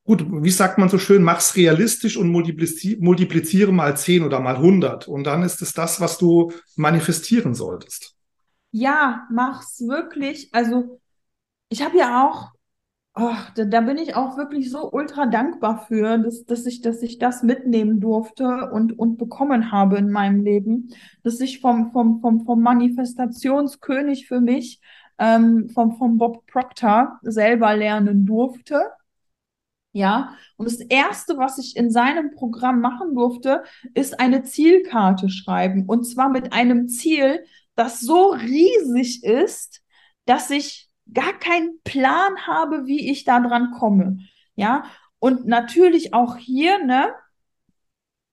Gut, 0.03 0.25
wie 0.27 0.49
sagt 0.49 0.77
man 0.77 0.89
so 0.89 0.97
schön, 0.97 1.21
mach's 1.21 1.55
realistisch 1.55 2.17
und 2.17 2.29
multipliziere, 2.29 2.99
multipliziere 2.99 3.71
mal 3.71 3.95
zehn 3.95 4.23
oder 4.23 4.39
mal 4.39 4.57
hundert. 4.57 5.07
Und 5.07 5.23
dann 5.25 5.43
ist 5.43 5.61
es 5.61 5.73
das, 5.73 6.01
was 6.01 6.17
du 6.17 6.51
manifestieren 6.75 7.53
solltest. 7.53 8.15
Ja, 8.71 9.27
mach's 9.31 9.81
wirklich. 9.81 10.49
Also, 10.51 10.99
ich 11.69 11.83
habe 11.83 11.97
ja 11.97 12.27
auch 12.27 12.51
Oh, 13.21 13.35
da, 13.55 13.65
da, 13.65 13.81
bin 13.81 13.97
ich 13.97 14.15
auch 14.15 14.37
wirklich 14.37 14.71
so 14.71 14.89
ultra 14.91 15.25
dankbar 15.25 15.85
für, 15.87 16.19
dass, 16.19 16.45
dass, 16.45 16.65
ich, 16.65 16.81
dass 16.81 17.01
ich 17.01 17.17
das 17.17 17.43
mitnehmen 17.43 17.99
durfte 17.99 18.69
und, 18.71 18.97
und 18.97 19.17
bekommen 19.17 19.73
habe 19.73 19.97
in 19.97 20.09
meinem 20.09 20.41
Leben, 20.41 20.93
dass 21.23 21.41
ich 21.41 21.59
vom, 21.59 21.91
vom, 21.91 22.21
vom, 22.21 22.45
vom 22.45 22.61
Manifestationskönig 22.61 24.27
für 24.27 24.39
mich, 24.39 24.79
ähm, 25.19 25.69
vom, 25.69 25.97
vom 25.97 26.17
Bob 26.17 26.45
Proctor 26.47 27.19
selber 27.21 27.75
lernen 27.75 28.25
durfte. 28.25 28.91
Ja, 29.91 30.35
und 30.55 30.67
das 30.67 30.79
erste, 30.81 31.37
was 31.37 31.57
ich 31.57 31.75
in 31.75 31.91
seinem 31.91 32.31
Programm 32.35 32.79
machen 32.79 33.15
durfte, 33.15 33.63
ist 33.95 34.19
eine 34.19 34.43
Zielkarte 34.43 35.29
schreiben. 35.29 35.85
Und 35.87 36.03
zwar 36.03 36.29
mit 36.29 36.53
einem 36.53 36.87
Ziel, 36.87 37.43
das 37.75 37.99
so 37.99 38.29
riesig 38.29 39.23
ist, 39.23 39.81
dass 40.25 40.51
ich 40.51 40.89
gar 41.11 41.33
keinen 41.33 41.81
Plan 41.83 42.45
habe, 42.45 42.85
wie 42.85 43.09
ich 43.09 43.23
da 43.23 43.39
dran 43.39 43.71
komme. 43.71 44.19
Ja, 44.55 44.83
und 45.17 45.47
natürlich 45.47 46.13
auch 46.13 46.37
hier, 46.37 46.83
ne, 46.85 47.13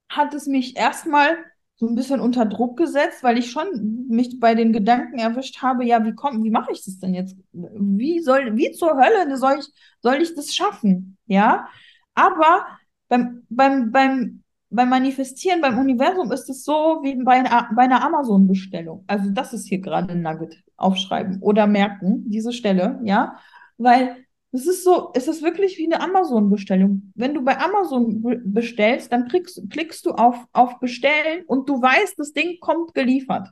hat 0.09 0.35
es 0.35 0.47
mich 0.47 0.77
erstmal 0.77 1.37
so 1.77 1.87
ein 1.87 1.95
bisschen 1.95 2.21
unter 2.21 2.47
Druck 2.47 2.79
gesetzt, 2.79 3.23
weil 3.23 3.39
ich 3.39 3.51
schon 3.51 4.07
mich 4.09 4.41
bei 4.41 4.55
den 4.55 4.73
Gedanken 4.73 5.19
erwischt 5.19 5.63
habe, 5.63 5.85
ja, 5.85 6.05
wie 6.05 6.15
kommt, 6.15 6.43
wie 6.43 6.51
mache 6.51 6.73
ich 6.73 6.85
das 6.85 6.99
denn 6.99 7.13
jetzt? 7.13 7.37
Wie 7.53 8.21
soll, 8.21 8.57
wie 8.57 8.73
zur 8.73 8.97
Hölle 8.97 9.37
soll 9.37 9.59
ich, 9.61 9.67
soll 10.01 10.17
ich 10.17 10.35
das 10.35 10.55
schaffen? 10.55 11.19
Ja, 11.27 11.69
aber 12.15 12.67
beim, 13.09 13.43
beim, 13.51 13.93
beim, 13.93 14.43
beim 14.71 14.89
Manifestieren, 14.89 15.61
beim 15.61 15.79
Universum 15.79 16.33
ist 16.33 16.49
es 16.49 16.65
so 16.65 17.01
wie 17.03 17.23
bei 17.23 17.35
einer, 17.35 17.69
bei 17.77 17.83
einer 17.83 18.03
Amazon-Bestellung. 18.03 19.05
Also 19.07 19.31
das 19.31 19.53
ist 19.53 19.69
hier 19.69 19.81
gerade 19.81 20.13
ein 20.13 20.23
Nugget 20.23 20.57
aufschreiben 20.77 21.43
oder 21.43 21.67
merken, 21.67 22.25
diese 22.29 22.53
Stelle, 22.53 23.01
ja, 23.05 23.37
weil 23.77 24.26
es 24.57 24.67
ist 24.67 24.85
so, 24.85 25.11
es 25.15 25.29
ist 25.29 25.43
wirklich 25.43 25.79
wie 25.79 25.87
eine 25.87 26.01
Amazon-Bestellung. 26.01 27.13
Wenn 27.15 27.35
du 27.35 27.43
bei 27.43 27.59
Amazon 27.59 28.43
bestellst, 28.45 29.13
dann 29.13 29.29
klickst, 29.29 29.63
klickst 29.71 30.07
du 30.07 30.13
auf, 30.13 30.37
auf 30.53 30.79
Bestellen 30.79 31.45
und 31.47 31.69
du 31.69 31.81
weißt, 31.81 32.19
das 32.19 32.33
Ding 32.33 32.59
kommt 32.61 32.95
geliefert. 32.95 33.49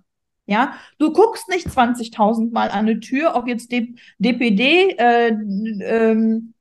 Ja, 0.47 0.75
du 0.99 1.13
guckst 1.13 1.49
nicht 1.49 1.69
20.000 1.69 2.53
Mal 2.53 2.69
an 2.71 2.87
eine 2.87 3.01
Tür, 3.01 3.35
ob 3.35 3.47
jetzt 3.47 3.73
D 3.73 3.95
DPD, 4.19 4.91
äh, 4.99 5.29
ähm, 5.29 6.55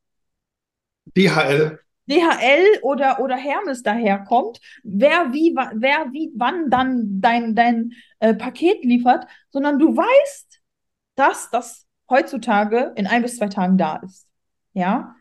DHL. 1.18 1.80
DHL 2.08 2.80
oder, 2.82 3.20
oder 3.20 3.36
Hermes 3.36 3.84
daherkommt, 3.84 4.60
wer 4.84 5.32
wie, 5.34 5.56
wer 5.56 6.12
wie 6.12 6.32
wann 6.36 6.70
dann 6.70 7.22
dein, 7.22 7.56
dein 7.56 7.94
äh, 8.20 8.34
Paket 8.34 8.84
liefert, 8.84 9.26
sondern 9.52 9.80
du 9.80 9.96
weißt, 9.96 10.62
dass 11.16 11.50
das 11.50 11.86
heutzutage 12.10 12.94
in 12.96 13.08
ein 13.08 13.22
bis 13.22 13.38
zwei 13.38 13.48
Tagen 13.48 13.78
da 13.78 13.98
ist. 13.98 14.28
Ja, 14.74 15.16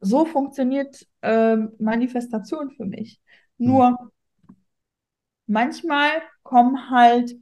so 0.00 0.24
funktioniert 0.26 1.06
äh, 1.22 1.56
Manifestation 1.78 2.70
für 2.72 2.84
mich. 2.84 3.20
Nur 3.58 4.12
manchmal 5.46 6.10
kommen 6.42 6.90
halt 6.90 7.36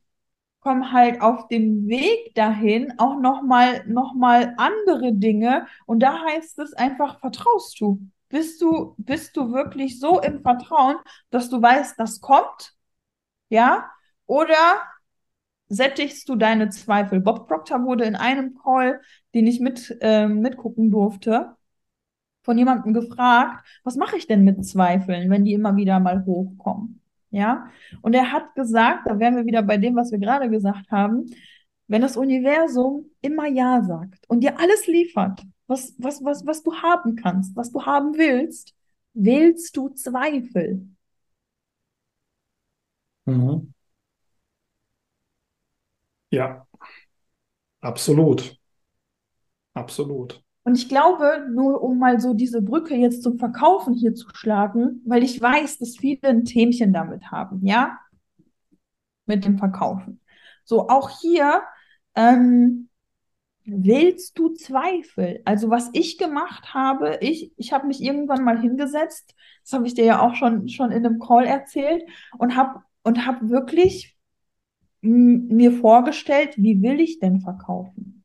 kommen 0.60 0.92
halt 0.92 1.22
auf 1.22 1.48
dem 1.48 1.88
Weg 1.88 2.34
dahin 2.34 2.94
auch 2.98 3.20
noch 3.20 3.42
mal, 3.42 3.86
noch 3.86 4.14
mal 4.14 4.54
andere 4.58 5.14
Dinge. 5.14 5.66
Und 5.86 6.00
da 6.00 6.22
heißt 6.24 6.58
es 6.60 6.74
einfach, 6.74 7.20
vertraust 7.20 7.80
du? 7.80 8.00
Bist 8.28 8.62
du, 8.62 8.94
bist 8.98 9.36
du 9.36 9.52
wirklich 9.52 10.00
so 10.00 10.20
im 10.20 10.42
Vertrauen, 10.42 10.96
dass 11.30 11.50
du 11.50 11.62
weißt, 11.62 11.98
das 12.00 12.20
kommt? 12.20 12.74
Ja? 13.50 13.90
Oder 14.26 14.82
sättigst 15.72 16.28
du 16.28 16.36
deine 16.36 16.68
Zweifel? 16.68 17.20
Bob 17.20 17.48
Proctor 17.48 17.82
wurde 17.84 18.04
in 18.04 18.14
einem 18.14 18.54
Call, 18.54 19.00
den 19.34 19.46
ich 19.46 19.58
mit, 19.58 19.96
äh, 20.00 20.28
mitgucken 20.28 20.90
durfte, 20.90 21.56
von 22.42 22.58
jemandem 22.58 22.92
gefragt, 22.92 23.64
was 23.84 23.96
mache 23.96 24.16
ich 24.16 24.26
denn 24.26 24.44
mit 24.44 24.64
Zweifeln, 24.66 25.30
wenn 25.30 25.44
die 25.44 25.54
immer 25.54 25.76
wieder 25.76 26.00
mal 26.00 26.24
hochkommen? 26.26 27.00
Ja, 27.30 27.68
und 28.02 28.14
er 28.14 28.32
hat 28.32 28.54
gesagt, 28.54 29.06
da 29.06 29.18
wären 29.18 29.36
wir 29.36 29.46
wieder 29.46 29.62
bei 29.62 29.78
dem, 29.78 29.96
was 29.96 30.12
wir 30.12 30.18
gerade 30.18 30.50
gesagt 30.50 30.90
haben, 30.90 31.30
wenn 31.88 32.02
das 32.02 32.16
Universum 32.16 33.06
immer 33.22 33.46
Ja 33.46 33.82
sagt 33.82 34.28
und 34.28 34.40
dir 34.40 34.58
alles 34.60 34.86
liefert, 34.86 35.42
was, 35.66 35.94
was, 35.98 36.22
was, 36.22 36.44
was 36.46 36.62
du 36.62 36.74
haben 36.74 37.16
kannst, 37.16 37.56
was 37.56 37.72
du 37.72 37.86
haben 37.86 38.18
willst, 38.18 38.74
wählst 39.14 39.76
du 39.76 39.88
Zweifel. 39.90 40.86
Mhm. 43.26 43.72
Ja, 46.32 46.66
absolut. 47.82 48.56
Absolut. 49.74 50.42
Und 50.64 50.76
ich 50.76 50.88
glaube, 50.88 51.46
nur 51.50 51.82
um 51.82 51.98
mal 51.98 52.20
so 52.20 52.34
diese 52.34 52.62
Brücke 52.62 52.94
jetzt 52.94 53.22
zum 53.22 53.38
Verkaufen 53.38 53.94
hier 53.94 54.14
zu 54.14 54.28
schlagen, 54.32 55.02
weil 55.04 55.22
ich 55.22 55.40
weiß, 55.40 55.78
dass 55.78 55.96
viele 55.96 56.28
ein 56.28 56.44
Themchen 56.44 56.92
damit 56.92 57.30
haben, 57.30 57.64
ja? 57.66 57.98
Mit 59.26 59.44
dem 59.44 59.58
Verkaufen. 59.58 60.20
So, 60.64 60.88
auch 60.88 61.20
hier 61.20 61.62
ähm, 62.14 62.88
wählst 63.64 64.38
du 64.38 64.54
Zweifel. 64.54 65.42
Also 65.44 65.68
was 65.68 65.90
ich 65.92 66.16
gemacht 66.16 66.72
habe, 66.72 67.18
ich, 67.20 67.52
ich 67.56 67.72
habe 67.72 67.86
mich 67.86 68.00
irgendwann 68.00 68.44
mal 68.44 68.58
hingesetzt, 68.58 69.34
das 69.64 69.72
habe 69.74 69.86
ich 69.86 69.94
dir 69.94 70.04
ja 70.04 70.20
auch 70.20 70.34
schon, 70.34 70.68
schon 70.68 70.92
in 70.92 71.04
einem 71.04 71.18
Call 71.18 71.44
erzählt, 71.44 72.02
und 72.38 72.56
habe 72.56 72.82
und 73.02 73.26
hab 73.26 73.48
wirklich 73.48 74.16
mir 75.02 75.72
vorgestellt, 75.72 76.54
wie 76.56 76.80
will 76.80 77.00
ich 77.00 77.18
denn 77.18 77.40
verkaufen? 77.40 78.24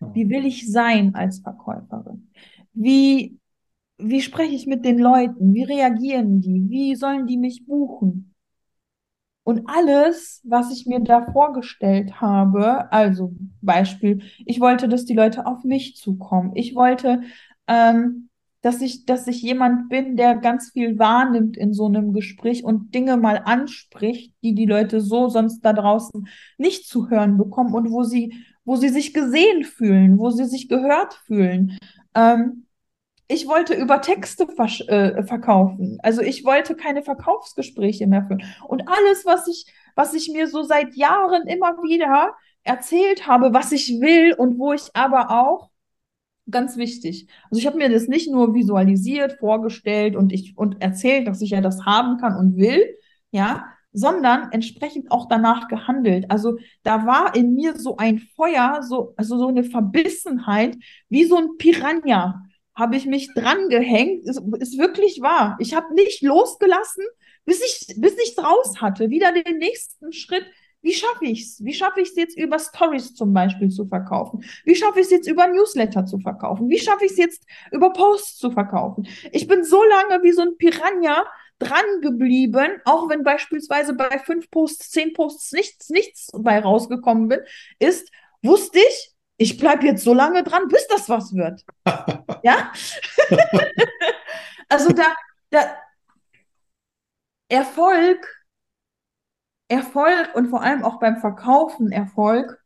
Wie 0.00 0.28
will 0.28 0.46
ich 0.46 0.70
sein 0.70 1.14
als 1.14 1.40
Verkäuferin? 1.40 2.30
Wie, 2.72 3.38
wie 3.98 4.20
spreche 4.20 4.54
ich 4.54 4.66
mit 4.66 4.84
den 4.84 4.98
Leuten? 4.98 5.54
Wie 5.54 5.64
reagieren 5.64 6.40
die? 6.40 6.68
Wie 6.68 6.94
sollen 6.94 7.26
die 7.26 7.36
mich 7.36 7.66
buchen? 7.66 8.34
Und 9.42 9.62
alles, 9.66 10.42
was 10.44 10.70
ich 10.70 10.84
mir 10.84 11.00
da 11.00 11.32
vorgestellt 11.32 12.20
habe, 12.20 12.92
also 12.92 13.34
Beispiel, 13.62 14.20
ich 14.44 14.60
wollte, 14.60 14.88
dass 14.88 15.06
die 15.06 15.14
Leute 15.14 15.46
auf 15.46 15.64
mich 15.64 15.96
zukommen. 15.96 16.52
Ich 16.54 16.74
wollte, 16.74 17.22
ähm, 17.66 18.27
dass 18.60 18.80
ich, 18.80 19.06
dass 19.06 19.26
ich 19.26 19.40
jemand 19.42 19.88
bin, 19.88 20.16
der 20.16 20.34
ganz 20.34 20.70
viel 20.72 20.98
wahrnimmt 20.98 21.56
in 21.56 21.72
so 21.72 21.86
einem 21.86 22.12
Gespräch 22.12 22.64
und 22.64 22.94
Dinge 22.94 23.16
mal 23.16 23.42
anspricht, 23.44 24.34
die 24.42 24.54
die 24.54 24.66
Leute 24.66 25.00
so 25.00 25.28
sonst 25.28 25.60
da 25.60 25.72
draußen 25.72 26.28
nicht 26.56 26.88
zu 26.88 27.08
hören 27.08 27.36
bekommen 27.36 27.74
und 27.74 27.90
wo 27.90 28.02
sie, 28.02 28.34
wo 28.64 28.76
sie 28.76 28.88
sich 28.88 29.14
gesehen 29.14 29.64
fühlen, 29.64 30.18
wo 30.18 30.30
sie 30.30 30.44
sich 30.44 30.68
gehört 30.68 31.14
fühlen. 31.26 31.78
Ähm, 32.14 32.64
ich 33.28 33.46
wollte 33.46 33.74
über 33.74 34.00
Texte 34.00 34.44
äh, 34.88 35.22
verkaufen. 35.22 35.98
Also 36.02 36.22
ich 36.22 36.44
wollte 36.44 36.74
keine 36.74 37.02
Verkaufsgespräche 37.02 38.06
mehr 38.06 38.24
führen. 38.26 38.42
Und 38.66 38.88
alles, 38.88 39.26
was 39.26 39.46
ich, 39.46 39.66
was 39.94 40.14
ich 40.14 40.30
mir 40.32 40.48
so 40.48 40.62
seit 40.62 40.96
Jahren 40.96 41.46
immer 41.46 41.76
wieder 41.82 42.34
erzählt 42.64 43.26
habe, 43.26 43.52
was 43.52 43.70
ich 43.70 44.00
will 44.00 44.32
und 44.32 44.58
wo 44.58 44.72
ich 44.72 44.88
aber 44.94 45.30
auch 45.30 45.70
ganz 46.50 46.76
wichtig. 46.76 47.28
Also 47.50 47.60
ich 47.60 47.66
habe 47.66 47.78
mir 47.78 47.88
das 47.88 48.08
nicht 48.08 48.30
nur 48.30 48.54
visualisiert, 48.54 49.38
vorgestellt 49.38 50.16
und 50.16 50.32
ich 50.32 50.56
und 50.56 50.80
erzählt, 50.82 51.26
dass 51.26 51.42
ich 51.42 51.50
ja 51.50 51.60
das 51.60 51.84
haben 51.84 52.18
kann 52.18 52.36
und 52.36 52.56
will, 52.56 52.96
ja, 53.30 53.66
sondern 53.92 54.52
entsprechend 54.52 55.10
auch 55.10 55.28
danach 55.28 55.68
gehandelt. 55.68 56.30
Also 56.30 56.58
da 56.82 57.06
war 57.06 57.34
in 57.34 57.54
mir 57.54 57.76
so 57.78 57.96
ein 57.96 58.18
Feuer, 58.18 58.82
so 58.82 59.14
also 59.16 59.38
so 59.38 59.48
eine 59.48 59.64
Verbissenheit, 59.64 60.76
wie 61.08 61.24
so 61.24 61.36
ein 61.36 61.56
Piranha 61.58 62.42
habe 62.74 62.96
ich 62.96 63.06
mich 63.06 63.34
dran 63.34 63.68
gehängt. 63.68 64.24
Ist, 64.24 64.40
ist 64.60 64.78
wirklich 64.78 65.20
wahr. 65.20 65.56
Ich 65.58 65.74
habe 65.74 65.92
nicht 65.94 66.22
losgelassen, 66.22 67.04
bis 67.44 67.60
ich 67.60 67.96
bis 67.96 68.14
ich 68.22 68.38
raus 68.38 68.80
hatte. 68.80 69.10
Wieder 69.10 69.32
den 69.32 69.58
nächsten 69.58 70.12
Schritt 70.12 70.46
wie 70.80 70.94
schaffe 70.94 71.24
ich 71.24 71.42
es? 71.42 71.64
Wie 71.64 71.74
schaffe 71.74 72.00
ich 72.00 72.10
es 72.10 72.16
jetzt 72.16 72.38
über 72.38 72.58
Stories 72.58 73.14
zum 73.14 73.32
Beispiel 73.32 73.68
zu 73.68 73.86
verkaufen? 73.86 74.44
Wie 74.64 74.76
schaffe 74.76 75.00
ich 75.00 75.06
es 75.06 75.10
jetzt 75.10 75.28
über 75.28 75.46
Newsletter 75.48 76.06
zu 76.06 76.18
verkaufen? 76.18 76.68
Wie 76.68 76.78
schaffe 76.78 77.04
ich 77.04 77.12
es 77.12 77.18
jetzt 77.18 77.44
über 77.72 77.92
Posts 77.92 78.38
zu 78.38 78.50
verkaufen? 78.50 79.06
Ich 79.32 79.48
bin 79.48 79.64
so 79.64 79.82
lange 79.82 80.22
wie 80.22 80.32
so 80.32 80.42
ein 80.42 80.56
Piranha 80.56 81.24
dran 81.58 82.00
geblieben, 82.00 82.80
auch 82.84 83.08
wenn 83.08 83.24
beispielsweise 83.24 83.94
bei 83.94 84.18
fünf 84.20 84.50
Posts, 84.50 84.90
zehn 84.90 85.12
Posts 85.12 85.52
nichts, 85.52 85.90
nichts 85.90 86.30
bei 86.32 86.60
rausgekommen 86.60 87.28
bin, 87.28 87.40
ist, 87.80 88.10
wusste 88.42 88.78
ich, 88.78 89.14
ich 89.36 89.58
bleibe 89.58 89.86
jetzt 89.86 90.04
so 90.04 90.14
lange 90.14 90.44
dran, 90.44 90.68
bis 90.68 90.86
das 90.86 91.08
was 91.08 91.34
wird. 91.34 91.64
ja? 92.44 92.72
also 94.68 94.92
da, 94.92 95.14
da, 95.50 95.76
Erfolg 97.48 98.37
Erfolg 99.68 100.34
und 100.34 100.48
vor 100.48 100.62
allem 100.62 100.82
auch 100.82 100.98
beim 100.98 101.18
Verkaufen 101.18 101.92
Erfolg 101.92 102.62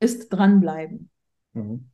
ist 0.00 0.28
dranbleiben. 0.28 1.10
Mhm. 1.52 1.90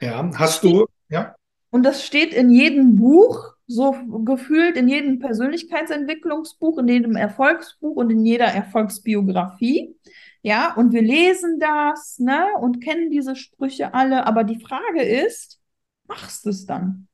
Ja, 0.00 0.30
hast 0.38 0.62
du, 0.62 0.86
ja. 1.08 1.34
Und 1.70 1.82
das 1.82 2.04
steht 2.04 2.32
in 2.32 2.50
jedem 2.50 2.96
Buch, 2.96 3.54
so 3.66 3.94
gefühlt 4.24 4.76
in 4.76 4.88
jedem 4.88 5.18
Persönlichkeitsentwicklungsbuch, 5.18 6.78
in 6.78 6.88
jedem 6.88 7.16
Erfolgsbuch 7.16 7.96
und 7.96 8.10
in 8.10 8.24
jeder 8.24 8.46
Erfolgsbiografie. 8.46 9.94
Ja, 10.42 10.74
und 10.74 10.92
wir 10.92 11.02
lesen 11.02 11.58
das, 11.60 12.18
ne, 12.18 12.46
und 12.60 12.80
kennen 12.82 13.10
diese 13.10 13.36
Sprüche 13.36 13.92
alle. 13.92 14.26
Aber 14.26 14.44
die 14.44 14.60
Frage 14.60 15.02
ist, 15.02 15.60
machst 16.06 16.46
du 16.46 16.50
es 16.50 16.64
dann? 16.64 17.08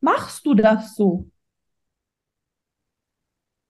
Machst 0.00 0.46
du 0.46 0.54
das 0.54 0.94
so? 0.94 1.28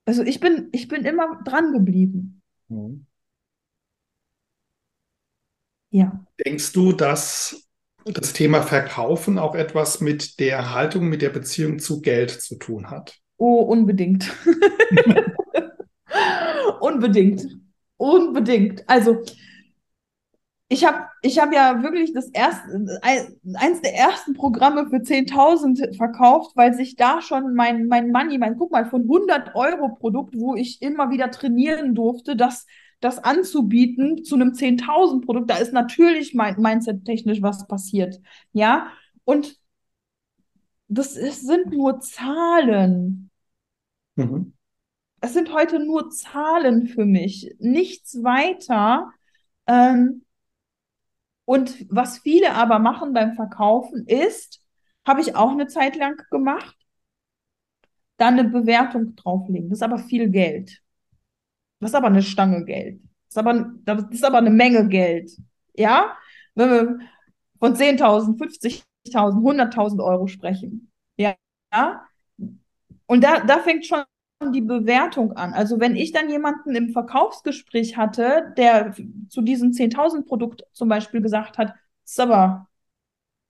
Also 0.09 0.23
ich 0.23 0.41
bin, 0.41 0.71
ich 0.73 0.89
bin 0.89 1.05
immer 1.05 1.43
dran 1.45 1.75
geblieben. 1.75 2.41
Mhm. 2.69 3.05
Ja. 5.91 6.25
Denkst 6.47 6.73
du, 6.73 6.93
dass 6.93 7.69
das 8.07 8.33
Thema 8.33 8.63
Verkaufen 8.63 9.39
auch 9.39 9.55
etwas 9.55 10.01
mit 10.01 10.41
der 10.41 10.73
Haltung, 10.73 11.11
mit 11.11 11.21
der 11.21 11.29
Beziehung 11.29 11.79
zu 11.79 12.01
Geld 12.01 12.31
zu 12.31 12.57
tun 12.57 12.89
hat? 12.89 13.19
Oh, 13.37 13.61
unbedingt. 13.61 14.35
unbedingt. 16.81 17.47
Unbedingt. 17.99 18.89
Also 18.89 19.23
ich 20.71 20.85
habe 20.85 21.07
ich 21.23 21.39
hab 21.39 21.53
ja 21.53 21.83
wirklich 21.83 22.13
das 22.13 22.29
erste, 22.29 23.01
eins 23.03 23.81
der 23.81 23.95
ersten 23.95 24.35
Programme 24.35 24.89
für 24.91 24.97
10.000 24.97 25.97
verkauft, 25.97 26.53
weil 26.57 26.75
sich 26.75 26.95
da 26.95 27.23
schon 27.23 27.55
mein, 27.55 27.87
mein 27.87 28.11
Money, 28.11 28.37
mein, 28.37 28.59
guck 28.59 28.71
mal, 28.71 28.85
von 28.85 29.03
100 29.03 29.55
Euro 29.55 29.97
Produkt, 29.97 30.35
wo 30.37 30.55
ich 30.55 30.83
immer 30.83 31.11
wieder 31.11 31.31
trainieren 31.31 31.95
durfte, 31.95 32.37
das, 32.37 32.67
das 33.01 33.19
anzubieten 33.19 34.25
zu 34.25 34.35
einem 34.35 34.53
10.000 34.53 35.25
Produkt, 35.25 35.51
da 35.51 35.57
ist 35.57 35.73
natürlich 35.73 36.35
mein 36.35 36.61
Mindset 36.61 37.07
technisch 37.07 37.41
was 37.41 37.67
passiert. 37.67 38.21
Ja. 38.53 38.89
Und 39.25 39.59
das 40.89 41.17
ist, 41.17 41.47
sind 41.47 41.73
nur 41.73 42.01
Zahlen. 42.01 43.31
Mhm. 44.17 44.53
Es 45.21 45.33
sind 45.33 45.53
heute 45.53 45.81
nur 45.81 46.11
Zahlen 46.11 46.89
für 46.89 47.07
mich, 47.07 47.55
nichts 47.59 48.23
weiter. 48.23 49.11
Ähm, 49.67 50.25
und 51.49 51.87
was 51.89 52.19
viele 52.19 52.53
aber 52.53 52.79
machen 52.79 53.15
beim 53.15 53.33
Verkaufen 53.33 54.07
ist, 54.07 54.63
habe 55.07 55.23
ich 55.23 55.35
auch 55.35 55.53
eine 55.53 55.67
Zeit 55.67 55.97
lang 55.97 56.21
gemacht, 56.31 56.77
dann 58.19 58.39
eine 58.39 58.51
Bewertung 58.51 59.17
drauflegen. 59.17 59.71
Das 59.71 59.79
ist 59.79 59.83
aber 59.83 59.99
viel 59.99 60.29
Geld. 60.29 60.83
Das 61.81 61.93
ist 61.93 61.95
aber 61.95 62.09
eine 62.09 62.21
Stange 62.21 62.67
Geld. 62.67 63.01
Das 63.01 63.31
ist 63.31 63.39
aber, 63.39 63.73
das 63.83 64.05
ist 64.11 64.25
aber 64.27 64.37
eine 64.37 64.51
Menge 64.51 64.89
Geld. 64.89 65.31
Ja? 65.73 66.19
Wenn 66.55 66.71
wir 66.71 66.99
von 67.59 67.75
10.000, 67.75 68.37
50.000, 68.37 68.83
100.000 69.15 70.05
Euro 70.05 70.27
sprechen. 70.27 70.93
Ja? 71.17 71.35
Und 73.07 73.25
da, 73.25 73.41
da 73.41 73.61
fängt 73.61 73.87
schon 73.87 74.05
die 74.53 74.61
Bewertung 74.61 75.33
an. 75.33 75.53
Also 75.53 75.81
wenn 75.81 75.97
ich 75.97 76.13
dann 76.13 76.31
jemanden 76.31 76.75
im 76.75 76.91
Verkaufsgespräch 76.91 77.97
hatte, 77.97 78.53
der 78.57 78.95
zu 79.29 79.43
diesem 79.43 79.73
10.000 79.73 80.27
Produkt 80.27 80.65
zum 80.73 80.89
Beispiel 80.89 81.21
gesagt 81.21 81.59
hat, 81.59 81.75
ist 82.05 82.21
aber 82.21 82.69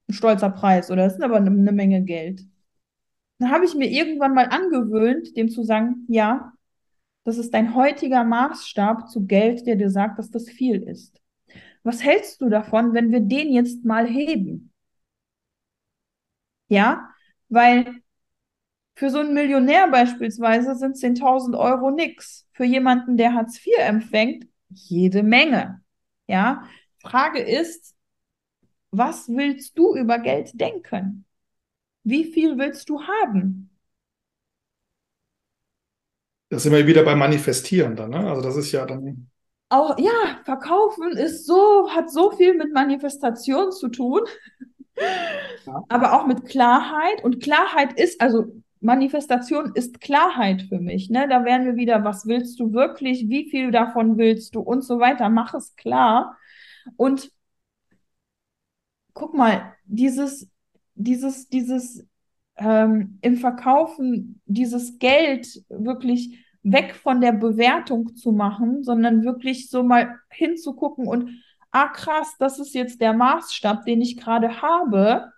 ein 0.08 0.14
stolzer 0.14 0.50
Preis 0.50 0.90
oder 0.90 1.06
ist 1.06 1.22
aber 1.22 1.36
eine, 1.36 1.50
eine 1.50 1.72
Menge 1.72 2.02
Geld. 2.02 2.42
Dann 3.38 3.50
habe 3.50 3.64
ich 3.66 3.74
mir 3.74 3.88
irgendwann 3.90 4.34
mal 4.34 4.46
angewöhnt, 4.46 5.36
dem 5.36 5.48
zu 5.50 5.62
sagen, 5.62 6.06
ja, 6.08 6.52
das 7.24 7.38
ist 7.38 7.54
dein 7.54 7.74
heutiger 7.74 8.24
Maßstab 8.24 9.10
zu 9.10 9.26
Geld, 9.26 9.66
der 9.66 9.76
dir 9.76 9.90
sagt, 9.90 10.18
dass 10.18 10.30
das 10.30 10.48
viel 10.48 10.82
ist. 10.82 11.20
Was 11.82 12.02
hältst 12.02 12.40
du 12.40 12.48
davon, 12.48 12.94
wenn 12.94 13.12
wir 13.12 13.20
den 13.20 13.52
jetzt 13.52 13.84
mal 13.84 14.06
heben? 14.06 14.72
Ja, 16.68 17.10
weil 17.48 18.02
für 18.98 19.10
so 19.10 19.20
einen 19.20 19.32
Millionär 19.32 19.86
beispielsweise 19.86 20.74
sind 20.74 20.96
10.000 20.96 21.56
Euro 21.56 21.92
nix. 21.92 22.48
Für 22.50 22.64
jemanden, 22.64 23.16
der 23.16 23.32
Hartz 23.32 23.64
IV 23.64 23.78
empfängt, 23.78 24.48
jede 24.70 25.22
Menge. 25.22 25.80
Ja, 26.26 26.64
Frage 27.00 27.38
ist, 27.38 27.94
was 28.90 29.28
willst 29.28 29.78
du 29.78 29.94
über 29.94 30.18
Geld 30.18 30.60
denken? 30.60 31.24
Wie 32.02 32.24
viel 32.24 32.58
willst 32.58 32.88
du 32.88 33.00
haben? 33.00 33.70
Das 36.48 36.64
sind 36.64 36.72
wir 36.72 36.88
wieder 36.88 37.04
beim 37.04 37.20
Manifestieren 37.20 37.94
dann, 37.94 38.10
ne? 38.10 38.28
Also 38.28 38.42
das 38.42 38.56
ist 38.56 38.72
ja 38.72 38.84
dann. 38.84 39.30
Auch, 39.68 39.96
ja, 39.98 40.40
verkaufen 40.44 41.12
ist 41.12 41.46
so, 41.46 41.88
hat 41.90 42.10
so 42.10 42.32
viel 42.32 42.54
mit 42.54 42.72
Manifestation 42.72 43.70
zu 43.70 43.90
tun. 43.90 44.22
Ja. 45.66 45.84
Aber 45.88 46.14
auch 46.14 46.26
mit 46.26 46.46
Klarheit. 46.46 47.22
Und 47.22 47.40
Klarheit 47.40 47.92
ist, 47.92 48.20
also 48.20 48.46
Manifestation 48.80 49.72
ist 49.74 50.00
Klarheit 50.00 50.62
für 50.62 50.78
mich. 50.78 51.10
Ne? 51.10 51.26
Da 51.28 51.44
wären 51.44 51.64
wir 51.64 51.76
wieder, 51.76 52.04
was 52.04 52.26
willst 52.26 52.60
du 52.60 52.72
wirklich, 52.72 53.28
wie 53.28 53.50
viel 53.50 53.70
davon 53.70 54.18
willst 54.18 54.54
du 54.54 54.60
und 54.60 54.82
so 54.82 55.00
weiter. 55.00 55.28
Mach 55.28 55.54
es 55.54 55.74
klar. 55.76 56.36
Und 56.96 57.30
guck 59.12 59.34
mal, 59.34 59.74
dieses, 59.84 60.48
dieses, 60.94 61.48
dieses 61.48 62.06
ähm, 62.56 63.18
im 63.22 63.36
Verkaufen, 63.36 64.40
dieses 64.46 64.98
Geld 64.98 65.62
wirklich 65.68 66.44
weg 66.62 66.94
von 66.94 67.20
der 67.20 67.32
Bewertung 67.32 68.14
zu 68.16 68.32
machen, 68.32 68.82
sondern 68.82 69.24
wirklich 69.24 69.70
so 69.70 69.82
mal 69.82 70.18
hinzugucken 70.28 71.06
und, 71.06 71.30
ah 71.70 71.88
krass, 71.88 72.34
das 72.38 72.58
ist 72.58 72.74
jetzt 72.74 73.00
der 73.00 73.12
Maßstab, 73.12 73.84
den 73.84 74.00
ich 74.00 74.16
gerade 74.16 74.60
habe 74.60 75.32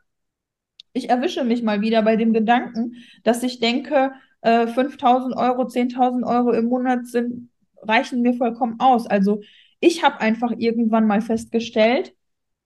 ich 0.93 1.09
erwische 1.09 1.45
mich 1.45 1.62
mal 1.62 1.80
wieder 1.80 2.03
bei 2.03 2.16
dem 2.16 2.32
Gedanken, 2.32 2.95
dass 3.22 3.43
ich 3.43 3.61
denke, 3.61 4.12
äh, 4.43 4.66
5000 4.66 5.36
Euro, 5.36 5.66
10.000 5.66 6.24
Euro 6.24 6.53
im 6.53 6.66
Monat 6.66 7.07
sind 7.07 7.51
reichen 7.82 8.22
mir 8.22 8.34
vollkommen 8.34 8.78
aus. 8.78 9.07
Also 9.07 9.43
ich 9.80 10.03
habe 10.03 10.20
einfach 10.20 10.53
irgendwann 10.57 11.07
mal 11.07 11.22
festgestellt, 11.22 12.14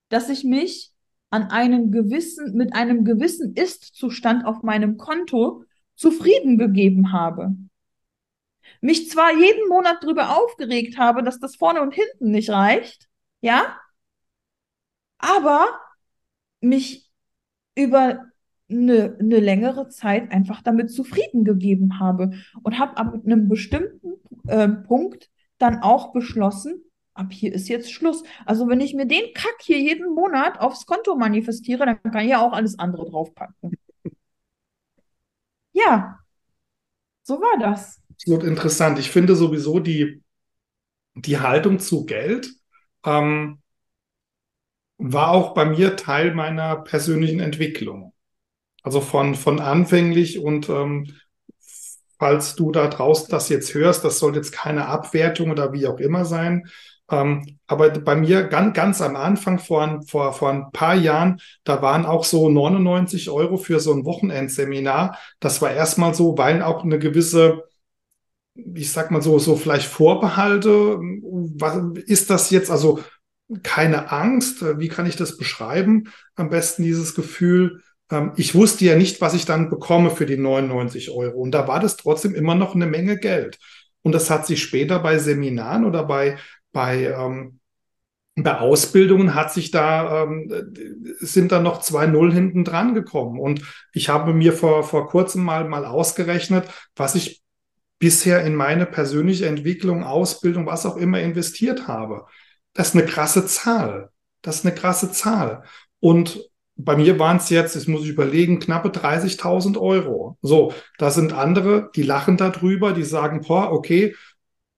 dass 0.09 0.29
ich 0.29 0.45
mich 0.45 0.93
an 1.31 1.51
einen 1.51 1.91
gewissen, 1.91 2.55
mit 2.55 2.75
einem 2.75 3.05
gewissen 3.05 3.55
Ist-Zustand 3.55 4.45
auf 4.45 4.63
meinem 4.63 4.97
Konto 4.97 5.65
zufrieden 5.97 6.59
gegeben 6.59 7.13
habe. 7.13 7.57
Mich 8.81 9.11
zwar 9.11 9.33
jeden 9.33 9.69
Monat 9.69 9.99
darüber 10.03 10.37
aufgeregt 10.39 10.99
habe, 10.99 11.23
dass 11.23 11.41
das 11.41 11.57
vorne 11.57 11.81
und 11.83 11.95
hinten 11.95 12.31
nicht 12.31 12.51
reicht, 12.51 13.09
ja, 13.41 13.79
aber 15.19 15.67
mich 16.61 17.04
über 17.75 18.25
eine, 18.71 19.17
eine 19.21 19.41
längere 19.41 19.89
Zeit 19.89 20.33
einfach 20.33 20.63
damit 20.63 20.91
zufrieden 20.91 21.45
gegeben 21.45 22.01
habe 22.01 22.33
und 22.63 22.79
habe 22.79 22.97
ab 22.97 23.15
einem 23.25 23.49
bestimmten 23.49 24.15
äh, 24.47 24.69
Punkt 24.69 25.31
dann 25.59 25.83
auch 25.83 26.13
beschlossen, 26.13 26.83
ab 27.15 27.33
hier 27.33 27.53
ist 27.53 27.69
jetzt 27.69 27.93
Schluss. 27.93 28.23
Also 28.45 28.69
wenn 28.69 28.81
ich 28.81 28.95
mir 28.95 29.07
den 29.07 29.33
Kack 29.35 29.57
hier 29.61 29.79
jeden 29.79 30.15
Monat 30.15 30.61
aufs 30.61 30.87
Konto 30.87 31.17
manifestiere, 31.17 31.87
dann 31.87 32.03
kann 32.03 32.25
ich 32.25 32.31
ja 32.31 32.41
auch 32.41 32.53
alles 32.53 32.79
andere 32.79 33.09
draufpacken. 33.09 33.77
Ja, 35.73 36.21
so 37.23 37.41
war 37.41 37.59
das. 37.59 38.01
Absolut 38.13 38.45
interessant. 38.45 38.99
Ich 38.99 39.11
finde 39.11 39.35
sowieso 39.35 39.81
die, 39.81 40.23
die 41.15 41.39
Haltung 41.39 41.79
zu 41.79 42.05
Geld 42.05 42.49
ähm, 43.05 43.61
war 44.99 45.31
auch 45.33 45.55
bei 45.55 45.65
mir 45.65 45.97
Teil 45.97 46.35
meiner 46.35 46.77
persönlichen 46.77 47.41
Entwicklung. 47.41 48.13
Also 48.83 49.01
von, 49.01 49.35
von 49.35 49.61
anfänglich 49.61 50.39
und 50.39 50.69
ähm, 50.69 51.15
falls 52.19 52.55
du 52.55 52.71
da 52.71 52.89
draußen 52.89 53.29
das 53.31 53.49
jetzt 53.49 53.75
hörst, 53.75 54.05
das 54.05 54.19
soll 54.19 54.37
jetzt 54.37 54.53
keine 54.53 54.87
Abwertung 54.87 55.51
oder 55.51 55.73
wie 55.73 55.87
auch 55.87 55.99
immer 55.99 56.25
sein. 56.25 56.69
Ähm, 57.11 57.59
aber 57.67 57.91
bei 57.91 58.17
mir 58.17 58.45
ganz, 58.45 58.75
ganz 58.75 59.03
am 59.03 59.17
Anfang, 59.17 59.59
vor, 59.59 60.01
vor, 60.07 60.33
vor 60.33 60.51
ein 60.51 60.71
paar 60.73 60.95
Jahren, 60.95 61.41
da 61.65 61.83
waren 61.83 62.07
auch 62.07 62.25
so 62.25 62.49
99 62.49 63.31
Euro 63.31 63.57
für 63.57 63.81
so 63.81 63.93
ein 63.93 64.05
Wochenendseminar. 64.05 65.19
Das 65.41 65.61
war 65.61 65.71
erstmal 65.73 66.15
so, 66.15 66.39
weil 66.39 66.63
auch 66.63 66.83
eine 66.83 66.99
gewisse, 66.99 67.65
ich 68.55 68.91
sag 68.93 69.11
mal 69.11 69.23
so, 69.23 69.39
so 69.39 69.57
vielleicht 69.57 69.87
Vorbehalte, 69.87 70.99
was 70.99 71.99
ist 72.07 72.31
das 72.31 72.51
jetzt? 72.51 72.71
Also 72.71 73.01
keine 73.63 74.11
Angst. 74.11 74.63
Wie 74.79 74.89
kann 74.89 75.07
ich 75.07 75.17
das 75.17 75.37
beschreiben? 75.37 76.11
Am 76.35 76.51
besten 76.51 76.83
dieses 76.83 77.15
Gefühl. 77.15 77.83
Ähm, 78.11 78.33
ich 78.37 78.55
wusste 78.55 78.85
ja 78.85 78.97
nicht, 78.97 79.21
was 79.21 79.35
ich 79.35 79.45
dann 79.45 79.71
bekomme 79.71 80.11
für 80.11 80.27
die 80.27 80.37
99 80.37 81.11
Euro. 81.11 81.41
Und 81.41 81.53
da 81.53 81.69
war 81.69 81.81
das 81.81 81.97
trotzdem 81.97 82.35
immer 82.35 82.55
noch 82.55 82.75
eine 82.75 82.87
Menge 82.87 83.19
Geld. 83.19 83.59
Und 84.03 84.13
das 84.13 84.31
hat 84.31 84.47
sich 84.47 84.63
später 84.63 84.99
bei 84.99 85.19
Seminaren 85.19 85.85
oder 85.85 86.05
bei, 86.05 86.39
bei, 86.73 87.05
ähm, 87.05 87.61
bei 88.37 88.59
Ausbildungen 88.59 89.35
hat 89.35 89.53
sich 89.53 89.71
da, 89.71 90.25
ähm, 90.25 90.51
sind 91.21 91.53
da 91.53 91.61
noch 91.61 91.81
zwei 91.81 92.07
Null 92.07 92.33
hinten 92.33 92.65
dran 92.65 92.95
gekommen. 92.95 93.39
Und 93.39 93.63
ich 93.93 94.09
habe 94.09 94.35
mir 94.35 94.53
vor, 94.53 94.83
vor 94.85 95.09
kurzem 95.09 95.45
mal, 95.45 95.69
mal 95.69 95.87
ausgerechnet, 95.87 96.69
was 96.97 97.15
ich 97.15 97.43
bisher 97.99 98.45
in 98.45 98.55
meine 98.55 98.87
persönliche 98.87 99.47
Entwicklung, 99.47 100.03
Ausbildung, 100.03 100.67
was 100.67 100.85
auch 100.85 100.97
immer 100.97 101.21
investiert 101.21 101.89
habe. 101.89 102.27
Das 102.75 102.89
ist 102.89 102.95
eine 102.95 103.07
krasse 103.07 103.47
Zahl. 103.47 104.11
Das 104.43 104.57
ist 104.57 104.67
eine 104.67 104.75
krasse 104.75 105.11
Zahl. 105.11 105.65
Und 106.01 106.51
bei 106.77 106.97
mir 106.97 107.19
waren 107.19 107.37
es 107.37 107.51
jetzt, 107.51 107.77
das 107.77 107.87
muss 107.87 108.03
ich 108.03 108.09
überlegen, 108.09 108.59
knappe 108.59 108.91
30.000 108.91 109.79
Euro. 109.81 110.39
So, 110.43 110.75
da 110.99 111.11
sind 111.11 111.33
andere, 111.33 111.91
die 111.95 112.03
lachen 112.03 112.37
darüber, 112.37 112.93
die 112.93 113.05
sagen, 113.05 113.43
boah, 113.43 113.73
okay, 113.73 114.15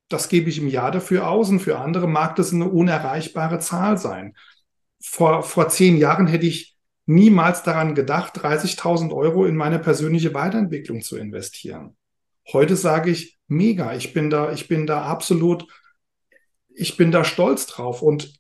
das 0.09 0.29
gebe 0.29 0.51
ich 0.51 0.59
im 0.59 0.69
Jahr 0.69 0.91
dafür 0.91 1.29
aus 1.29 1.49
und 1.49 1.61
für 1.61 1.79
andere 1.79 2.07
mag 2.07 2.37
das 2.37 2.53
eine 2.53 2.69
unerreichbare 2.69 3.59
Zahl 3.59 3.99
sein. 3.99 4.37
Vor, 5.03 5.43
vor 5.43 5.69
zehn 5.69 5.97
Jahren 5.97 6.27
hätte 6.27 6.47
ich 6.47 6.77
niemals 7.07 7.63
daran 7.63 7.95
gedacht, 7.95 8.39
30.000 8.39 9.13
Euro 9.13 9.47
in 9.47 9.57
meine 9.57 9.79
persönliche 9.79 10.35
Weiterentwicklung 10.35 11.01
zu 11.01 11.17
investieren. 11.17 11.97
Heute 12.53 12.77
sage 12.77 13.11
ich, 13.11 13.39
mega, 13.49 13.95
ich 13.95 14.13
bin 14.13 14.31
da, 14.31 14.53
ich 14.53 14.69
bin 14.69 14.87
da 14.87 15.03
absolut, 15.03 15.67
ich 16.77 16.97
bin 16.97 17.11
da 17.11 17.25
stolz 17.25 17.67
drauf 17.67 18.03
und 18.03 18.35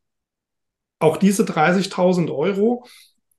auch 0.98 1.16
diese 1.16 1.44
30.000 1.44 2.30
Euro, 2.30 2.86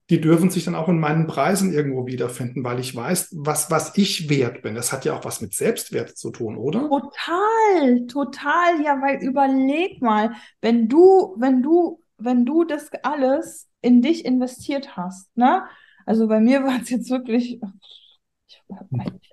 die 0.09 0.21
dürfen 0.21 0.49
sich 0.49 0.65
dann 0.65 0.75
auch 0.75 0.87
in 0.87 0.99
meinen 0.99 1.27
Preisen 1.27 1.73
irgendwo 1.73 2.07
wiederfinden, 2.07 2.63
weil 2.63 2.79
ich 2.79 2.95
weiß, 2.95 3.29
was, 3.37 3.69
was 3.71 3.97
ich 3.97 4.29
wert 4.29 4.61
bin. 4.61 4.75
Das 4.75 4.93
hat 4.93 5.05
ja 5.05 5.17
auch 5.17 5.25
was 5.25 5.41
mit 5.41 5.53
Selbstwert 5.53 6.17
zu 6.17 6.31
tun, 6.31 6.57
oder? 6.57 6.87
Total, 6.87 8.07
total. 8.07 8.81
Ja, 8.83 9.01
weil 9.01 9.21
überleg 9.21 10.01
mal, 10.01 10.33
wenn 10.61 10.87
du, 10.87 11.35
wenn 11.37 11.61
du, 11.61 12.01
wenn 12.17 12.45
du 12.45 12.63
das 12.63 12.89
alles 13.03 13.67
in 13.81 14.01
dich 14.01 14.23
investiert 14.25 14.95
hast, 14.95 15.35
ne? 15.35 15.63
Also 16.05 16.27
bei 16.27 16.39
mir 16.39 16.63
war 16.63 16.81
es 16.81 16.89
jetzt 16.89 17.09
wirklich, 17.09 17.59
ich 18.47 18.63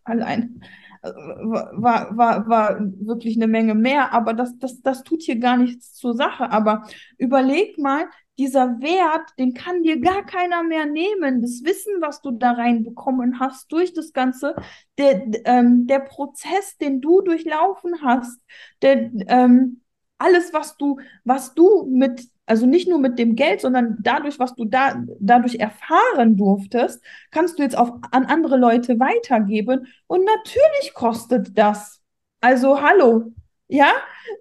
allein, 0.02 0.60
war, 1.05 2.16
war, 2.16 2.48
war 2.48 2.80
wirklich 2.80 3.36
eine 3.36 3.46
Menge 3.46 3.74
mehr, 3.74 4.12
aber 4.12 4.32
das, 4.34 4.59
das, 4.59 4.80
das 4.82 5.02
tut 5.02 5.22
hier 5.22 5.38
gar 5.38 5.57
nichts 5.57 5.94
zur 5.94 6.14
Sache. 6.14 6.50
Aber 6.50 6.86
überleg 7.18 7.78
mal, 7.78 8.07
dieser 8.38 8.80
Wert, 8.80 9.30
den 9.38 9.55
kann 9.55 9.82
dir 9.82 10.00
gar 10.00 10.24
keiner 10.24 10.62
mehr 10.62 10.86
nehmen. 10.86 11.40
Das 11.42 11.62
Wissen, 11.62 12.00
was 12.00 12.20
du 12.20 12.32
da 12.32 12.52
reinbekommen 12.52 13.38
hast 13.38 13.70
durch 13.70 13.92
das 13.92 14.12
Ganze, 14.12 14.55
der, 14.98 15.22
ähm, 15.44 15.86
der 15.86 16.00
Prozess, 16.00 16.76
den 16.78 17.00
du 17.00 17.20
durchlaufen 17.20 18.02
hast, 18.02 18.40
der, 18.82 19.11
ähm, 19.28 19.82
alles, 20.18 20.52
was 20.52 20.76
du, 20.76 20.98
was 21.24 21.55
du 21.55 21.86
mit, 21.86 22.28
also 22.47 22.66
nicht 22.66 22.88
nur 22.88 22.99
mit 22.99 23.18
dem 23.18 23.36
Geld, 23.36 23.61
sondern 23.61 23.97
dadurch, 24.01 24.38
was 24.38 24.55
du 24.55 24.64
da, 24.66 25.03
dadurch 25.18 25.57
erfahren 25.57 26.36
durftest, 26.36 27.03
kannst 27.30 27.59
du 27.59 27.62
jetzt 27.62 27.76
auch 27.76 27.99
an 28.11 28.26
andere 28.26 28.57
Leute 28.57 29.01
weitergeben. 29.01 29.86
Und 30.07 30.24
natürlich 30.24 30.95
kostet 30.95 31.57
das. 31.57 32.01
Also, 32.40 32.82
hallo. 32.82 33.32
Ja? 33.68 33.92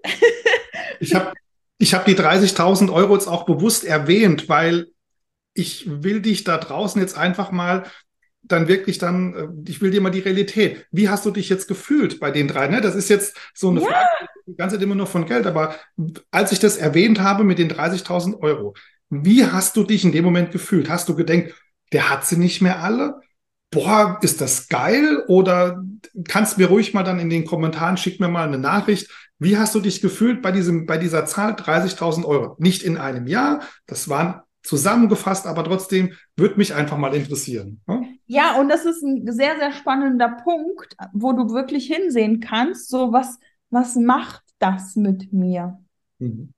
ich 1.00 1.16
habe 1.16 1.34
ich 1.78 1.94
habe 1.94 2.06
die 2.06 2.18
30.000 2.18 2.92
Euro 2.94 3.14
jetzt 3.14 3.28
auch 3.28 3.46
bewusst 3.46 3.84
erwähnt, 3.84 4.48
weil 4.48 4.88
ich 5.54 5.84
will 6.04 6.22
dich 6.22 6.44
da 6.44 6.58
draußen 6.58 7.02
jetzt 7.02 7.18
einfach 7.18 7.52
mal 7.52 7.84
dann 8.44 8.68
wirklich 8.68 8.98
dann, 8.98 9.34
äh, 9.34 9.70
ich 9.70 9.82
will 9.82 9.92
dir 9.92 10.02
mal 10.02 10.10
die 10.10 10.20
Realität. 10.20 10.86
Wie 10.92 11.10
hast 11.10 11.26
du 11.26 11.32
dich 11.32 11.50
jetzt 11.50 11.68
gefühlt 11.68 12.20
bei 12.20 12.32
den 12.32 12.48
drei? 12.48 12.68
Ne? 12.68 12.82
Das 12.82 12.96
ist 12.96 13.10
jetzt 13.10 13.38
so 13.54 13.70
eine 13.70 13.82
ja. 13.82 13.88
Frage, 13.88 14.30
die 14.46 14.56
ganze 14.56 14.76
Zeit 14.76 14.84
immer 14.84 14.96
nur 14.96 15.08
von 15.08 15.26
Geld, 15.26 15.46
aber 15.46 15.76
als 16.32 16.52
ich 16.52 16.60
das 16.60 16.78
erwähnt 16.78 17.22
habe 17.22 17.44
mit 17.44 17.60
den 17.60 17.72
30.000 17.72 18.40
Euro, 18.40 18.76
wie 19.10 19.46
hast 19.46 19.78
du 19.78 19.84
dich 19.84 20.04
in 20.04 20.12
dem 20.12 20.26
Moment 20.26 20.52
gefühlt? 20.52 20.90
Hast 20.90 21.08
du 21.08 21.16
gedacht, 21.16 21.54
der 21.92 22.10
hat 22.10 22.26
sie 22.26 22.38
nicht 22.38 22.62
mehr 22.62 22.82
alle? 22.82 23.20
Boah, 23.72 24.20
ist 24.22 24.42
das 24.42 24.68
geil? 24.68 25.24
Oder 25.28 25.84
kannst 26.28 26.58
mir 26.58 26.68
ruhig 26.68 26.94
mal 26.94 27.04
dann 27.04 27.20
in 27.20 27.30
den 27.30 27.46
Kommentaren, 27.46 27.98
schick 27.98 28.20
mir 28.20 28.28
mal 28.28 28.48
eine 28.48 28.60
Nachricht. 28.60 29.10
Wie 29.40 29.58
hast 29.58 29.74
du 29.76 29.80
dich 29.80 30.02
gefühlt 30.02 30.42
bei 30.42 30.52
diesem, 30.52 30.86
bei 30.86 30.98
dieser 30.98 31.26
Zahl 31.26 31.54
30.000 31.54 32.26
Euro? 32.26 32.56
Nicht 32.60 32.84
in 32.84 32.98
einem 32.98 33.28
Jahr, 33.28 33.62
das 33.86 34.10
waren 34.10 34.42
zusammengefasst, 34.64 35.46
aber 35.46 35.64
trotzdem 35.64 36.14
würde 36.36 36.56
mich 36.58 36.74
einfach 36.74 36.98
mal 36.98 37.14
interessieren. 37.14 37.82
Ne? 37.88 38.13
Ja, 38.26 38.60
und 38.60 38.70
das 38.70 38.86
ist 38.86 39.04
ein 39.04 39.32
sehr, 39.32 39.58
sehr 39.58 39.72
spannender 39.74 40.30
Punkt, 40.30 40.96
wo 41.14 41.34
du 41.34 41.50
wirklich 41.54 41.88
hinsehen 41.88 42.40
kannst, 42.40 42.90
so 42.90 43.12
was, 43.12 43.40
was 43.70 43.96
macht 43.96 44.44
das 44.60 44.96
mit 44.96 45.34
mir? 45.34 45.80
Mhm. 46.20 46.54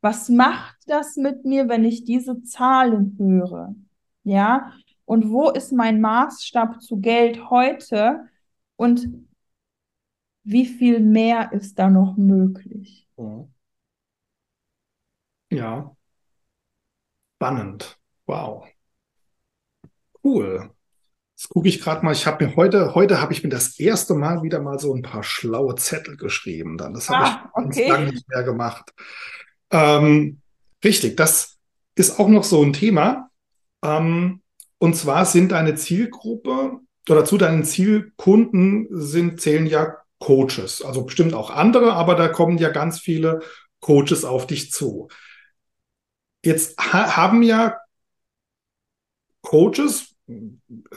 Was 0.00 0.28
macht 0.28 0.76
das 0.86 1.16
mit 1.16 1.44
mir, 1.44 1.68
wenn 1.68 1.84
ich 1.84 2.04
diese 2.04 2.42
Zahlen 2.42 3.16
höre? 3.18 3.74
Ja, 4.22 4.72
und 5.04 5.30
wo 5.30 5.50
ist 5.50 5.72
mein 5.72 6.00
Maßstab 6.00 6.82
zu 6.82 6.98
Geld 6.98 7.50
heute? 7.50 8.28
Und 8.76 9.08
wie 10.42 10.66
viel 10.66 11.00
mehr 11.00 11.52
ist 11.52 11.78
da 11.78 11.90
noch 11.90 12.16
möglich? 12.16 13.08
Ja, 15.50 15.94
spannend. 17.36 17.98
Wow. 18.26 18.66
Cool. 20.22 20.73
Jetzt 21.44 21.50
gucke 21.50 21.68
ich 21.68 21.82
gerade 21.82 22.02
mal, 22.02 22.12
ich 22.12 22.26
habe 22.26 22.46
mir 22.46 22.56
heute, 22.56 22.94
heute 22.94 23.20
habe 23.20 23.34
ich 23.34 23.42
mir 23.42 23.50
das 23.50 23.78
erste 23.78 24.14
Mal 24.14 24.42
wieder 24.42 24.60
mal 24.60 24.78
so 24.78 24.94
ein 24.94 25.02
paar 25.02 25.22
schlaue 25.22 25.74
Zettel 25.74 26.16
geschrieben. 26.16 26.78
Dann. 26.78 26.94
Das 26.94 27.10
habe 27.10 27.24
ah, 27.26 27.42
ich 27.44 27.66
okay. 27.66 27.80
ganz 27.80 27.88
lange 27.90 28.12
nicht 28.12 28.28
mehr 28.30 28.42
gemacht. 28.44 28.94
Ähm, 29.70 30.40
richtig, 30.82 31.18
das 31.18 31.58
ist 31.96 32.18
auch 32.18 32.28
noch 32.28 32.44
so 32.44 32.62
ein 32.62 32.72
Thema. 32.72 33.28
Ähm, 33.84 34.40
und 34.78 34.96
zwar 34.96 35.26
sind 35.26 35.52
deine 35.52 35.74
Zielgruppe 35.74 36.80
oder 37.10 37.26
zu 37.26 37.36
deinen 37.36 37.64
Zielkunden 37.64 38.88
sind, 38.90 39.38
zählen 39.38 39.66
ja 39.66 39.98
Coaches, 40.20 40.80
also 40.80 41.04
bestimmt 41.04 41.34
auch 41.34 41.50
andere, 41.50 41.92
aber 41.92 42.14
da 42.14 42.28
kommen 42.28 42.56
ja 42.56 42.70
ganz 42.70 43.00
viele 43.00 43.40
Coaches 43.80 44.24
auf 44.24 44.46
dich 44.46 44.72
zu. 44.72 45.08
Jetzt 46.42 46.78
ha 46.78 47.18
haben 47.18 47.42
ja 47.42 47.76
Coaches 49.42 50.13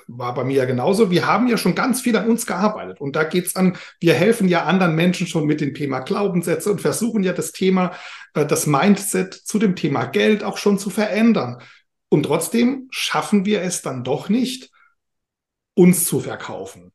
war 0.08 0.34
bei 0.34 0.44
mir 0.44 0.58
ja 0.58 0.66
genauso. 0.66 1.12
Wir 1.12 1.28
haben 1.28 1.48
ja 1.48 1.58
schon 1.58 1.76
ganz 1.76 2.02
viel 2.02 2.16
an 2.16 2.30
uns 2.30 2.46
gearbeitet. 2.46 3.02
Und 3.02 3.16
da 3.16 3.24
geht 3.24 3.46
es 3.48 3.56
an, 3.56 3.78
wir 4.00 4.14
helfen 4.14 4.48
ja 4.48 4.64
anderen 4.64 4.96
Menschen 4.96 5.28
schon 5.28 5.46
mit 5.46 5.60
dem 5.60 5.74
Thema 5.74 6.00
Glaubenssätze 6.00 6.72
und 6.72 6.82
versuchen 6.82 7.24
ja 7.24 7.34
das 7.34 7.52
Thema, 7.52 7.92
äh, 8.34 8.46
das 8.46 8.68
Mindset 8.68 9.34
zu 9.34 9.60
dem 9.60 9.76
Thema 9.76 10.06
Geld 10.06 10.44
auch 10.44 10.58
schon 10.58 10.80
zu 10.80 10.90
verändern. 10.90 11.62
Und 12.10 12.24
trotzdem 12.24 12.88
schaffen 12.90 13.46
wir 13.46 13.62
es 13.62 13.82
dann 13.82 14.04
doch 14.04 14.30
nicht, 14.30 14.72
uns 15.76 16.06
zu 16.06 16.22
verkaufen. 16.22 16.92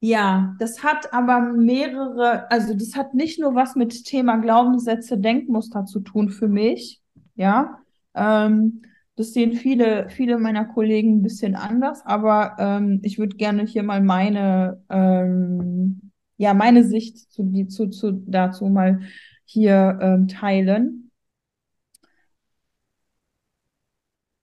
Ja, 0.00 0.56
das 0.58 0.82
hat 0.82 1.12
aber 1.12 1.40
mehrere, 1.40 2.50
also 2.50 2.74
das 2.74 2.96
hat 2.96 3.14
nicht 3.14 3.38
nur 3.38 3.54
was 3.54 3.76
mit 3.76 4.04
Thema 4.06 4.38
Glaubenssätze, 4.38 5.18
Denkmuster 5.18 5.84
zu 5.84 6.00
tun 6.00 6.30
für 6.30 6.48
mich, 6.48 7.00
ja. 7.36 7.82
Ähm, 8.14 8.82
das 9.20 9.34
sehen 9.34 9.52
viele, 9.52 10.08
viele 10.08 10.38
meiner 10.38 10.64
Kollegen 10.64 11.18
ein 11.18 11.22
bisschen 11.22 11.54
anders, 11.54 12.00
aber 12.06 12.56
ähm, 12.58 13.00
ich 13.02 13.18
würde 13.18 13.36
gerne 13.36 13.66
hier 13.66 13.82
mal 13.82 14.02
meine, 14.02 14.82
ähm, 14.88 16.10
ja, 16.38 16.54
meine 16.54 16.84
Sicht 16.84 17.18
zu, 17.30 17.42
die, 17.42 17.68
zu, 17.68 17.88
zu, 17.90 18.12
dazu 18.26 18.66
mal 18.70 19.00
hier 19.44 19.98
ähm, 20.00 20.26
teilen. 20.26 21.10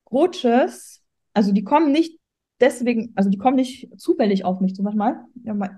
Coaches, 0.04 1.04
also 1.34 1.52
die 1.52 1.64
kommen 1.64 1.92
nicht 1.92 2.20
deswegen, 2.60 3.14
also 3.16 3.32
die 3.32 3.40
kommen 3.40 3.56
nicht 3.56 3.90
zufällig 4.00 4.46
auf 4.46 4.60
mich. 4.60 4.76
Zum 4.76 4.86
Beispiel, 4.86 5.16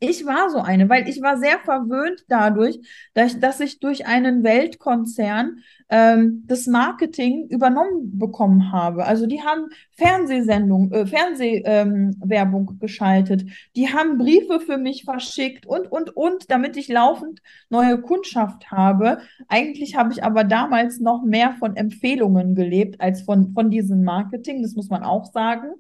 Ich 0.03 0.24
war 0.24 0.48
so 0.48 0.59
eine, 0.59 0.88
weil 0.88 1.07
ich 1.11 1.20
war 1.20 1.36
sehr 1.36 1.59
verwöhnt 1.59 2.24
dadurch, 2.28 2.80
dass, 3.12 3.38
dass 3.38 3.61
ich 3.61 3.80
durch 3.80 4.07
einen 4.07 4.42
Weltkonzern 4.42 5.59
ähm, 5.90 6.42
das 6.46 6.66
Marketing 6.66 7.48
übernommen 7.48 8.18
bekommen 8.18 8.72
habe. 8.72 9.05
Also 9.05 9.26
die 9.26 9.42
haben 9.42 9.66
Fernsehsendungen, 9.90 10.90
äh, 10.92 11.07
Fernsehwerbung 11.07 12.70
ähm, 12.70 12.78
geschaltet, 12.78 13.44
die 13.76 13.92
haben 13.92 14.16
Briefe 14.16 14.61
für 14.61 14.78
mich 14.78 15.05
verschickt 15.05 15.66
und, 15.66 15.92
und, 15.92 16.16
und, 16.16 16.51
damit 16.51 16.78
ich 16.78 16.88
laufend 16.88 17.42
neue 17.68 18.01
Kundschaft 18.01 18.70
habe. 18.70 19.18
Eigentlich 19.48 19.96
habe 19.96 20.12
ich 20.14 20.24
aber 20.24 20.44
damals 20.44 20.98
noch 20.98 21.22
mehr 21.24 21.53
von 21.59 21.76
Empfehlungen 21.76 22.55
gelebt 22.55 23.03
als 23.03 23.20
von, 23.20 23.53
von 23.53 23.70
diesem 23.70 24.03
Marketing, 24.03 24.62
das 24.62 24.76
muss 24.76 24.88
man 24.88 25.03
auch 25.03 25.26
sagen. 25.26 25.72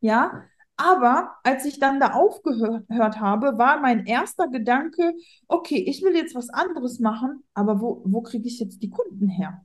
Ja, 0.00 0.44
aber 0.76 1.36
als 1.42 1.64
ich 1.64 1.78
dann 1.78 2.00
da 2.00 2.12
aufgehört 2.12 3.20
habe, 3.20 3.56
war 3.58 3.80
mein 3.80 4.04
erster 4.06 4.48
Gedanke, 4.48 5.14
okay, 5.48 5.78
ich 5.78 6.02
will 6.02 6.14
jetzt 6.14 6.34
was 6.34 6.50
anderes 6.50 7.00
machen, 7.00 7.42
aber 7.54 7.80
wo, 7.80 8.02
wo 8.04 8.20
kriege 8.20 8.46
ich 8.46 8.60
jetzt 8.60 8.82
die 8.82 8.90
Kunden 8.90 9.28
her? 9.28 9.64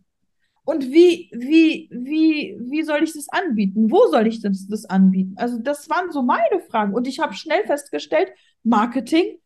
Und 0.64 0.91
wie, 0.91 1.30
wie, 1.34 1.89
wie, 1.91 2.57
wie 2.59 2.84
soll 2.84 3.03
ich 3.03 3.14
das 3.14 3.28
anbieten? 3.30 3.91
Wo 3.91 4.07
soll 4.07 4.28
ich 4.28 4.41
das, 4.41 4.68
das 4.68 4.86
anbieten? 4.86 5.34
Also 5.38 5.57
das 5.57 5.89
waren 5.89 6.12
so 6.12 6.22
meine 6.22 6.62
Fragen. 6.70 6.93
Und 6.93 7.07
ich 7.07 7.20
habe 7.20 7.34
schnell 7.34 7.66
festgestellt, 7.66 8.32
Marketing, 8.64 9.39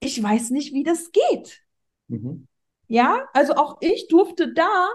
ich 0.00 0.22
weiß 0.22 0.50
nicht, 0.50 0.74
wie 0.74 0.84
das 0.84 1.10
geht. 1.10 1.62
Mhm. 2.08 2.46
Ja, 2.88 3.26
also 3.32 3.54
auch 3.54 3.78
ich 3.80 4.08
durfte 4.08 4.52
da 4.52 4.88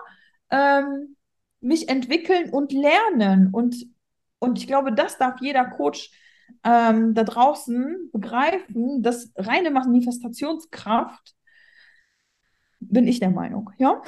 ähm, 0.51 1.15
mich 1.59 1.89
entwickeln 1.89 2.51
und 2.51 2.71
lernen. 2.71 3.49
Und 3.51 3.87
und 4.39 4.57
ich 4.57 4.67
glaube, 4.67 4.93
das 4.93 5.17
darf 5.17 5.39
jeder 5.41 5.65
Coach 5.65 6.11
ähm, 6.63 7.13
da 7.13 7.23
draußen 7.23 8.09
begreifen, 8.11 9.01
dass 9.03 9.31
reine 9.35 9.71
Manifestationskraft, 9.71 11.35
bin 12.79 13.07
ich 13.07 13.19
der 13.19 13.31
Meinung, 13.31 13.71
ja? 13.77 14.01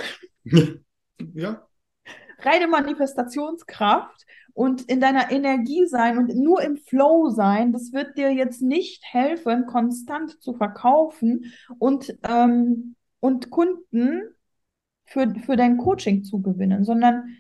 Ja. 1.33 1.67
Reine 2.39 2.67
Manifestationskraft 2.67 4.25
und 4.53 4.83
in 4.83 5.01
deiner 5.01 5.31
Energie 5.31 5.85
sein 5.85 6.17
und 6.17 6.33
nur 6.33 6.61
im 6.61 6.77
Flow 6.77 7.29
sein, 7.29 7.73
das 7.73 7.91
wird 7.91 8.17
dir 8.17 8.31
jetzt 8.31 8.61
nicht 8.61 9.03
helfen, 9.03 9.65
konstant 9.65 10.41
zu 10.41 10.53
verkaufen 10.53 11.51
und, 11.77 12.17
ähm, 12.23 12.95
und 13.19 13.49
Kunden 13.49 14.21
für, 15.05 15.33
für 15.45 15.57
dein 15.57 15.77
Coaching 15.77 16.23
zu 16.23 16.41
gewinnen, 16.41 16.85
sondern 16.85 17.37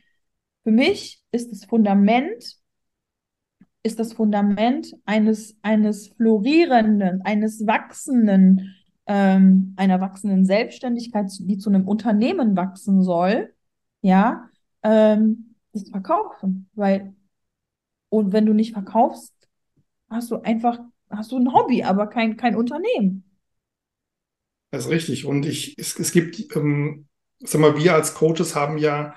für 0.63 0.71
mich 0.71 1.23
ist 1.31 1.51
das 1.51 1.65
Fundament 1.65 2.58
ist 3.89 3.97
das 3.97 4.13
Fundament 4.13 4.95
eines, 5.05 5.57
eines 5.63 6.09
florierenden, 6.09 7.23
eines 7.23 7.65
wachsenden, 7.65 8.75
ähm, 9.07 9.73
einer 9.77 9.99
wachsenden 9.99 10.45
Selbstständigkeit, 10.45 11.31
die 11.39 11.57
zu 11.57 11.71
einem 11.71 11.87
Unternehmen 11.87 12.55
wachsen 12.55 13.01
soll, 13.01 13.51
ja, 14.01 14.47
ähm, 14.83 15.55
das 15.73 15.89
Verkaufen. 15.89 16.69
Weil, 16.75 17.15
und 18.09 18.31
wenn 18.31 18.45
du 18.45 18.53
nicht 18.53 18.73
verkaufst, 18.73 19.33
hast 20.07 20.29
du 20.29 20.35
einfach, 20.35 20.77
hast 21.09 21.31
du 21.31 21.39
ein 21.39 21.51
Hobby, 21.51 21.83
aber 21.83 22.05
kein, 22.05 22.37
kein 22.37 22.55
Unternehmen. 22.55 23.23
Das 24.69 24.85
ist 24.85 24.91
richtig. 24.91 25.25
Und 25.25 25.47
ich, 25.47 25.79
es, 25.79 25.97
es 25.97 26.11
gibt, 26.11 26.55
ähm, 26.55 27.07
sag 27.39 27.59
mal, 27.59 27.75
wir 27.75 27.95
als 27.95 28.13
Coaches 28.13 28.55
haben 28.55 28.77
ja 28.77 29.15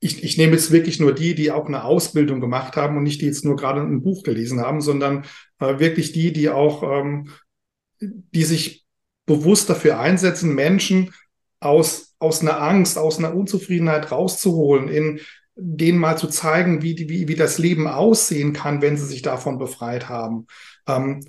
ich, 0.00 0.22
ich 0.22 0.38
nehme 0.38 0.52
jetzt 0.52 0.70
wirklich 0.70 1.00
nur 1.00 1.12
die, 1.12 1.34
die 1.34 1.50
auch 1.50 1.66
eine 1.66 1.84
Ausbildung 1.84 2.40
gemacht 2.40 2.76
haben 2.76 2.96
und 2.96 3.02
nicht 3.02 3.20
die 3.20 3.26
jetzt 3.26 3.44
nur 3.44 3.56
gerade 3.56 3.80
ein 3.80 4.02
Buch 4.02 4.22
gelesen 4.22 4.60
haben, 4.60 4.80
sondern 4.80 5.24
äh, 5.58 5.78
wirklich 5.78 6.12
die, 6.12 6.32
die 6.32 6.50
auch, 6.50 6.82
ähm, 6.82 7.30
die 8.00 8.44
sich 8.44 8.86
bewusst 9.26 9.68
dafür 9.68 9.98
einsetzen, 9.98 10.54
Menschen 10.54 11.12
aus, 11.60 12.14
aus 12.18 12.40
einer 12.40 12.60
Angst, 12.60 12.96
aus 12.96 13.18
einer 13.18 13.34
Unzufriedenheit 13.34 14.12
rauszuholen, 14.12 14.88
in 14.88 15.20
denen 15.56 15.98
mal 15.98 16.16
zu 16.16 16.28
zeigen, 16.28 16.82
wie, 16.82 16.94
die, 16.94 17.08
wie, 17.08 17.26
wie 17.26 17.34
das 17.34 17.58
Leben 17.58 17.88
aussehen 17.88 18.52
kann, 18.52 18.80
wenn 18.80 18.96
sie 18.96 19.06
sich 19.06 19.22
davon 19.22 19.58
befreit 19.58 20.08
haben. 20.08 20.46
Ähm, 20.86 21.24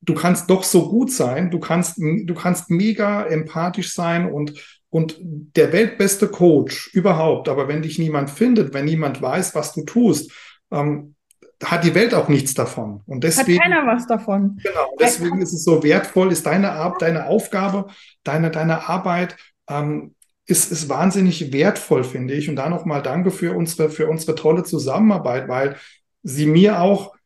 du 0.00 0.14
kannst 0.14 0.48
doch 0.48 0.64
so 0.64 0.88
gut 0.88 1.12
sein, 1.12 1.50
du 1.50 1.60
kannst, 1.60 1.98
du 1.98 2.34
kannst 2.34 2.70
mega 2.70 3.24
empathisch 3.24 3.92
sein 3.92 4.30
und 4.30 4.54
und 4.94 5.16
der 5.18 5.72
weltbeste 5.72 6.28
Coach 6.28 6.94
überhaupt, 6.94 7.48
aber 7.48 7.66
wenn 7.66 7.82
dich 7.82 7.98
niemand 7.98 8.30
findet, 8.30 8.72
wenn 8.74 8.84
niemand 8.84 9.20
weiß, 9.20 9.52
was 9.56 9.72
du 9.72 9.82
tust, 9.82 10.30
ähm, 10.70 11.16
hat 11.64 11.82
die 11.82 11.96
Welt 11.96 12.14
auch 12.14 12.28
nichts 12.28 12.54
davon. 12.54 13.00
Und 13.06 13.24
deswegen, 13.24 13.58
hat 13.58 13.72
keiner 13.72 13.86
was 13.88 14.06
davon. 14.06 14.60
Genau, 14.62 14.94
deswegen 15.00 15.42
ist 15.42 15.52
es 15.52 15.64
so 15.64 15.82
wertvoll, 15.82 16.30
ist 16.30 16.46
deine, 16.46 16.70
Ar 16.70 16.94
deine 16.96 17.26
Aufgabe, 17.26 17.88
deine, 18.22 18.52
deine 18.52 18.88
Arbeit, 18.88 19.36
ähm, 19.68 20.14
ist, 20.46 20.70
ist 20.70 20.88
wahnsinnig 20.88 21.52
wertvoll, 21.52 22.04
finde 22.04 22.34
ich. 22.34 22.48
Und 22.48 22.54
da 22.54 22.68
nochmal 22.68 23.02
danke 23.02 23.32
für 23.32 23.56
unsere, 23.56 23.90
für 23.90 24.06
unsere 24.06 24.36
tolle 24.36 24.62
Zusammenarbeit, 24.62 25.48
weil 25.48 25.74
sie 26.22 26.46
mir 26.46 26.80
auch 26.80 27.16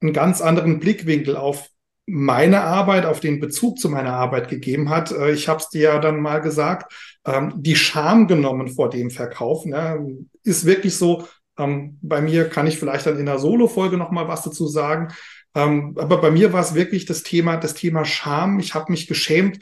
einen 0.00 0.12
ganz 0.12 0.40
anderen 0.40 0.78
Blickwinkel 0.78 1.36
auf 1.36 1.68
meine 2.06 2.62
Arbeit, 2.62 3.06
auf 3.06 3.20
den 3.20 3.40
Bezug 3.40 3.78
zu 3.78 3.88
meiner 3.88 4.14
Arbeit 4.14 4.48
gegeben 4.48 4.90
hat. 4.90 5.12
Äh, 5.12 5.32
ich 5.32 5.48
habe 5.48 5.60
es 5.60 5.68
dir 5.68 5.82
ja 5.82 5.98
dann 5.98 6.20
mal 6.20 6.40
gesagt, 6.40 6.92
ähm, 7.24 7.52
die 7.56 7.76
Scham 7.76 8.26
genommen 8.26 8.68
vor 8.68 8.90
dem 8.90 9.10
Verkauf. 9.10 9.64
Ne? 9.64 10.24
Ist 10.42 10.64
wirklich 10.64 10.96
so, 10.96 11.26
ähm, 11.58 11.98
bei 12.02 12.20
mir 12.20 12.48
kann 12.48 12.66
ich 12.66 12.78
vielleicht 12.78 13.06
dann 13.06 13.18
in 13.18 13.26
der 13.26 13.38
Solo-Folge 13.38 13.96
nochmal 13.96 14.28
was 14.28 14.42
dazu 14.42 14.66
sagen. 14.66 15.12
Ähm, 15.54 15.94
aber 15.98 16.20
bei 16.20 16.30
mir 16.30 16.52
war 16.52 16.60
es 16.60 16.74
wirklich 16.74 17.04
das 17.04 17.22
Thema, 17.22 17.56
das 17.56 17.74
Thema 17.74 18.04
Scham. 18.04 18.58
Ich 18.58 18.74
habe 18.74 18.90
mich 18.90 19.06
geschämt, 19.06 19.58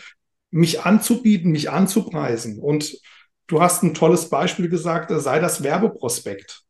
mich 0.50 0.82
anzubieten, 0.82 1.52
mich 1.52 1.70
anzupreisen. 1.70 2.58
Und 2.58 2.96
du 3.48 3.60
hast 3.60 3.82
ein 3.82 3.94
tolles 3.94 4.30
Beispiel 4.30 4.68
gesagt, 4.68 5.10
äh, 5.10 5.20
sei 5.20 5.40
das 5.40 5.62
Werbeprospekt. 5.62 6.62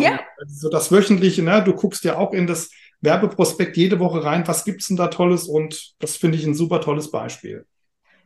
Ja. 0.00 0.18
Also 0.36 0.68
das 0.68 0.90
wöchentliche, 0.90 1.44
ne? 1.44 1.62
du 1.62 1.72
guckst 1.72 2.02
ja 2.02 2.16
auch 2.16 2.32
in 2.32 2.48
das 2.48 2.70
Werbeprospekt 3.00 3.76
jede 3.76 3.98
Woche 3.98 4.24
rein, 4.24 4.46
was 4.46 4.64
gibt's 4.64 4.88
denn 4.88 4.96
da 4.96 5.08
Tolles? 5.08 5.48
Und 5.48 5.94
das 5.98 6.16
finde 6.16 6.38
ich 6.38 6.46
ein 6.46 6.54
super 6.54 6.80
tolles 6.80 7.10
Beispiel. 7.10 7.66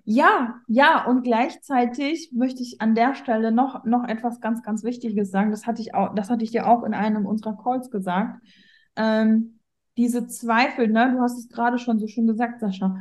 Ja, 0.05 0.61
ja, 0.66 1.05
und 1.05 1.23
gleichzeitig 1.23 2.31
möchte 2.33 2.62
ich 2.62 2.81
an 2.81 2.95
der 2.95 3.14
Stelle 3.14 3.53
noch, 3.53 3.85
noch 3.85 4.09
etwas 4.09 4.41
ganz, 4.41 4.62
ganz 4.62 4.83
Wichtiges 4.83 5.31
sagen. 5.31 5.51
Das 5.51 5.66
hatte 5.66 5.83
ich 5.83 5.95
auch, 5.95 6.14
das 6.14 6.31
hatte 6.31 6.43
ich 6.43 6.51
dir 6.51 6.66
auch 6.66 6.85
in 6.85 6.95
einem 6.95 7.27
unserer 7.27 7.57
Calls 7.57 7.91
gesagt. 7.91 8.43
Ähm, 8.97 9.61
diese 9.97 10.27
Zweifel, 10.27 10.89
ne, 10.89 11.12
du 11.14 11.21
hast 11.21 11.39
es 11.39 11.49
gerade 11.49 11.79
schon 11.79 11.99
so 11.99 12.07
schön 12.07 12.27
gesagt, 12.27 12.61
Sascha 12.61 12.97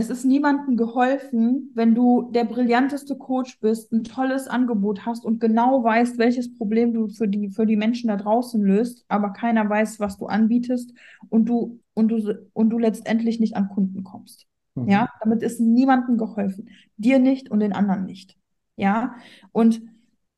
es 0.00 0.08
ist 0.08 0.24
niemandem 0.24 0.78
geholfen, 0.78 1.70
wenn 1.74 1.94
du 1.94 2.30
der 2.32 2.44
brillanteste 2.44 3.16
Coach 3.16 3.60
bist, 3.60 3.92
ein 3.92 4.02
tolles 4.02 4.48
Angebot 4.48 5.04
hast 5.04 5.26
und 5.26 5.40
genau 5.40 5.84
weißt, 5.84 6.16
welches 6.16 6.56
Problem 6.56 6.94
du 6.94 7.08
für 7.08 7.28
die, 7.28 7.50
für 7.50 7.66
die 7.66 7.76
Menschen 7.76 8.08
da 8.08 8.16
draußen 8.16 8.62
löst, 8.62 9.04
aber 9.08 9.34
keiner 9.34 9.68
weiß, 9.68 10.00
was 10.00 10.16
du 10.16 10.24
anbietest 10.24 10.94
und 11.28 11.50
du, 11.50 11.80
und 11.92 12.08
du, 12.08 12.48
und 12.54 12.70
du 12.70 12.78
letztendlich 12.78 13.40
nicht 13.40 13.56
an 13.56 13.68
Kunden 13.68 14.02
kommst. 14.02 14.46
Mhm. 14.74 14.88
Ja, 14.88 15.10
damit 15.20 15.42
ist 15.42 15.60
niemandem 15.60 16.16
geholfen. 16.16 16.70
Dir 16.96 17.18
nicht 17.18 17.50
und 17.50 17.60
den 17.60 17.74
anderen 17.74 18.06
nicht. 18.06 18.38
Ja, 18.76 19.16
und 19.52 19.82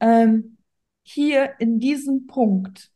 ähm, 0.01 0.57
hier 1.05 1.53
in 1.61 1.79
diesem 1.79 2.27
Punkt, 2.27 2.91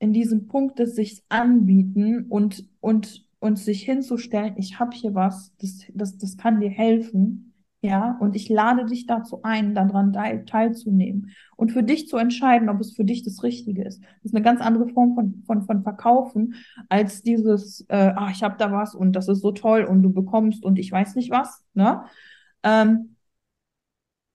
in 0.00 0.12
diesem 0.12 0.48
Punkt 0.48 0.80
des 0.80 0.96
sich 0.96 1.22
anbieten 1.28 2.26
und, 2.28 2.68
und 2.80 3.23
und 3.44 3.58
sich 3.58 3.82
hinzustellen, 3.82 4.54
ich 4.56 4.78
habe 4.80 4.96
hier 4.96 5.14
was, 5.14 5.54
das, 5.60 5.80
das, 5.92 6.16
das 6.16 6.38
kann 6.38 6.60
dir 6.60 6.70
helfen, 6.70 7.52
ja, 7.82 8.16
und 8.18 8.34
ich 8.34 8.48
lade 8.48 8.86
dich 8.86 9.04
dazu 9.04 9.42
ein, 9.42 9.74
daran 9.74 10.14
teil, 10.14 10.46
teilzunehmen 10.46 11.30
und 11.54 11.70
für 11.70 11.82
dich 11.82 12.08
zu 12.08 12.16
entscheiden, 12.16 12.70
ob 12.70 12.80
es 12.80 12.96
für 12.96 13.04
dich 13.04 13.22
das 13.22 13.42
Richtige 13.42 13.84
ist. 13.84 14.02
Das 14.02 14.24
ist 14.24 14.34
eine 14.34 14.42
ganz 14.42 14.62
andere 14.62 14.88
Form 14.88 15.14
von, 15.14 15.42
von, 15.46 15.60
von 15.66 15.82
Verkaufen 15.82 16.54
als 16.88 17.20
dieses, 17.22 17.84
äh, 17.90 18.14
ach, 18.16 18.30
ich 18.30 18.42
habe 18.42 18.56
da 18.56 18.72
was 18.72 18.94
und 18.94 19.12
das 19.12 19.28
ist 19.28 19.42
so 19.42 19.52
toll 19.52 19.84
und 19.84 20.02
du 20.02 20.10
bekommst 20.10 20.64
und 20.64 20.78
ich 20.78 20.90
weiß 20.90 21.14
nicht 21.14 21.30
was, 21.30 21.66
ne? 21.74 22.04
Ähm, 22.62 23.16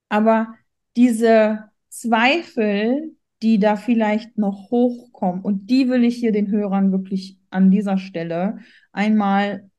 aber 0.09 0.53
diese 0.95 1.71
Zweifel, 1.87 3.15
die 3.41 3.57
da 3.57 3.75
vielleicht 3.75 4.37
noch 4.37 4.69
hochkommen, 4.69 5.41
und 5.41 5.71
die 5.71 5.89
will 5.89 6.03
ich 6.03 6.17
hier 6.17 6.31
den 6.31 6.51
Hörern 6.51 6.91
wirklich 6.91 7.38
an 7.49 7.71
dieser 7.71 7.97
Stelle 7.97 8.59
einmal 8.91 9.69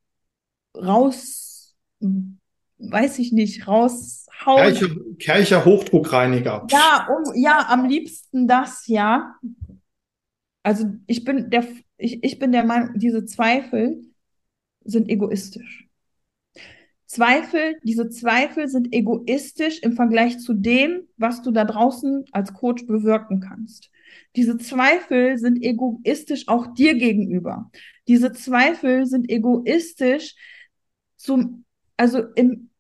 raus, 0.76 1.76
weiß 2.78 3.18
ich 3.18 3.32
nicht, 3.32 3.66
raushauen. 3.66 4.74
Kercher, 4.74 4.88
Kercher 5.18 5.64
Hochdruckreiniger. 5.64 6.66
Ja, 6.70 7.08
um, 7.08 7.32
ja, 7.34 7.66
am 7.68 7.86
liebsten 7.88 8.48
das, 8.48 8.86
ja. 8.86 9.34
Also 10.62 10.86
ich 11.06 11.24
bin 11.24 11.50
der, 11.50 11.66
ich, 11.96 12.22
ich 12.22 12.38
bin 12.38 12.52
der 12.52 12.64
Meinung, 12.64 12.98
diese 12.98 13.24
Zweifel 13.24 14.02
sind 14.84 15.08
egoistisch. 15.08 15.88
Zweifel, 17.06 17.76
diese 17.82 18.08
Zweifel 18.08 18.68
sind 18.68 18.94
egoistisch 18.94 19.80
im 19.80 19.94
Vergleich 19.94 20.38
zu 20.38 20.54
dem, 20.54 21.08
was 21.16 21.42
du 21.42 21.50
da 21.50 21.64
draußen 21.64 22.24
als 22.30 22.54
Coach 22.54 22.86
bewirken 22.86 23.40
kannst. 23.40 23.90
Diese 24.36 24.58
Zweifel 24.58 25.38
sind 25.38 25.62
egoistisch 25.62 26.48
auch 26.48 26.74
dir 26.74 26.94
gegenüber. 26.94 27.70
Diese 28.08 28.32
Zweifel 28.32 29.06
sind 29.06 29.30
egoistisch 29.30 30.34
zum, 31.16 31.64
also 31.96 32.22
im, 32.34 32.70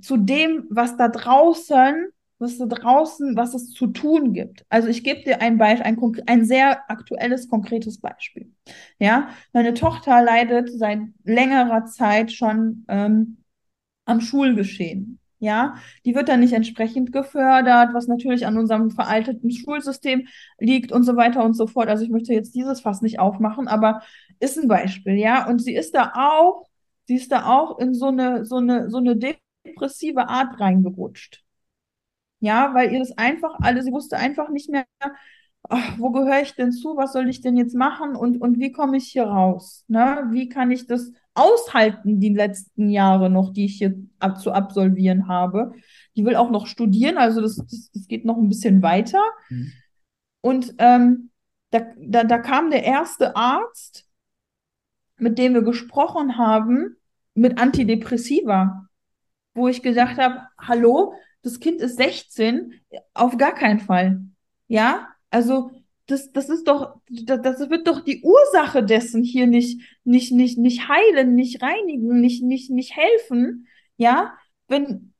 zu 0.00 0.16
dem, 0.16 0.66
was 0.70 0.96
da 0.96 1.08
draußen, 1.08 2.08
was 2.38 2.58
da 2.58 2.66
draußen, 2.66 3.36
was 3.36 3.54
es 3.54 3.70
zu 3.70 3.88
tun 3.88 4.32
gibt. 4.32 4.64
Also 4.68 4.88
ich 4.88 5.04
gebe 5.04 5.22
dir 5.22 5.40
ein 5.40 5.58
Beispiel, 5.58 5.86
ein, 5.86 5.98
ein 6.26 6.44
sehr 6.44 6.90
aktuelles, 6.90 7.48
konkretes 7.48 8.00
Beispiel. 8.00 8.52
Ja, 8.98 9.30
meine 9.52 9.74
Tochter 9.74 10.22
leidet 10.22 10.70
seit 10.70 11.00
längerer 11.24 11.86
Zeit 11.86 12.32
schon 12.32 12.84
ähm, 12.88 13.38
am 14.04 14.20
Schulgeschehen. 14.20 15.18
Ja, 15.44 15.74
die 16.06 16.14
wird 16.14 16.28
dann 16.30 16.40
nicht 16.40 16.54
entsprechend 16.54 17.12
gefördert, 17.12 17.92
was 17.92 18.06
natürlich 18.08 18.46
an 18.46 18.56
unserem 18.56 18.90
veralteten 18.90 19.50
Schulsystem 19.50 20.26
liegt 20.58 20.90
und 20.90 21.02
so 21.04 21.16
weiter 21.16 21.44
und 21.44 21.52
so 21.54 21.66
fort. 21.66 21.88
Also 21.88 22.02
ich 22.04 22.10
möchte 22.10 22.32
jetzt 22.32 22.54
dieses 22.54 22.80
Fass 22.80 23.02
nicht 23.02 23.18
aufmachen, 23.20 23.68
aber 23.68 24.02
ist 24.40 24.58
ein 24.58 24.68
Beispiel, 24.68 25.14
ja. 25.16 25.46
Und 25.46 25.60
sie 25.60 25.74
ist 25.74 25.94
da 25.94 26.12
auch, 26.14 26.66
sie 27.06 27.16
ist 27.16 27.30
da 27.30 27.46
auch 27.46 27.78
in 27.78 27.92
so 27.94 28.06
eine, 28.06 28.46
so 28.46 28.56
eine, 28.56 28.88
so 28.90 28.96
eine 28.98 29.16
depressive 29.16 30.28
Art 30.28 30.58
reingerutscht. 30.60 31.44
Ja, 32.40 32.74
weil 32.74 32.92
ihr 32.92 32.98
das 33.00 33.16
einfach 33.16 33.56
alle, 33.60 33.82
sie 33.82 33.92
wusste 33.92 34.16
einfach 34.18 34.50
nicht 34.50 34.70
mehr, 34.70 34.84
ach, 35.68 35.98
wo 35.98 36.10
gehöre 36.10 36.42
ich 36.42 36.54
denn 36.54 36.72
zu, 36.72 36.96
was 36.96 37.12
soll 37.12 37.28
ich 37.28 37.40
denn 37.40 37.56
jetzt 37.56 37.74
machen 37.74 38.16
und, 38.16 38.40
und 38.40 38.58
wie 38.60 38.72
komme 38.72 38.96
ich 38.96 39.06
hier 39.12 39.24
raus? 39.24 39.84
Ne? 39.88 40.28
Wie 40.30 40.48
kann 40.48 40.70
ich 40.70 40.86
das 40.86 41.12
aushalten, 41.34 42.20
die 42.20 42.32
letzten 42.32 42.88
Jahre 42.88 43.28
noch, 43.28 43.52
die 43.52 43.66
ich 43.66 43.78
hier 43.78 43.96
ab, 44.18 44.40
zu 44.40 44.52
absolvieren 44.52 45.28
habe? 45.28 45.72
Die 46.16 46.24
will 46.24 46.36
auch 46.36 46.50
noch 46.50 46.66
studieren, 46.66 47.18
also 47.18 47.40
das, 47.40 47.56
das, 47.56 47.90
das 47.92 48.06
geht 48.06 48.24
noch 48.24 48.36
ein 48.36 48.48
bisschen 48.48 48.82
weiter. 48.82 49.22
Mhm. 49.48 49.72
Und 50.40 50.74
ähm, 50.78 51.30
da, 51.70 51.80
da, 51.98 52.24
da 52.24 52.38
kam 52.38 52.70
der 52.70 52.84
erste 52.84 53.34
Arzt, 53.34 54.06
mit 55.18 55.38
dem 55.38 55.54
wir 55.54 55.62
gesprochen 55.62 56.38
haben, 56.38 56.96
mit 57.34 57.58
Antidepressiva, 57.58 58.86
wo 59.54 59.68
ich 59.68 59.82
gesagt 59.82 60.18
habe, 60.18 60.42
hallo, 60.58 61.14
das 61.42 61.60
Kind 61.60 61.80
ist 61.80 61.96
16, 61.96 62.74
auf 63.12 63.36
gar 63.36 63.54
keinen 63.54 63.80
Fall. 63.80 64.22
Ja, 64.68 65.08
also 65.30 65.70
das, 66.06 66.32
das 66.32 66.48
ist 66.48 66.68
doch, 66.68 67.00
das, 67.08 67.70
wird 67.70 67.88
doch 67.88 68.00
die 68.00 68.22
Ursache 68.22 68.84
dessen 68.84 69.22
hier 69.22 69.46
nicht, 69.46 69.80
nicht, 70.04 70.32
nicht, 70.32 70.58
nicht 70.58 70.88
heilen, 70.88 71.34
nicht 71.34 71.62
reinigen, 71.62 72.20
nicht, 72.20 72.42
nicht, 72.42 72.70
nicht 72.70 72.94
helfen. 72.94 73.66
Ja, 73.96 74.36
wenn, 74.68 75.14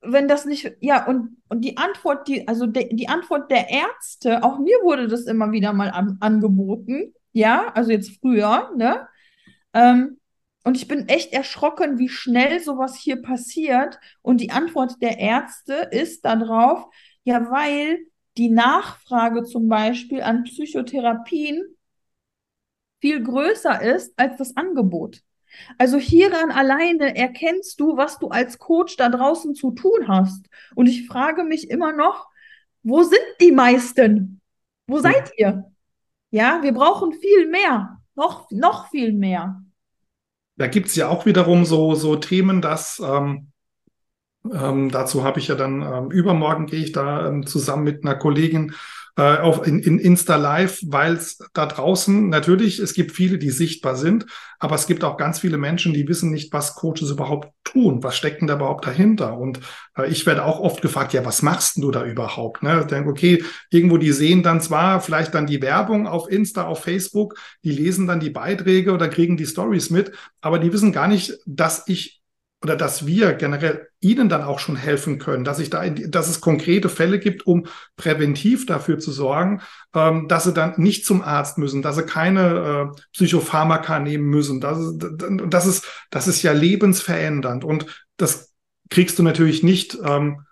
wenn 0.00 0.26
das 0.28 0.44
nicht, 0.44 0.72
ja, 0.80 1.06
und, 1.06 1.36
und 1.48 1.64
die 1.64 1.76
Antwort, 1.76 2.26
die, 2.26 2.48
also 2.48 2.66
de, 2.66 2.94
die 2.94 3.08
Antwort 3.08 3.50
der 3.50 3.70
Ärzte, 3.70 4.42
auch 4.42 4.58
mir 4.58 4.78
wurde 4.82 5.06
das 5.08 5.26
immer 5.26 5.52
wieder 5.52 5.72
mal 5.72 5.90
an, 5.90 6.16
angeboten, 6.20 7.14
ja, 7.32 7.72
also 7.74 7.92
jetzt 7.92 8.18
früher, 8.20 8.72
ne? 8.76 9.06
Ähm, 9.72 10.18
und 10.64 10.76
ich 10.76 10.88
bin 10.88 11.08
echt 11.08 11.32
erschrocken, 11.32 11.98
wie 11.98 12.08
schnell 12.08 12.60
sowas 12.60 12.96
hier 12.96 13.22
passiert. 13.22 13.98
Und 14.22 14.40
die 14.40 14.50
Antwort 14.50 15.00
der 15.00 15.18
Ärzte 15.18 15.88
ist 15.92 16.24
darauf, 16.24 16.84
ja, 17.24 17.50
weil 17.50 18.00
die 18.38 18.48
Nachfrage 18.48 19.44
zum 19.44 19.68
Beispiel 19.68 20.22
an 20.22 20.44
Psychotherapien 20.44 21.76
viel 23.00 23.22
größer 23.22 23.82
ist 23.82 24.12
als 24.16 24.36
das 24.38 24.56
Angebot. 24.56 25.22
Also 25.78 25.98
hieran 25.98 26.50
alleine 26.50 27.16
erkennst 27.16 27.80
du, 27.80 27.96
was 27.96 28.18
du 28.18 28.28
als 28.28 28.58
Coach 28.58 28.96
da 28.96 29.08
draußen 29.08 29.54
zu 29.54 29.72
tun 29.72 30.08
hast. 30.08 30.46
Und 30.74 30.86
ich 30.86 31.06
frage 31.06 31.44
mich 31.44 31.70
immer 31.70 31.92
noch, 31.92 32.28
wo 32.82 33.02
sind 33.02 33.20
die 33.40 33.52
meisten? 33.52 34.40
Wo 34.86 34.98
seid 34.98 35.32
ihr? 35.36 35.70
Ja, 36.30 36.62
wir 36.62 36.72
brauchen 36.72 37.12
viel 37.12 37.48
mehr, 37.48 37.98
noch, 38.14 38.50
noch 38.50 38.90
viel 38.90 39.12
mehr. 39.12 39.62
Da 40.56 40.66
gibt 40.66 40.88
es 40.88 40.96
ja 40.96 41.08
auch 41.08 41.24
wiederum 41.24 41.64
so, 41.64 41.94
so 41.94 42.16
Themen, 42.16 42.60
dass 42.60 43.00
ähm, 43.00 43.52
ähm, 44.52 44.90
dazu 44.90 45.24
habe 45.24 45.40
ich 45.40 45.48
ja 45.48 45.54
dann 45.54 45.82
ähm, 45.82 46.10
übermorgen 46.10 46.66
gehe 46.66 46.80
ich 46.80 46.92
da 46.92 47.28
ähm, 47.28 47.46
zusammen 47.46 47.84
mit 47.84 48.04
einer 48.04 48.16
Kollegin 48.16 48.74
äh, 49.18 49.38
auf 49.38 49.66
in, 49.66 49.80
in 49.80 49.98
Insta 49.98 50.36
Live, 50.36 50.80
weil 50.86 51.14
es 51.14 51.38
da 51.52 51.66
draußen 51.66 52.28
natürlich 52.28 52.78
es 52.78 52.94
gibt 52.94 53.10
viele, 53.10 53.38
die 53.38 53.50
sichtbar 53.50 53.96
sind, 53.96 54.26
aber 54.60 54.76
es 54.76 54.86
gibt 54.86 55.02
auch 55.02 55.16
ganz 55.16 55.40
viele 55.40 55.58
Menschen, 55.58 55.92
die 55.92 56.06
wissen 56.06 56.30
nicht, 56.30 56.52
was 56.52 56.76
Coaches 56.76 57.10
überhaupt 57.10 57.52
tun, 57.64 58.02
was 58.04 58.16
steckt 58.16 58.40
denn 58.40 58.46
da 58.46 58.54
überhaupt 58.54 58.86
dahinter. 58.86 59.36
Und 59.36 59.58
äh, 59.96 60.06
ich 60.06 60.24
werde 60.24 60.44
auch 60.44 60.60
oft 60.60 60.82
gefragt, 60.82 61.14
ja, 61.14 61.24
was 61.24 61.42
machst 61.42 61.76
denn 61.76 61.82
du 61.82 61.90
da 61.90 62.04
überhaupt? 62.04 62.62
Ne? 62.62 62.82
Ich 62.82 62.86
denke, 62.86 63.10
okay, 63.10 63.42
irgendwo 63.70 63.96
die 63.96 64.12
sehen 64.12 64.44
dann 64.44 64.60
zwar 64.60 65.00
vielleicht 65.00 65.34
dann 65.34 65.48
die 65.48 65.62
Werbung 65.62 66.06
auf 66.06 66.30
Insta, 66.30 66.66
auf 66.66 66.84
Facebook, 66.84 67.34
die 67.64 67.72
lesen 67.72 68.06
dann 68.06 68.20
die 68.20 68.30
Beiträge 68.30 68.92
oder 68.92 69.08
kriegen 69.08 69.36
die 69.36 69.46
Stories 69.46 69.90
mit, 69.90 70.12
aber 70.40 70.60
die 70.60 70.72
wissen 70.72 70.92
gar 70.92 71.08
nicht, 71.08 71.38
dass 71.44 71.82
ich 71.88 72.20
oder 72.62 72.76
dass 72.76 73.06
wir 73.06 73.34
generell 73.34 73.88
Ihnen 74.00 74.28
dann 74.28 74.42
auch 74.42 74.58
schon 74.58 74.76
helfen 74.76 75.18
können, 75.18 75.44
dass 75.44 75.58
ich 75.58 75.70
da, 75.70 75.82
in, 75.82 76.10
dass 76.10 76.28
es 76.28 76.40
konkrete 76.40 76.88
Fälle 76.88 77.18
gibt, 77.18 77.46
um 77.46 77.66
präventiv 77.96 78.66
dafür 78.66 78.98
zu 78.98 79.12
sorgen, 79.12 79.60
ähm, 79.94 80.28
dass 80.28 80.44
sie 80.44 80.52
dann 80.52 80.74
nicht 80.76 81.04
zum 81.04 81.22
Arzt 81.22 81.58
müssen, 81.58 81.82
dass 81.82 81.96
sie 81.96 82.04
keine 82.04 82.92
äh, 82.94 83.00
Psychopharmaka 83.12 83.98
nehmen 84.00 84.24
müssen. 84.24 84.60
Das, 84.60 84.78
das 84.98 85.66
ist, 85.66 85.86
das 86.10 86.28
ist 86.28 86.42
ja 86.42 86.52
lebensverändernd 86.52 87.64
und 87.64 87.86
das 88.16 88.52
kriegst 88.90 89.18
du 89.18 89.22
natürlich 89.22 89.62
nicht, 89.62 89.98
ähm, 90.04 90.44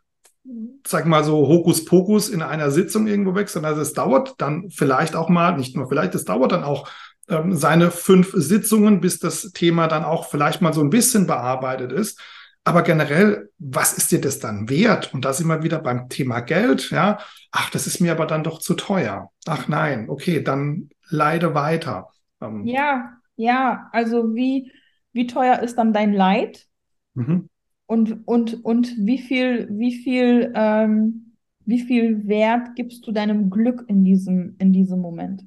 sag 0.87 1.07
mal 1.07 1.25
so 1.25 1.49
Hokuspokus 1.49 2.29
in 2.29 2.43
einer 2.43 2.71
Sitzung 2.71 3.07
irgendwo 3.09 3.35
weg, 3.35 3.49
sondern 3.49 3.79
es 3.79 3.93
dauert 3.93 4.35
dann 4.39 4.71
vielleicht 4.71 5.17
auch 5.17 5.29
mal, 5.29 5.57
nicht 5.57 5.77
nur 5.77 5.89
vielleicht, 5.89 6.15
es 6.15 6.25
dauert 6.25 6.53
dann 6.53 6.63
auch 6.63 6.89
seine 7.27 7.91
fünf 7.91 8.33
Sitzungen, 8.35 9.01
bis 9.01 9.19
das 9.19 9.53
Thema 9.53 9.89
dann 9.89 10.05
auch 10.05 10.29
vielleicht 10.29 10.63
mal 10.63 10.73
so 10.73 10.81
ein 10.81 10.91
bisschen 10.91 11.27
bearbeitet 11.27 11.93
ist. 11.93 12.21
Aber 12.65 12.83
generell, 12.83 13.51
was 13.59 13.97
ist 13.97 14.11
dir 14.11 14.21
das 14.21 14.41
dann 14.41 14.69
wert? 14.69 15.15
Und 15.15 15.25
da 15.25 15.33
sind 15.33 15.47
wir 15.47 15.63
wieder 15.63 15.79
beim 15.79 16.09
Thema 16.09 16.41
Geld, 16.41 16.91
ja. 16.91 17.19
Ach, 17.53 17.71
das 17.71 17.87
ist 17.87 18.01
mir 18.01 18.13
aber 18.13 18.27
dann 18.27 18.43
doch 18.43 18.59
zu 18.59 18.75
teuer. 18.75 19.31
Ach 19.47 19.69
nein, 19.69 20.09
okay, 20.09 20.43
dann 20.43 20.91
leide 21.09 21.55
weiter. 21.55 22.09
Ähm, 22.41 22.67
ja, 22.67 23.13
ja, 23.37 23.89
also 23.93 24.35
wie, 24.35 24.73
wie 25.13 25.27
teuer 25.27 25.61
ist 25.61 25.77
dann 25.77 25.93
dein 25.93 26.13
Leid? 26.13 26.67
Mhm. 27.15 27.49
Und, 27.87 28.27
und, 28.27 28.65
und 28.65 28.97
wie 28.99 29.19
viel, 29.19 29.69
wie 29.71 29.95
viel, 30.03 30.53
ähm, 30.57 31.37
wie 31.65 31.81
viel 31.81 32.27
Wert 32.27 32.75
gibst 32.75 33.07
du 33.07 33.13
deinem 33.13 33.49
Glück 33.49 33.85
in 33.87 34.05
diesem, 34.05 34.57
in 34.59 34.73
diesem 34.73 35.01
Moment? 35.01 35.45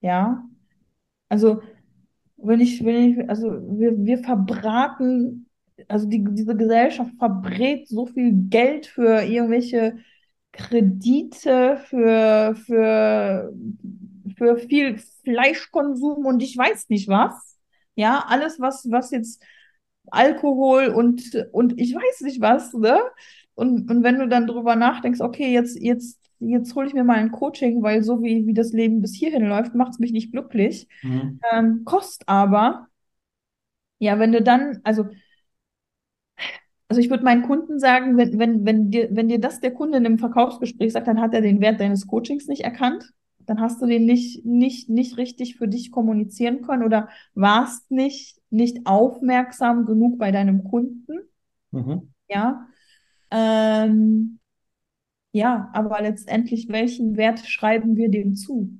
Ja. 0.00 0.44
Also, 1.30 1.62
wenn 2.38 2.60
ich, 2.60 2.84
wenn 2.84 3.20
ich, 3.20 3.30
also 3.30 3.50
wir, 3.78 3.96
wir 4.04 4.18
verbraten, 4.18 5.48
also 5.88 6.08
die, 6.08 6.24
diese 6.24 6.56
Gesellschaft 6.56 7.12
verbrät 7.18 7.88
so 7.88 8.06
viel 8.06 8.32
Geld 8.50 8.86
für 8.86 9.22
irgendwelche 9.22 9.98
Kredite, 10.52 11.78
für, 11.88 12.54
für, 12.66 13.52
für 14.36 14.58
viel 14.58 14.98
Fleischkonsum 15.24 16.26
und 16.26 16.42
ich 16.42 16.56
weiß 16.56 16.88
nicht 16.88 17.08
was. 17.08 17.58
Ja, 17.96 18.24
alles, 18.28 18.60
was, 18.60 18.90
was 18.90 19.10
jetzt 19.10 19.42
Alkohol 20.10 20.88
und, 20.88 21.22
und 21.52 21.78
ich 21.80 21.94
weiß 21.94 22.22
nicht 22.22 22.40
was, 22.40 22.72
ne? 22.74 22.98
Und, 23.54 23.90
und 23.90 24.02
wenn 24.02 24.18
du 24.18 24.28
dann 24.28 24.46
drüber 24.46 24.76
nachdenkst, 24.76 25.20
okay, 25.20 25.52
jetzt, 25.52 25.78
jetzt 25.80 26.19
jetzt 26.40 26.74
hole 26.74 26.86
ich 26.86 26.94
mir 26.94 27.04
mal 27.04 27.16
ein 27.18 27.30
Coaching, 27.30 27.82
weil 27.82 28.02
so 28.02 28.22
wie, 28.22 28.46
wie 28.46 28.54
das 28.54 28.72
Leben 28.72 29.00
bis 29.00 29.14
hierhin 29.14 29.46
läuft, 29.46 29.74
macht 29.74 29.92
es 29.92 29.98
mich 29.98 30.12
nicht 30.12 30.32
glücklich. 30.32 30.88
Mhm. 31.02 31.40
Ähm, 31.52 31.84
kostet 31.84 32.28
aber, 32.28 32.88
ja, 33.98 34.18
wenn 34.18 34.32
du 34.32 34.42
dann, 34.42 34.80
also, 34.82 35.06
also 36.88 37.00
ich 37.00 37.10
würde 37.10 37.22
meinen 37.22 37.42
Kunden 37.42 37.78
sagen, 37.78 38.16
wenn, 38.16 38.38
wenn, 38.38 38.64
wenn, 38.64 38.90
dir, 38.90 39.08
wenn 39.12 39.28
dir 39.28 39.40
das 39.40 39.60
der 39.60 39.72
Kunde 39.72 39.98
in 39.98 40.06
einem 40.06 40.18
Verkaufsgespräch 40.18 40.92
sagt, 40.92 41.06
dann 41.06 41.20
hat 41.20 41.34
er 41.34 41.40
den 41.40 41.60
Wert 41.60 41.80
deines 41.80 42.06
Coachings 42.06 42.48
nicht 42.48 42.62
erkannt. 42.62 43.12
Dann 43.38 43.60
hast 43.60 43.80
du 43.80 43.86
den 43.86 44.06
nicht, 44.06 44.44
nicht, 44.44 44.88
nicht 44.88 45.16
richtig 45.16 45.56
für 45.56 45.68
dich 45.68 45.92
kommunizieren 45.92 46.62
können 46.62 46.82
oder 46.82 47.08
warst 47.34 47.90
nicht, 47.90 48.38
nicht 48.50 48.86
aufmerksam 48.86 49.86
genug 49.86 50.18
bei 50.18 50.32
deinem 50.32 50.64
Kunden. 50.64 51.20
Mhm. 51.70 52.12
Ja. 52.28 52.66
Ähm, 53.30 54.39
ja, 55.32 55.70
aber 55.72 56.02
letztendlich, 56.02 56.68
welchen 56.68 57.16
Wert 57.16 57.40
schreiben 57.46 57.96
wir 57.96 58.10
dem 58.10 58.34
zu? 58.34 58.70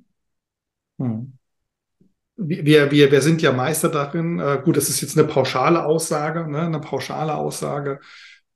Hm. 0.99 1.33
Wir, 2.37 2.91
wir, 2.91 3.13
wir 3.13 3.21
sind 3.21 3.43
ja 3.43 3.53
Meister 3.53 3.89
darin. 3.89 4.39
Äh, 4.39 4.61
gut, 4.65 4.77
das 4.77 4.89
ist 4.89 5.03
jetzt 5.03 5.19
eine 5.19 5.29
pauschale 5.29 5.85
Aussage, 5.85 6.51
ne? 6.51 6.63
eine 6.63 6.81
pauschale 6.81 7.35
Aussage. 7.35 8.01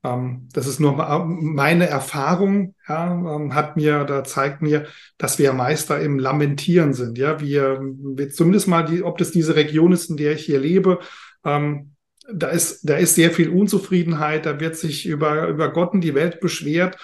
Ähm, 0.02 0.48
das 0.52 0.66
ist 0.66 0.80
nur 0.80 0.94
meine 0.96 1.86
Erfahrung, 1.86 2.74
ja, 2.88 3.12
ähm, 3.12 3.54
hat 3.54 3.76
mir, 3.76 4.04
da 4.04 4.22
zeigt 4.22 4.62
mir, 4.62 4.86
dass 5.18 5.38
wir 5.38 5.52
Meister 5.52 6.00
im 6.00 6.18
Lamentieren 6.18 6.92
sind. 6.92 7.18
Ja, 7.18 7.40
wir, 7.40 7.80
wir 7.80 8.30
zumindest 8.30 8.68
mal, 8.68 8.84
die, 8.84 9.02
ob 9.02 9.18
das 9.18 9.32
diese 9.32 9.56
Region 9.56 9.92
ist, 9.92 10.10
in 10.10 10.16
der 10.16 10.32
ich 10.32 10.44
hier 10.44 10.60
lebe, 10.60 11.00
ähm, 11.44 11.94
da 12.32 12.48
ist, 12.48 12.88
da 12.88 12.96
ist 12.96 13.14
sehr 13.14 13.30
viel 13.30 13.50
Unzufriedenheit, 13.50 14.46
da 14.46 14.60
wird 14.60 14.76
sich 14.76 15.06
über, 15.06 15.48
über 15.48 15.72
Gott 15.72 15.92
und 15.92 16.00
die 16.00 16.14
Welt 16.14 16.40
beschwert. 16.40 16.96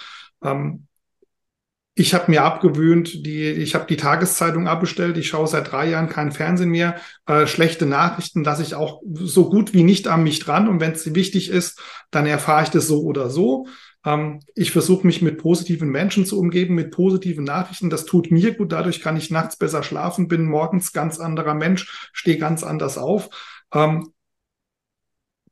Ähm, 0.43 0.87
ich 1.93 2.13
habe 2.13 2.31
mir 2.31 2.43
abgewöhnt, 2.43 3.25
die, 3.25 3.49
ich 3.49 3.75
habe 3.75 3.85
die 3.85 3.97
Tageszeitung 3.97 4.67
abbestellt, 4.67 5.17
ich 5.17 5.27
schaue 5.27 5.47
seit 5.47 5.71
drei 5.71 5.89
Jahren 5.89 6.07
kein 6.07 6.31
Fernsehen 6.31 6.69
mehr. 6.69 6.95
Äh, 7.25 7.47
schlechte 7.47 7.85
Nachrichten 7.85 8.45
lasse 8.45 8.63
ich 8.63 8.75
auch 8.75 9.01
so 9.13 9.49
gut 9.49 9.73
wie 9.73 9.83
nicht 9.83 10.07
an 10.07 10.23
mich 10.23 10.39
dran. 10.39 10.69
Und 10.69 10.79
wenn 10.79 10.93
es 10.93 11.13
wichtig 11.13 11.49
ist, 11.49 11.81
dann 12.09 12.25
erfahre 12.25 12.63
ich 12.63 12.69
das 12.69 12.87
so 12.87 13.03
oder 13.03 13.29
so. 13.29 13.67
Ähm, 14.05 14.39
ich 14.55 14.71
versuche 14.71 15.05
mich 15.05 15.21
mit 15.21 15.37
positiven 15.37 15.89
Menschen 15.89 16.25
zu 16.25 16.39
umgeben, 16.39 16.75
mit 16.75 16.91
positiven 16.91 17.43
Nachrichten. 17.43 17.89
Das 17.89 18.05
tut 18.05 18.31
mir 18.31 18.55
gut. 18.55 18.71
Dadurch 18.71 19.01
kann 19.01 19.17
ich 19.17 19.29
nachts 19.29 19.57
besser 19.57 19.83
schlafen, 19.83 20.29
bin 20.29 20.45
morgens 20.45 20.93
ganz 20.93 21.19
anderer 21.19 21.55
Mensch, 21.55 22.09
stehe 22.13 22.37
ganz 22.37 22.63
anders 22.63 22.97
auf. 22.97 23.29
Ähm, 23.73 24.13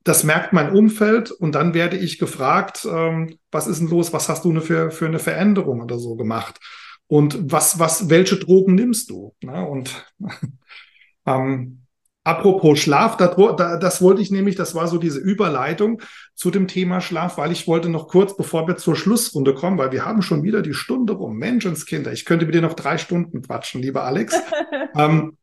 das 0.03 0.23
merkt 0.23 0.53
mein 0.53 0.71
Umfeld 0.71 1.31
und 1.31 1.53
dann 1.55 1.73
werde 1.73 1.97
ich 1.97 2.19
gefragt, 2.19 2.87
ähm, 2.89 3.37
was 3.51 3.67
ist 3.67 3.79
denn 3.79 3.89
los, 3.89 4.13
was 4.13 4.29
hast 4.29 4.45
du 4.45 4.59
für, 4.61 4.91
für 4.91 5.05
eine 5.05 5.19
Veränderung 5.19 5.81
oder 5.81 5.99
so 5.99 6.15
gemacht? 6.15 6.59
Und 7.07 7.51
was, 7.51 7.79
was, 7.79 8.09
welche 8.09 8.37
Drogen 8.37 8.75
nimmst 8.75 9.09
du? 9.09 9.35
Na, 9.41 9.63
und 9.63 10.05
ähm, 11.25 11.81
apropos 12.23 12.79
Schlaf, 12.79 13.17
das, 13.17 13.35
das 13.79 14.01
wollte 14.01 14.21
ich 14.21 14.31
nämlich, 14.31 14.55
das 14.55 14.75
war 14.75 14.87
so 14.87 14.99
diese 14.99 15.19
Überleitung 15.19 16.01
zu 16.35 16.51
dem 16.51 16.67
Thema 16.67 17.01
Schlaf, 17.01 17.37
weil 17.37 17.51
ich 17.51 17.67
wollte 17.67 17.89
noch 17.89 18.07
kurz, 18.07 18.37
bevor 18.37 18.67
wir 18.67 18.77
zur 18.77 18.95
Schlussrunde 18.95 19.53
kommen, 19.53 19.77
weil 19.77 19.91
wir 19.91 20.05
haben 20.05 20.21
schon 20.21 20.43
wieder 20.43 20.61
die 20.61 20.75
Stunde 20.75 21.13
rum. 21.13 21.37
Menschenskinder, 21.37 22.13
ich 22.13 22.25
könnte 22.25 22.45
mit 22.45 22.55
dir 22.55 22.61
noch 22.61 22.75
drei 22.75 22.97
Stunden 22.97 23.41
quatschen, 23.41 23.81
lieber 23.81 24.03
Alex. 24.03 24.35
ähm, 24.95 25.35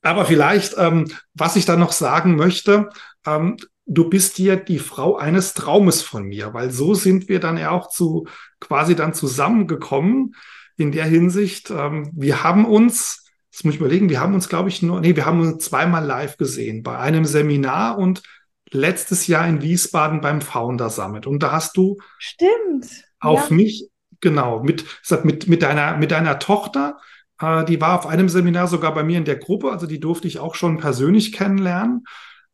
aber 0.00 0.26
vielleicht, 0.26 0.76
ähm, 0.78 1.10
was 1.34 1.56
ich 1.56 1.64
da 1.64 1.76
noch 1.76 1.92
sagen 1.92 2.36
möchte, 2.36 2.90
ähm, 3.26 3.56
du 3.86 4.08
bist 4.08 4.38
dir 4.38 4.56
die 4.56 4.78
Frau 4.78 5.16
eines 5.16 5.54
Traumes 5.54 6.02
von 6.02 6.24
mir, 6.24 6.54
weil 6.54 6.70
so 6.70 6.94
sind 6.94 7.28
wir 7.28 7.40
dann 7.40 7.58
ja 7.58 7.70
auch 7.70 7.88
zu 7.88 8.26
quasi 8.60 8.96
dann 8.96 9.14
zusammengekommen 9.14 10.34
in 10.76 10.92
der 10.92 11.04
Hinsicht. 11.04 11.70
Ähm, 11.70 12.10
wir 12.14 12.42
haben 12.42 12.64
uns, 12.64 13.30
das 13.52 13.64
muss 13.64 13.74
ich 13.74 13.80
überlegen, 13.80 14.08
wir 14.08 14.20
haben 14.20 14.34
uns, 14.34 14.48
glaube 14.48 14.68
ich, 14.68 14.82
nur, 14.82 15.00
nee, 15.00 15.16
wir 15.16 15.26
haben 15.26 15.40
uns 15.40 15.64
zweimal 15.64 16.04
live 16.04 16.36
gesehen 16.36 16.82
bei 16.82 16.98
einem 16.98 17.24
Seminar 17.24 17.98
und 17.98 18.22
letztes 18.70 19.26
Jahr 19.26 19.46
in 19.46 19.62
Wiesbaden 19.62 20.20
beim 20.20 20.40
Founder 20.40 20.90
Summit. 20.90 21.26
Und 21.26 21.42
da 21.42 21.52
hast 21.52 21.76
du 21.76 21.98
Stimmt. 22.18 22.86
auf 23.20 23.50
ja. 23.50 23.56
mich, 23.56 23.88
genau, 24.20 24.62
mit, 24.62 24.84
mit, 25.22 25.46
mit 25.46 25.62
deiner, 25.62 25.96
mit 25.96 26.10
deiner 26.10 26.38
Tochter, 26.38 26.98
äh, 27.40 27.64
die 27.64 27.80
war 27.80 27.98
auf 27.98 28.06
einem 28.06 28.28
Seminar 28.28 28.66
sogar 28.66 28.94
bei 28.94 29.04
mir 29.04 29.18
in 29.18 29.24
der 29.24 29.36
Gruppe, 29.36 29.70
also 29.70 29.86
die 29.86 30.00
durfte 30.00 30.26
ich 30.26 30.38
auch 30.38 30.54
schon 30.54 30.78
persönlich 30.78 31.32
kennenlernen. 31.32 32.04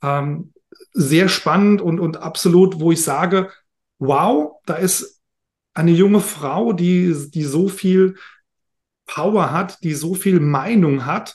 Ähm, 0.03 0.53
sehr 0.93 1.29
spannend 1.29 1.81
und, 1.81 2.01
und 2.01 2.19
absolut, 2.19 2.81
wo 2.81 2.93
ich 2.93 3.03
sage, 3.03 3.51
wow, 3.99 4.61
da 4.67 4.75
ist 4.75 5.21
eine 5.75 5.93
junge 5.93 6.21
Frau, 6.21 6.73
die, 6.73 7.31
die 7.31 7.45
so 7.45 7.69
viel 7.69 8.17
Power 9.07 9.53
hat, 9.53 9.83
die 9.83 9.95
so 9.95 10.15
viel 10.15 10.41
Meinung 10.41 11.07
hat, 11.07 11.35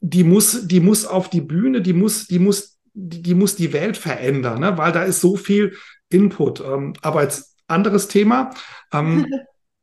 die 0.00 0.24
muss, 0.24 0.66
die 0.66 0.80
muss 0.80 1.04
auf 1.04 1.30
die 1.30 1.40
Bühne, 1.40 1.82
die 1.82 1.92
muss, 1.92 2.26
die 2.26 2.38
muss, 2.38 2.78
die, 2.94 3.22
die 3.22 3.34
muss 3.34 3.56
die 3.56 3.72
Welt 3.72 3.96
verändern, 3.96 4.60
ne? 4.60 4.78
weil 4.78 4.92
da 4.92 5.02
ist 5.02 5.20
so 5.20 5.36
viel 5.36 5.76
Input. 6.08 6.60
Ähm, 6.60 6.94
aber 7.02 7.20
als 7.20 7.56
anderes 7.66 8.08
Thema, 8.08 8.50
ähm, 8.92 9.26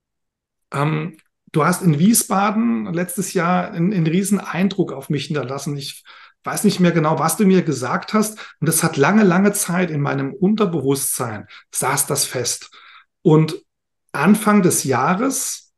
ähm, 0.74 1.18
du 1.52 1.66
hast 1.66 1.84
in 1.84 2.00
Wiesbaden 2.00 2.94
letztes 2.94 3.34
Jahr 3.34 3.72
einen, 3.72 3.94
einen 3.94 4.08
riesen 4.08 4.40
Eindruck 4.40 4.92
auf 4.92 5.10
mich 5.10 5.26
hinterlassen. 5.26 5.78
Ich 5.78 6.04
weiß 6.48 6.64
nicht 6.64 6.80
mehr 6.80 6.94
genau, 6.94 7.20
was 7.20 7.36
du 7.36 7.46
mir 7.46 7.62
gesagt 7.62 8.14
hast. 8.14 8.40
Und 8.60 8.68
das 8.68 8.82
hat 8.82 8.98
lange, 8.98 9.24
lange 9.24 9.52
Zeit 9.52 9.92
in 9.92 10.02
meinem 10.02 10.34
Unterbewusstsein 10.34 11.48
saß 11.72 12.08
das 12.08 12.26
fest. 12.26 12.72
Und 13.22 13.64
Anfang 14.14 14.62
des 14.64 14.86
Jahres 14.86 15.74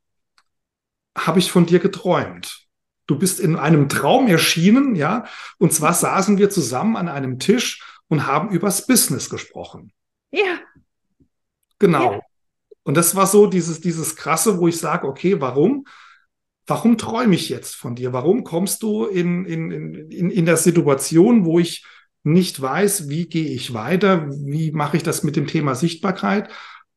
habe 1.18 1.40
ich 1.40 1.50
von 1.50 1.66
dir 1.66 1.80
geträumt. 1.80 2.68
Du 3.06 3.18
bist 3.18 3.40
in 3.40 3.56
einem 3.56 3.88
Traum 3.88 4.28
erschienen, 4.28 4.94
ja. 4.94 5.24
Und 5.58 5.72
zwar 5.74 5.92
saßen 5.92 6.38
wir 6.38 6.48
zusammen 6.48 6.96
an 6.96 7.08
einem 7.08 7.40
Tisch 7.40 7.82
und 8.06 8.28
haben 8.28 8.50
übers 8.50 8.86
Business 8.86 9.28
gesprochen. 9.28 9.92
Ja. 10.30 10.60
Genau. 11.80 12.12
Ja. 12.12 12.20
Und 12.84 12.96
das 12.96 13.16
war 13.16 13.26
so 13.26 13.48
dieses, 13.48 13.80
dieses 13.80 14.14
krasse, 14.14 14.58
wo 14.58 14.68
ich 14.68 14.78
sage, 14.78 15.08
okay, 15.08 15.40
warum? 15.40 15.84
Warum 16.66 16.98
träume 16.98 17.34
ich 17.34 17.48
jetzt 17.48 17.74
von 17.74 17.94
dir? 17.94 18.12
Warum 18.12 18.44
kommst 18.44 18.82
du 18.82 19.06
in, 19.06 19.44
in, 19.44 19.70
in, 20.10 20.30
in 20.30 20.46
der 20.46 20.56
Situation, 20.56 21.44
wo 21.44 21.58
ich 21.58 21.84
nicht 22.22 22.60
weiß, 22.60 23.08
wie 23.08 23.28
gehe 23.28 23.48
ich 23.48 23.72
weiter, 23.72 24.28
wie 24.30 24.72
mache 24.72 24.96
ich 24.96 25.02
das 25.02 25.22
mit 25.22 25.36
dem 25.36 25.46
Thema 25.46 25.74
Sichtbarkeit? 25.74 26.50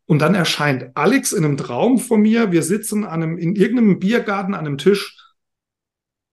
Und 0.06 0.20
dann 0.20 0.36
erscheint 0.36 0.92
Alex 0.96 1.32
in 1.32 1.46
einem 1.46 1.58
Traum 1.58 1.98
von 1.98 2.22
mir. 2.22 2.52
Wir 2.52 2.62
sitzen 2.62 3.06
an 3.06 3.24
einem, 3.24 3.38
in 3.38 3.56
irgendeinem 3.56 4.00
Biergarten 4.00 4.54
an 4.54 4.66
einem 4.66 4.78
Tisch 4.78 5.18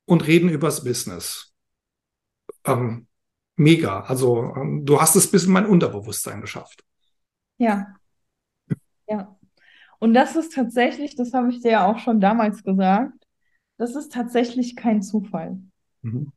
und 0.06 0.26
reden 0.26 0.48
übers 0.48 0.82
Business. 0.82 1.54
Ähm, 2.64 3.06
mega. 3.56 4.00
Also 4.00 4.54
ähm, 4.56 4.84
du 4.84 5.00
hast 5.00 5.14
es 5.14 5.30
bis 5.30 5.44
in 5.44 5.52
mein 5.52 5.66
Unterbewusstsein 5.66 6.40
geschafft. 6.40 6.84
Ja. 7.58 7.94
Ja. 9.08 9.36
Und 10.00 10.14
das 10.14 10.34
ist 10.34 10.54
tatsächlich, 10.54 11.14
das 11.14 11.32
habe 11.32 11.50
ich 11.50 11.60
dir 11.60 11.70
ja 11.70 11.86
auch 11.86 11.98
schon 11.98 12.20
damals 12.20 12.64
gesagt, 12.64 13.26
das 13.76 13.94
ist 13.94 14.12
tatsächlich 14.12 14.74
kein 14.74 15.02
Zufall. 15.02 15.60
Mhm. 16.02 16.32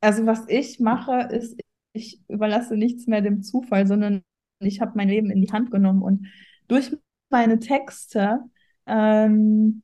Also 0.00 0.26
was 0.26 0.44
ich 0.48 0.78
mache, 0.78 1.28
ist, 1.32 1.58
ich 1.92 2.20
überlasse 2.28 2.76
nichts 2.76 3.06
mehr 3.06 3.22
dem 3.22 3.42
Zufall, 3.42 3.86
sondern 3.86 4.22
ich 4.60 4.80
habe 4.80 4.92
mein 4.94 5.08
Leben 5.08 5.30
in 5.30 5.40
die 5.40 5.52
Hand 5.52 5.70
genommen 5.70 6.02
und 6.02 6.26
durch 6.68 6.94
meine 7.30 7.58
Texte, 7.58 8.40
ähm, 8.86 9.82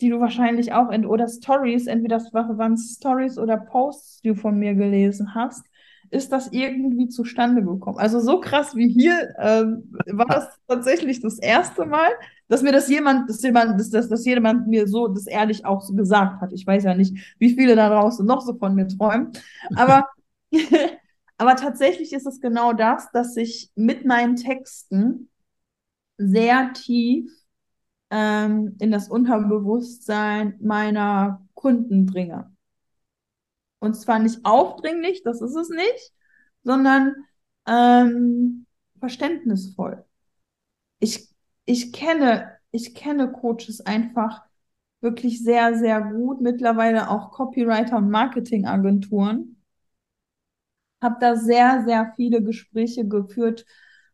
die 0.00 0.10
du 0.10 0.20
wahrscheinlich 0.20 0.72
auch 0.72 0.90
in 0.90 1.06
oder 1.06 1.26
Stories, 1.28 1.86
entweder 1.86 2.18
waren 2.18 2.76
Stories 2.76 3.38
oder 3.38 3.56
Posts, 3.56 4.22
die 4.22 4.28
du 4.28 4.34
von 4.34 4.58
mir 4.58 4.74
gelesen 4.74 5.34
hast, 5.34 5.66
ist 6.10 6.32
das 6.32 6.48
irgendwie 6.52 7.08
zustande 7.08 7.62
gekommen. 7.62 7.98
Also 7.98 8.20
so 8.20 8.40
krass 8.40 8.74
wie 8.74 8.88
hier 8.88 9.34
ähm, 9.38 9.94
war 10.06 10.26
das 10.26 10.48
tatsächlich 10.66 11.20
das 11.20 11.38
erste 11.38 11.86
Mal, 11.86 12.08
dass 12.48 12.62
mir 12.62 12.72
das 12.72 12.88
jemand, 12.88 13.30
dass 13.30 13.42
jemand, 13.42 13.78
dass, 13.78 13.90
dass, 13.90 14.08
dass 14.08 14.24
jemand 14.24 14.66
mir 14.66 14.88
so 14.88 15.06
das 15.06 15.26
ehrlich 15.26 15.64
auch 15.64 15.82
so 15.82 15.94
gesagt 15.94 16.40
hat. 16.40 16.52
Ich 16.52 16.66
weiß 16.66 16.82
ja 16.84 16.94
nicht, 16.94 17.16
wie 17.38 17.54
viele 17.54 17.76
da 17.76 17.88
draußen 17.88 18.26
noch 18.26 18.40
so 18.40 18.54
von 18.54 18.74
mir 18.74 18.88
träumen, 18.88 19.32
aber 19.76 20.06
aber 21.38 21.56
tatsächlich 21.56 22.12
ist 22.12 22.26
es 22.26 22.40
genau 22.40 22.72
das, 22.72 23.10
dass 23.12 23.36
ich 23.36 23.70
mit 23.76 24.04
meinen 24.04 24.36
Texten 24.36 25.30
sehr 26.18 26.72
tief 26.72 27.30
ähm, 28.10 28.76
in 28.80 28.90
das 28.90 29.08
Unterbewusstsein 29.08 30.56
meiner 30.60 31.46
Kunden 31.54 32.06
bringe. 32.06 32.50
Und 33.80 33.94
zwar 33.94 34.18
nicht 34.20 34.40
aufdringlich, 34.44 35.22
das 35.24 35.40
ist 35.42 35.56
es 35.56 35.70
nicht, 35.70 36.12
sondern 36.62 37.14
ähm, 37.66 38.66
verständnisvoll. 39.00 40.04
Ich, 40.98 41.28
ich 41.64 41.92
kenne, 41.92 42.58
ich 42.70 42.94
kenne 42.94 43.32
Coaches 43.32 43.80
einfach 43.80 44.42
wirklich 45.00 45.42
sehr, 45.42 45.78
sehr 45.78 46.00
gut, 46.02 46.40
mittlerweile 46.40 47.10
auch 47.10 47.32
Copywriter 47.32 47.96
und 47.96 48.10
Marketingagenturen. 48.10 49.62
Habe 51.02 51.16
da 51.20 51.36
sehr, 51.36 51.84
sehr 51.86 52.12
viele 52.16 52.42
Gespräche 52.42 53.06
geführt 53.08 53.64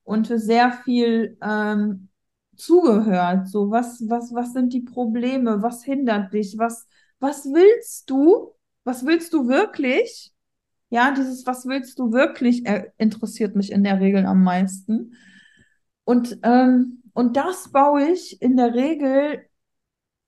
und 0.04 0.26
sehr 0.28 0.72
viel 0.84 1.36
ähm, 1.42 2.08
zugehört. 2.56 3.48
So, 3.48 3.70
was, 3.70 4.02
was, 4.08 4.32
was 4.32 4.52
sind 4.52 4.72
die 4.72 4.82
Probleme? 4.82 5.62
Was 5.62 5.82
hindert 5.84 6.32
dich? 6.32 6.56
Was, 6.58 6.86
was 7.18 7.44
willst 7.46 8.08
du? 8.10 8.55
Was 8.86 9.04
willst 9.04 9.32
du 9.32 9.48
wirklich? 9.48 10.32
Ja, 10.90 11.12
dieses 11.12 11.44
Was 11.44 11.66
willst 11.66 11.98
du 11.98 12.12
wirklich 12.12 12.64
äh, 12.66 12.84
interessiert 12.98 13.56
mich 13.56 13.72
in 13.72 13.82
der 13.82 14.00
Regel 14.00 14.24
am 14.24 14.44
meisten. 14.44 15.16
Und, 16.04 16.38
ähm, 16.44 17.02
und 17.12 17.36
das 17.36 17.72
baue 17.72 18.12
ich 18.12 18.40
in 18.40 18.56
der 18.56 18.74
Regel 18.74 19.44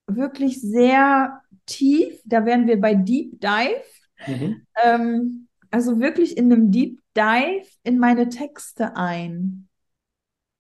wirklich 0.09 0.61
sehr 0.61 1.41
tief. 1.67 2.21
Da 2.25 2.45
werden 2.45 2.67
wir 2.67 2.81
bei 2.81 2.95
Deep 2.97 3.41
Dive. 3.41 3.85
Mhm. 4.27 4.67
Ähm, 4.83 5.49
also 5.71 6.01
wirklich 6.01 6.37
in 6.37 6.53
einem 6.53 6.73
Deep 6.73 7.01
Dive 7.17 7.69
in 7.85 8.01
meine 8.01 8.29
Texte 8.29 8.97
ein. 8.97 9.69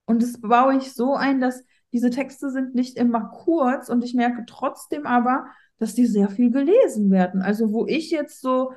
Und 0.04 0.22
das 0.22 0.40
baue 0.40 0.76
ich 0.76 0.92
so 0.92 1.14
ein, 1.14 1.40
dass 1.40 1.64
diese 1.92 2.10
Texte 2.10 2.50
sind 2.50 2.76
nicht 2.76 2.96
immer 2.96 3.28
kurz 3.28 3.88
und 3.88 4.04
ich 4.04 4.14
merke 4.14 4.44
trotzdem 4.46 5.04
aber, 5.04 5.46
dass 5.78 5.94
die 5.94 6.06
sehr 6.06 6.28
viel 6.28 6.50
gelesen 6.50 7.10
werden. 7.10 7.42
Also 7.42 7.72
wo 7.72 7.86
ich 7.86 8.10
jetzt 8.10 8.40
so 8.40 8.72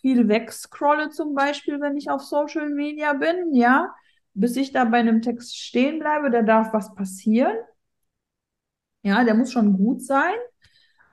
viel 0.00 0.28
wegscrolle 0.28 1.10
zum 1.10 1.34
Beispiel, 1.34 1.80
wenn 1.80 1.96
ich 1.96 2.10
auf 2.10 2.22
Social 2.22 2.68
Media 2.70 3.12
bin, 3.14 3.54
ja, 3.54 3.94
bis 4.34 4.56
ich 4.56 4.72
da 4.72 4.84
bei 4.84 4.98
einem 4.98 5.22
Text 5.22 5.56
stehen 5.56 5.98
bleibe, 5.98 6.30
da 6.30 6.42
darf 6.42 6.72
was 6.72 6.94
passieren. 6.94 7.56
Ja, 9.02 9.24
der 9.24 9.34
muss 9.34 9.52
schon 9.52 9.76
gut 9.76 10.02
sein. 10.02 10.34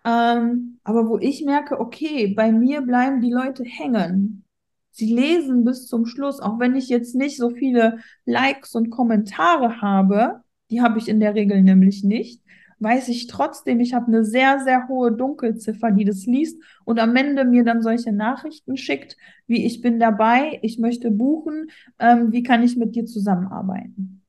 Ähm, 0.05 0.79
aber 0.83 1.07
wo 1.09 1.17
ich 1.17 1.43
merke, 1.43 1.79
okay, 1.79 2.33
bei 2.33 2.51
mir 2.51 2.81
bleiben 2.81 3.21
die 3.21 3.31
Leute 3.31 3.63
hängen. 3.63 4.45
Sie 4.91 5.13
lesen 5.13 5.63
bis 5.65 5.87
zum 5.87 6.05
Schluss, 6.05 6.39
auch 6.39 6.59
wenn 6.59 6.75
ich 6.75 6.89
jetzt 6.89 7.15
nicht 7.15 7.37
so 7.37 7.49
viele 7.49 7.99
Likes 8.25 8.75
und 8.75 8.89
Kommentare 8.89 9.81
habe, 9.81 10.41
die 10.71 10.81
habe 10.81 10.99
ich 10.99 11.09
in 11.09 11.19
der 11.19 11.35
Regel 11.35 11.61
nämlich 11.61 12.03
nicht, 12.03 12.41
weiß 12.79 13.09
ich 13.09 13.27
trotzdem, 13.27 13.79
ich 13.79 13.93
habe 13.93 14.07
eine 14.07 14.23
sehr, 14.23 14.59
sehr 14.59 14.87
hohe 14.87 15.11
Dunkelziffer, 15.11 15.91
die 15.91 16.05
das 16.05 16.25
liest 16.25 16.61
und 16.85 16.99
am 16.99 17.15
Ende 17.15 17.45
mir 17.45 17.63
dann 17.63 17.81
solche 17.81 18.11
Nachrichten 18.11 18.77
schickt, 18.77 19.17
wie 19.47 19.65
ich 19.65 19.81
bin 19.81 19.99
dabei, 19.99 20.59
ich 20.61 20.79
möchte 20.79 21.11
buchen, 21.11 21.69
ähm, 21.99 22.31
wie 22.31 22.43
kann 22.43 22.63
ich 22.63 22.77
mit 22.77 22.95
dir 22.95 23.05
zusammenarbeiten. 23.05 24.23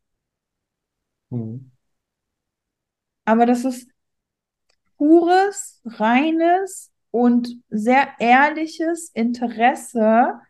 Mhm. 1.30 1.70
Aber 3.24 3.46
das 3.46 3.64
ist 3.64 3.88
pures, 4.96 5.80
reines 5.84 6.90
und 7.10 7.56
sehr 7.70 8.08
ehrliches 8.18 9.10
Interesse 9.14 10.40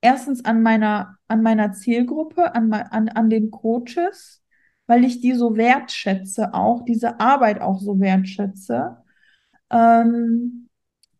erstens 0.00 0.44
an 0.44 0.62
meiner, 0.62 1.18
an 1.28 1.42
meiner 1.42 1.72
Zielgruppe, 1.72 2.54
an, 2.54 2.72
an, 2.72 3.08
an 3.08 3.30
den 3.30 3.50
Coaches, 3.50 4.42
weil 4.88 5.04
ich 5.04 5.20
die 5.20 5.34
so 5.34 5.56
wertschätze, 5.56 6.54
auch 6.54 6.84
diese 6.84 7.20
Arbeit 7.20 7.60
auch 7.60 7.78
so 7.78 8.00
wertschätze. 8.00 8.96
Ähm, 9.70 10.68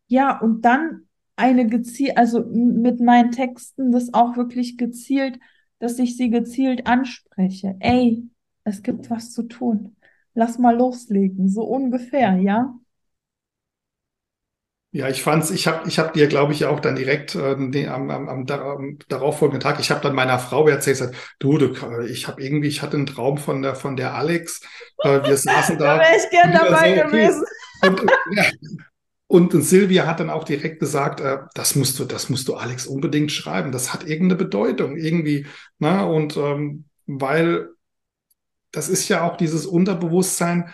ja, 0.08 0.40
und 0.40 0.64
dann 0.64 1.02
eine 1.36 1.66
gezielt, 1.66 2.16
also 2.16 2.44
mit 2.44 3.00
meinen 3.00 3.30
Texten 3.30 3.92
das 3.92 4.14
auch 4.14 4.36
wirklich 4.36 4.78
gezielt, 4.78 5.38
dass 5.78 5.98
ich 6.00 6.16
sie 6.16 6.30
gezielt 6.30 6.86
anspreche. 6.86 7.76
Ey, 7.80 8.24
es 8.64 8.82
gibt 8.82 9.10
was 9.10 9.32
zu 9.32 9.44
tun. 9.44 9.96
Lass 10.34 10.58
mal 10.58 10.76
loslegen, 10.76 11.48
so 11.48 11.62
ungefähr, 11.62 12.36
ja. 12.36 12.74
Ja, 14.90 15.08
ich 15.08 15.22
fand's, 15.22 15.50
ich 15.50 15.66
habe 15.66 15.86
ich 15.86 15.98
hab 15.98 16.14
dir, 16.14 16.28
glaube 16.28 16.54
ich, 16.54 16.64
auch 16.64 16.80
dann 16.80 16.96
direkt 16.96 17.34
äh, 17.34 17.56
den, 17.56 17.88
am, 17.90 18.10
am, 18.10 18.28
am, 18.28 18.50
am 18.50 18.98
darauffolgenden 19.08 19.60
Tag, 19.60 19.80
ich 19.80 19.90
habe 19.90 20.00
dann 20.00 20.14
meiner 20.14 20.38
Frau 20.38 20.66
erzählt, 20.66 20.98
gesagt, 20.98 21.16
du, 21.38 21.58
du 21.58 21.74
ich 22.06 22.26
habe 22.26 22.42
irgendwie, 22.42 22.68
ich 22.68 22.80
hatte 22.80 22.96
einen 22.96 23.04
Traum 23.04 23.36
von 23.36 23.60
der 23.60 23.74
von 23.74 23.96
der 23.96 24.14
Alex. 24.14 24.62
Äh, 25.02 25.22
wir 25.24 25.36
saßen 25.36 25.78
da. 25.78 25.98
da 25.98 26.00
wäre 26.00 26.16
ich 26.16 26.30
gern 26.30 26.52
dabei 26.52 26.96
so, 26.96 27.02
okay. 27.02 27.10
gewesen. 27.10 27.44
Und, 27.82 28.10
ja, 28.32 28.44
und, 29.26 29.52
Silvia 29.62 30.06
hat 30.06 30.20
dann 30.20 30.30
auch 30.30 30.44
direkt 30.44 30.80
gesagt, 30.80 31.20
äh, 31.20 31.38
das 31.54 31.74
musst 31.74 31.98
du, 31.98 32.06
das 32.06 32.30
musst 32.30 32.48
du 32.48 32.54
Alex 32.54 32.86
unbedingt 32.86 33.30
schreiben. 33.30 33.72
Das 33.72 33.92
hat 33.92 34.04
irgendeine 34.04 34.36
Bedeutung 34.36 34.96
irgendwie. 34.96 35.46
Ne? 35.78 36.06
Und 36.06 36.38
ähm, 36.38 36.84
weil 37.06 37.68
das 38.72 38.88
ist 38.88 39.08
ja 39.08 39.22
auch 39.22 39.36
dieses 39.36 39.66
Unterbewusstsein, 39.66 40.70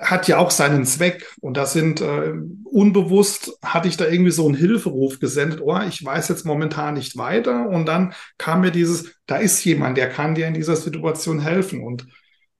hat 0.00 0.28
ja 0.28 0.38
auch 0.38 0.50
seinen 0.50 0.84
Zweck. 0.84 1.26
Und 1.40 1.56
das 1.56 1.72
sind 1.72 2.00
äh, 2.00 2.32
unbewusst 2.64 3.58
hatte 3.64 3.88
ich 3.88 3.96
da 3.96 4.06
irgendwie 4.06 4.30
so 4.30 4.46
einen 4.46 4.56
Hilferuf 4.56 5.20
gesendet, 5.20 5.60
oh, 5.62 5.78
ich 5.88 6.04
weiß 6.04 6.28
jetzt 6.28 6.44
momentan 6.44 6.94
nicht 6.94 7.16
weiter. 7.16 7.68
Und 7.68 7.86
dann 7.86 8.14
kam 8.38 8.60
mir 8.62 8.70
dieses, 8.70 9.14
da 9.26 9.36
ist 9.36 9.64
jemand, 9.64 9.96
der 9.96 10.08
kann 10.08 10.34
dir 10.34 10.46
in 10.46 10.54
dieser 10.54 10.76
Situation 10.76 11.40
helfen. 11.40 11.82
Und 11.82 12.06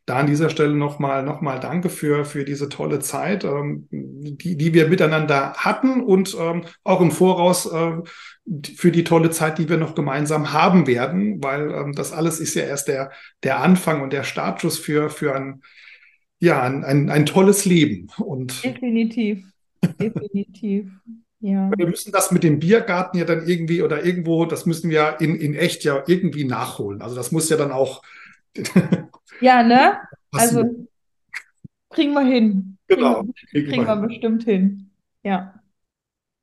da 0.06 0.16
an 0.16 0.26
dieser 0.26 0.50
Stelle 0.50 0.74
nochmal 0.74 1.22
noch 1.22 1.40
mal 1.40 1.60
Danke 1.60 1.88
für, 1.88 2.24
für 2.24 2.44
diese 2.44 2.68
tolle 2.68 2.98
Zeit, 2.98 3.44
ähm, 3.44 3.86
die, 3.90 4.56
die 4.56 4.74
wir 4.74 4.88
miteinander 4.88 5.52
hatten 5.56 6.02
und 6.02 6.36
ähm, 6.38 6.64
auch 6.82 7.00
im 7.00 7.12
Voraus 7.12 7.66
äh, 7.66 7.92
für 8.74 8.90
die 8.90 9.04
tolle 9.04 9.30
Zeit, 9.30 9.58
die 9.58 9.68
wir 9.68 9.76
noch 9.76 9.94
gemeinsam 9.94 10.52
haben 10.52 10.88
werden, 10.88 11.42
weil 11.44 11.70
ähm, 11.70 11.92
das 11.92 12.12
alles 12.12 12.40
ist 12.40 12.54
ja 12.54 12.64
erst 12.64 12.88
der, 12.88 13.12
der 13.44 13.60
Anfang 13.60 14.02
und 14.02 14.12
der 14.12 14.24
Startschuss 14.24 14.78
für, 14.78 15.10
für 15.10 15.36
ein 15.36 15.62
ja, 16.40 16.62
ein, 16.62 16.84
ein, 16.84 17.10
ein 17.10 17.26
tolles 17.26 17.66
Leben. 17.66 18.08
Und 18.18 18.64
definitiv, 18.64 19.44
definitiv. 20.00 20.90
Ja. 21.40 21.70
Wir 21.76 21.86
müssen 21.86 22.12
das 22.12 22.32
mit 22.32 22.42
dem 22.42 22.58
Biergarten 22.58 23.18
ja 23.18 23.24
dann 23.24 23.46
irgendwie 23.46 23.82
oder 23.82 24.04
irgendwo, 24.04 24.46
das 24.46 24.66
müssen 24.66 24.90
wir 24.90 25.20
in, 25.20 25.36
in 25.36 25.54
echt 25.54 25.84
ja 25.84 26.02
irgendwie 26.06 26.44
nachholen. 26.44 27.00
Also 27.02 27.14
das 27.14 27.32
muss 27.32 27.48
ja 27.48 27.56
dann 27.56 27.72
auch. 27.72 28.02
ja, 29.40 29.62
ne? 29.62 29.98
Also 30.32 30.62
kriegen 31.88 32.12
wir 32.12 32.24
hin. 32.24 32.78
Genau. 32.86 33.22
Kriegen, 33.22 33.34
kriegen, 33.50 33.68
kriegen 33.68 33.86
wir, 33.86 33.96
wir 33.96 34.06
bestimmt 34.06 34.44
hin. 34.44 34.90
Ja. 35.24 35.60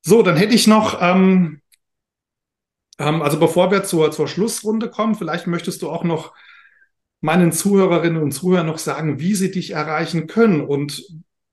So, 0.02 0.24
dann 0.24 0.36
hätte 0.36 0.54
ich 0.54 0.68
noch, 0.68 1.02
ähm, 1.02 1.62
ähm, 3.00 3.22
also 3.22 3.40
bevor 3.40 3.72
wir 3.72 3.86
zur, 3.86 4.12
zur 4.12 4.28
Schlussrunde 4.28 4.90
kommen, 4.90 5.16
vielleicht 5.16 5.48
möchtest 5.48 5.82
du 5.82 5.90
auch 5.90 6.04
noch 6.04 6.34
meinen 7.22 7.52
Zuhörerinnen 7.52 8.22
und 8.22 8.32
Zuhörern 8.32 8.68
noch 8.68 8.78
sagen, 8.78 9.20
wie 9.20 9.36
sie 9.36 9.52
dich 9.52 9.72
erreichen 9.72 10.28
können 10.28 10.62
und 10.62 11.04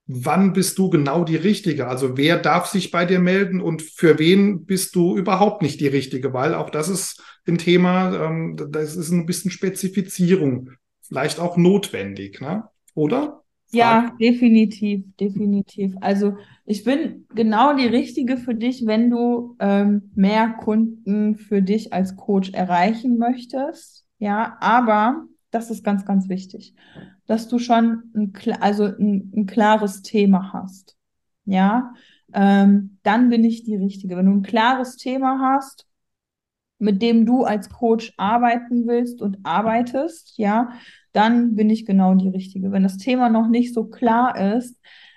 wann 0.06 0.52
bist 0.52 0.78
du 0.78 0.90
genau 0.90 1.24
die 1.24 1.36
Richtige? 1.36 1.88
Also 1.88 2.16
wer 2.16 2.38
darf 2.38 2.66
sich 2.66 2.90
bei 2.90 3.06
dir 3.06 3.20
melden 3.20 3.60
und 3.60 3.82
für 3.82 4.18
wen 4.18 4.66
bist 4.66 4.94
du 4.94 5.16
überhaupt 5.16 5.62
nicht 5.62 5.80
die 5.80 5.88
Richtige? 5.88 6.32
Weil 6.32 6.54
auch 6.54 6.70
das 6.70 6.88
ist 6.88 7.22
ein 7.46 7.58
Thema, 7.58 8.26
ähm, 8.26 8.56
das 8.70 8.96
ist 8.96 9.10
ein 9.10 9.26
bisschen 9.26 9.50
Spezifizierung 9.50 10.70
vielleicht 11.06 11.38
auch 11.38 11.56
notwendig, 11.56 12.40
ne? 12.40 12.64
oder? 12.94 13.42
Ja, 13.70 14.14
definitiv, 14.20 15.04
definitiv. 15.18 15.94
Also 16.00 16.36
ich 16.64 16.84
bin 16.84 17.26
genau 17.34 17.74
die 17.76 17.86
Richtige 17.86 18.36
für 18.36 18.54
dich, 18.54 18.86
wenn 18.86 19.10
du 19.10 19.56
ähm, 19.58 20.12
mehr 20.14 20.48
Kunden 20.60 21.36
für 21.36 21.60
dich 21.60 21.92
als 21.92 22.16
Coach 22.16 22.50
erreichen 22.50 23.18
möchtest. 23.18 24.06
Ja, 24.18 24.56
aber 24.60 25.24
das 25.54 25.70
ist 25.70 25.84
ganz, 25.84 26.04
ganz 26.04 26.28
wichtig, 26.28 26.74
dass 27.26 27.48
du 27.48 27.58
schon 27.58 28.02
ein, 28.14 28.32
also 28.60 28.84
ein, 28.84 29.32
ein 29.34 29.46
klares 29.46 30.02
Thema 30.02 30.52
hast. 30.52 30.96
Ja, 31.44 31.92
ähm, 32.32 32.98
dann 33.02 33.28
bin 33.28 33.44
ich 33.44 33.64
die 33.64 33.76
Richtige. 33.76 34.16
Wenn 34.16 34.26
du 34.26 34.32
ein 34.32 34.42
klares 34.42 34.96
Thema 34.96 35.38
hast, 35.40 35.86
mit 36.78 37.00
dem 37.02 37.24
du 37.24 37.44
als 37.44 37.70
Coach 37.70 38.12
arbeiten 38.16 38.86
willst 38.86 39.22
und 39.22 39.38
arbeitest, 39.44 40.36
ja, 40.38 40.72
dann 41.12 41.54
bin 41.54 41.70
ich 41.70 41.86
genau 41.86 42.14
die 42.14 42.28
Richtige. 42.28 42.72
Wenn 42.72 42.82
das 42.82 42.96
Thema 42.96 43.28
noch 43.28 43.48
nicht 43.48 43.72
so 43.72 43.84
klar 43.84 44.56
ist, 44.56 44.76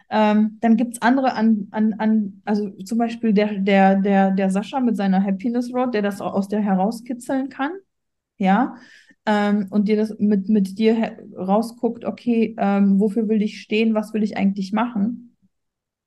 ähm, 0.10 0.58
dann 0.62 0.78
gibt 0.78 0.94
es 0.94 1.02
andere 1.02 1.34
an, 1.34 1.68
an, 1.72 1.94
an, 1.98 2.42
also 2.46 2.70
zum 2.84 2.98
Beispiel 2.98 3.34
der, 3.34 3.60
der, 3.60 3.96
der, 3.96 4.32
der 4.32 4.50
Sascha 4.50 4.80
mit 4.80 4.96
seiner 4.96 5.22
Happiness 5.24 5.74
Road, 5.74 5.94
der 5.94 6.02
das 6.02 6.22
aus 6.22 6.48
der 6.48 6.62
herauskitzeln 6.62 7.50
kann, 7.50 7.72
ja, 8.38 8.76
ähm, 9.28 9.68
und 9.70 9.90
dir 9.90 9.98
das 9.98 10.18
mit, 10.18 10.50
mit 10.50 10.80
dir 10.80 11.18
rausguckt, 11.38 12.06
okay, 12.06 12.56
ähm, 12.58 13.00
wofür 13.00 13.28
will 13.28 13.44
ich 13.44 13.62
stehen, 13.62 13.94
was 13.94 14.14
will 14.14 14.24
ich 14.24 14.38
eigentlich 14.38 14.74
machen? 14.74 15.36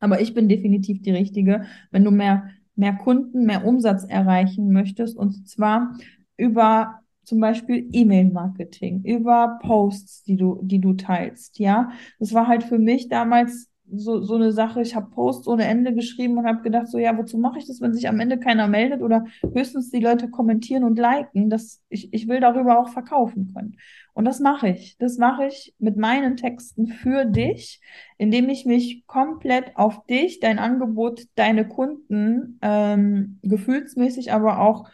Aber 0.01 0.20
ich 0.20 0.34
bin 0.34 0.48
definitiv 0.48 1.02
die 1.02 1.12
Richtige, 1.12 1.66
wenn 1.90 2.02
du 2.02 2.10
mehr, 2.10 2.48
mehr 2.74 2.94
Kunden, 2.94 3.44
mehr 3.44 3.66
Umsatz 3.66 4.05
erreichen 4.05 4.72
möchtest, 4.72 5.16
und 5.16 5.48
zwar 5.48 5.97
über 6.38 7.01
zum 7.24 7.38
Beispiel 7.38 7.88
E-Mail-Marketing, 7.92 9.05
über 9.05 9.59
Posts, 9.62 10.24
die 10.24 10.36
du, 10.36 10.59
die 10.62 10.80
du 10.80 10.94
teilst, 10.94 11.59
ja. 11.59 11.90
Das 12.18 12.32
war 12.32 12.48
halt 12.48 12.64
für 12.64 12.78
mich 12.78 13.09
damals 13.09 13.69
so, 13.92 14.22
so 14.22 14.34
eine 14.34 14.52
Sache, 14.52 14.82
ich 14.82 14.94
habe 14.94 15.10
Posts 15.10 15.48
ohne 15.48 15.64
Ende 15.64 15.94
geschrieben 15.94 16.38
und 16.38 16.46
habe 16.46 16.62
gedacht, 16.62 16.88
so 16.88 16.98
ja, 16.98 17.16
wozu 17.16 17.38
mache 17.38 17.58
ich 17.58 17.66
das, 17.66 17.80
wenn 17.80 17.94
sich 17.94 18.08
am 18.08 18.20
Ende 18.20 18.38
keiner 18.38 18.68
meldet 18.68 19.02
oder 19.02 19.24
höchstens 19.52 19.90
die 19.90 20.00
Leute 20.00 20.28
kommentieren 20.28 20.84
und 20.84 20.98
liken, 20.98 21.50
dass 21.50 21.82
ich, 21.88 22.12
ich 22.12 22.28
will 22.28 22.40
darüber 22.40 22.78
auch 22.78 22.88
verkaufen 22.88 23.52
können. 23.54 23.76
Und 24.12 24.24
das 24.24 24.40
mache 24.40 24.68
ich. 24.68 24.96
Das 24.98 25.18
mache 25.18 25.46
ich 25.46 25.74
mit 25.78 25.96
meinen 25.96 26.36
Texten 26.36 26.86
für 26.86 27.24
dich, 27.24 27.80
indem 28.18 28.48
ich 28.48 28.66
mich 28.66 29.06
komplett 29.06 29.76
auf 29.76 30.04
dich, 30.06 30.40
dein 30.40 30.58
Angebot, 30.58 31.22
deine 31.36 31.66
Kunden, 31.66 32.58
ähm, 32.62 33.38
gefühlsmäßig, 33.42 34.32
aber 34.32 34.60
auch 34.60 34.88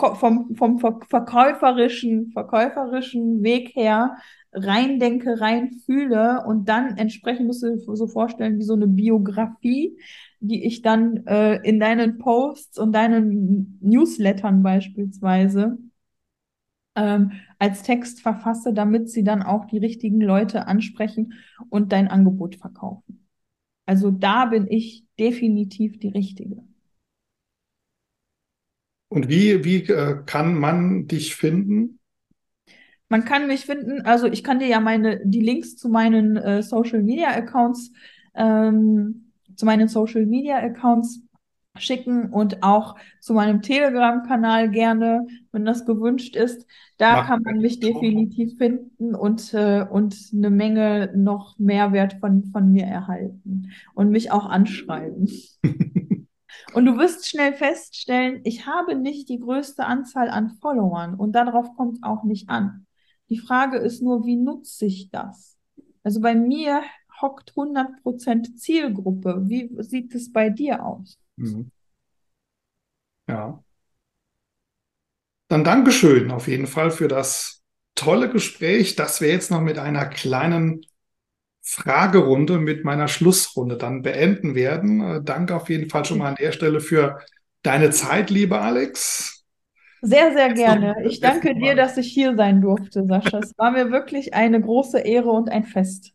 vom, 0.00 0.54
vom 0.54 0.78
verkäuferischen, 0.78 2.30
verkäuferischen 2.32 3.42
Weg 3.42 3.74
her 3.74 4.16
reindenke, 4.52 5.40
reinfühle 5.40 6.44
und 6.46 6.68
dann 6.68 6.96
entsprechend 6.96 7.46
musst 7.46 7.62
du 7.62 7.76
dir 7.76 7.96
so 7.96 8.06
vorstellen 8.06 8.58
wie 8.58 8.64
so 8.64 8.74
eine 8.74 8.88
Biografie, 8.88 9.96
die 10.40 10.64
ich 10.64 10.82
dann 10.82 11.26
äh, 11.26 11.56
in 11.62 11.78
deinen 11.78 12.18
Posts 12.18 12.78
und 12.78 12.92
deinen 12.92 13.78
Newslettern 13.80 14.62
beispielsweise 14.62 15.78
ähm, 16.96 17.32
als 17.58 17.82
Text 17.82 18.22
verfasse, 18.22 18.72
damit 18.72 19.10
sie 19.10 19.24
dann 19.24 19.42
auch 19.42 19.66
die 19.66 19.78
richtigen 19.78 20.20
Leute 20.20 20.66
ansprechen 20.66 21.34
und 21.68 21.92
dein 21.92 22.08
Angebot 22.08 22.56
verkaufen. 22.56 23.26
Also 23.86 24.10
da 24.10 24.46
bin 24.46 24.66
ich 24.68 25.04
definitiv 25.18 25.98
die 25.98 26.08
Richtige. 26.08 26.62
Und 29.10 29.28
wie, 29.28 29.64
wie 29.64 29.82
äh, 29.90 30.22
kann 30.24 30.54
man 30.54 31.08
dich 31.08 31.34
finden? 31.34 31.98
Man 33.08 33.24
kann 33.24 33.48
mich 33.48 33.66
finden, 33.66 34.02
also 34.02 34.28
ich 34.28 34.44
kann 34.44 34.60
dir 34.60 34.68
ja 34.68 34.78
meine, 34.78 35.20
die 35.24 35.40
Links 35.40 35.76
zu 35.76 35.88
meinen 35.88 36.36
äh, 36.36 36.62
Social 36.62 37.02
Media 37.02 37.30
Accounts, 37.30 37.90
ähm, 38.36 39.32
zu 39.56 39.66
meinen 39.66 39.88
Social 39.88 40.26
Media 40.26 40.58
Accounts 40.58 41.22
schicken 41.76 42.30
und 42.30 42.62
auch 42.62 42.94
zu 43.20 43.34
meinem 43.34 43.62
Telegram-Kanal 43.62 44.70
gerne, 44.70 45.26
wenn 45.50 45.64
das 45.64 45.86
gewünscht 45.86 46.36
ist. 46.36 46.64
Da 46.96 47.16
Mach 47.16 47.26
kann 47.26 47.42
man 47.42 47.58
mich 47.58 47.80
definitiv 47.80 48.58
finden 48.58 49.16
und, 49.16 49.52
äh, 49.54 49.84
und 49.90 50.16
eine 50.32 50.50
Menge 50.50 51.12
noch 51.16 51.58
Mehrwert 51.58 52.14
von, 52.20 52.44
von 52.52 52.70
mir 52.70 52.84
erhalten 52.84 53.72
und 53.94 54.10
mich 54.10 54.30
auch 54.30 54.46
anschreiben. 54.46 55.28
Und 56.72 56.84
du 56.86 56.98
wirst 56.98 57.28
schnell 57.28 57.52
feststellen, 57.52 58.40
ich 58.44 58.66
habe 58.66 58.94
nicht 58.94 59.28
die 59.28 59.40
größte 59.40 59.84
Anzahl 59.84 60.30
an 60.30 60.50
Followern 60.60 61.14
und 61.14 61.32
darauf 61.32 61.74
kommt 61.76 61.96
es 61.96 62.02
auch 62.02 62.24
nicht 62.24 62.48
an. 62.48 62.86
Die 63.28 63.38
Frage 63.38 63.78
ist 63.78 64.02
nur, 64.02 64.24
wie 64.24 64.36
nutze 64.36 64.86
ich 64.86 65.10
das? 65.10 65.58
Also 66.02 66.20
bei 66.20 66.34
mir 66.34 66.82
hockt 67.20 67.52
100% 67.54 68.56
Zielgruppe. 68.56 69.42
Wie 69.46 69.70
sieht 69.82 70.14
es 70.14 70.32
bei 70.32 70.50
dir 70.50 70.84
aus? 70.84 71.18
Mhm. 71.36 71.70
Ja. 73.28 73.62
Dann 75.48 75.64
Dankeschön 75.64 76.30
auf 76.30 76.48
jeden 76.48 76.66
Fall 76.66 76.90
für 76.90 77.08
das 77.08 77.62
tolle 77.94 78.30
Gespräch, 78.30 78.96
das 78.96 79.20
wir 79.20 79.28
jetzt 79.28 79.50
noch 79.50 79.60
mit 79.60 79.78
einer 79.78 80.06
kleinen 80.06 80.86
Fragerunde 81.70 82.58
mit 82.58 82.84
meiner 82.84 83.06
Schlussrunde 83.06 83.76
dann 83.76 84.02
beenden 84.02 84.54
werden. 84.56 85.00
Äh, 85.00 85.22
danke 85.22 85.54
auf 85.54 85.68
jeden 85.68 85.88
Fall 85.88 86.04
schon 86.04 86.18
mal 86.18 86.30
an 86.30 86.34
der 86.34 86.50
Stelle 86.50 86.80
für 86.80 87.20
deine 87.62 87.90
Zeit, 87.90 88.30
liebe 88.30 88.60
Alex. 88.60 89.44
Sehr, 90.02 90.32
sehr 90.32 90.52
gerne. 90.54 90.96
Ich 91.04 91.20
danke 91.20 91.54
dir, 91.54 91.76
dass 91.76 91.96
ich 91.96 92.08
hier 92.08 92.34
sein 92.34 92.60
durfte, 92.60 93.06
Sascha. 93.06 93.38
Es 93.38 93.56
war 93.56 93.70
mir 93.70 93.92
wirklich 93.92 94.34
eine 94.34 94.60
große 94.60 94.98
Ehre 94.98 95.30
und 95.30 95.50
ein 95.50 95.64
Fest. 95.64 96.12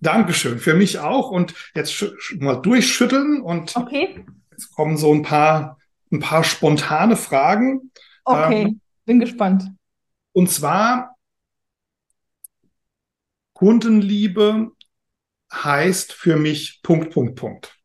Dankeschön, 0.00 0.58
für 0.58 0.74
mich 0.74 1.00
auch. 1.00 1.30
Und 1.30 1.54
jetzt 1.74 2.04
mal 2.38 2.56
durchschütteln 2.56 3.40
und 3.40 3.74
okay. 3.74 4.24
jetzt 4.52 4.70
kommen 4.76 4.96
so 4.96 5.12
ein 5.12 5.22
paar, 5.22 5.78
ein 6.12 6.20
paar 6.20 6.44
spontane 6.44 7.16
Fragen. 7.16 7.90
Okay, 8.24 8.62
ähm, 8.62 8.80
bin 9.06 9.18
gespannt. 9.18 9.64
Und 10.32 10.50
zwar, 10.50 11.16
Kundenliebe 13.58 14.70
heißt 15.52 16.12
für 16.12 16.36
mich 16.36 16.78
Punkt, 16.84 17.12
Punkt, 17.12 17.34
Punkt. 17.34 17.76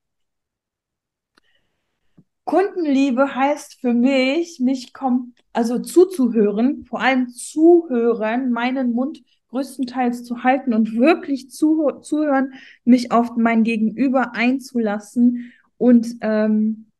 Kundenliebe 2.43 3.33
heißt 3.33 3.81
für 3.81 3.95
mich, 3.95 4.59
mich 4.59 4.93
kommt, 4.93 5.35
also 5.51 5.79
zuzuhören, 5.79 6.85
vor 6.85 7.01
allem 7.01 7.29
zuhören, 7.29 8.51
meinen 8.51 8.91
Mund 8.91 9.23
größtenteils 9.47 10.23
zu 10.23 10.43
halten 10.43 10.75
und 10.75 10.95
wirklich 10.95 11.49
zu, 11.49 11.89
zuhören, 12.03 12.53
mich 12.83 13.11
auf 13.11 13.35
mein 13.35 13.63
Gegenüber 13.63 14.35
einzulassen 14.35 15.53
und 15.77 16.17
ähm, 16.21 16.91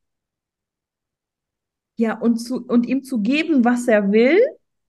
ja 1.96 2.18
und 2.18 2.38
zu 2.38 2.66
und 2.66 2.88
ihm 2.88 3.04
zu 3.04 3.22
geben, 3.22 3.64
was 3.64 3.88
er 3.88 4.12
will, 4.12 4.40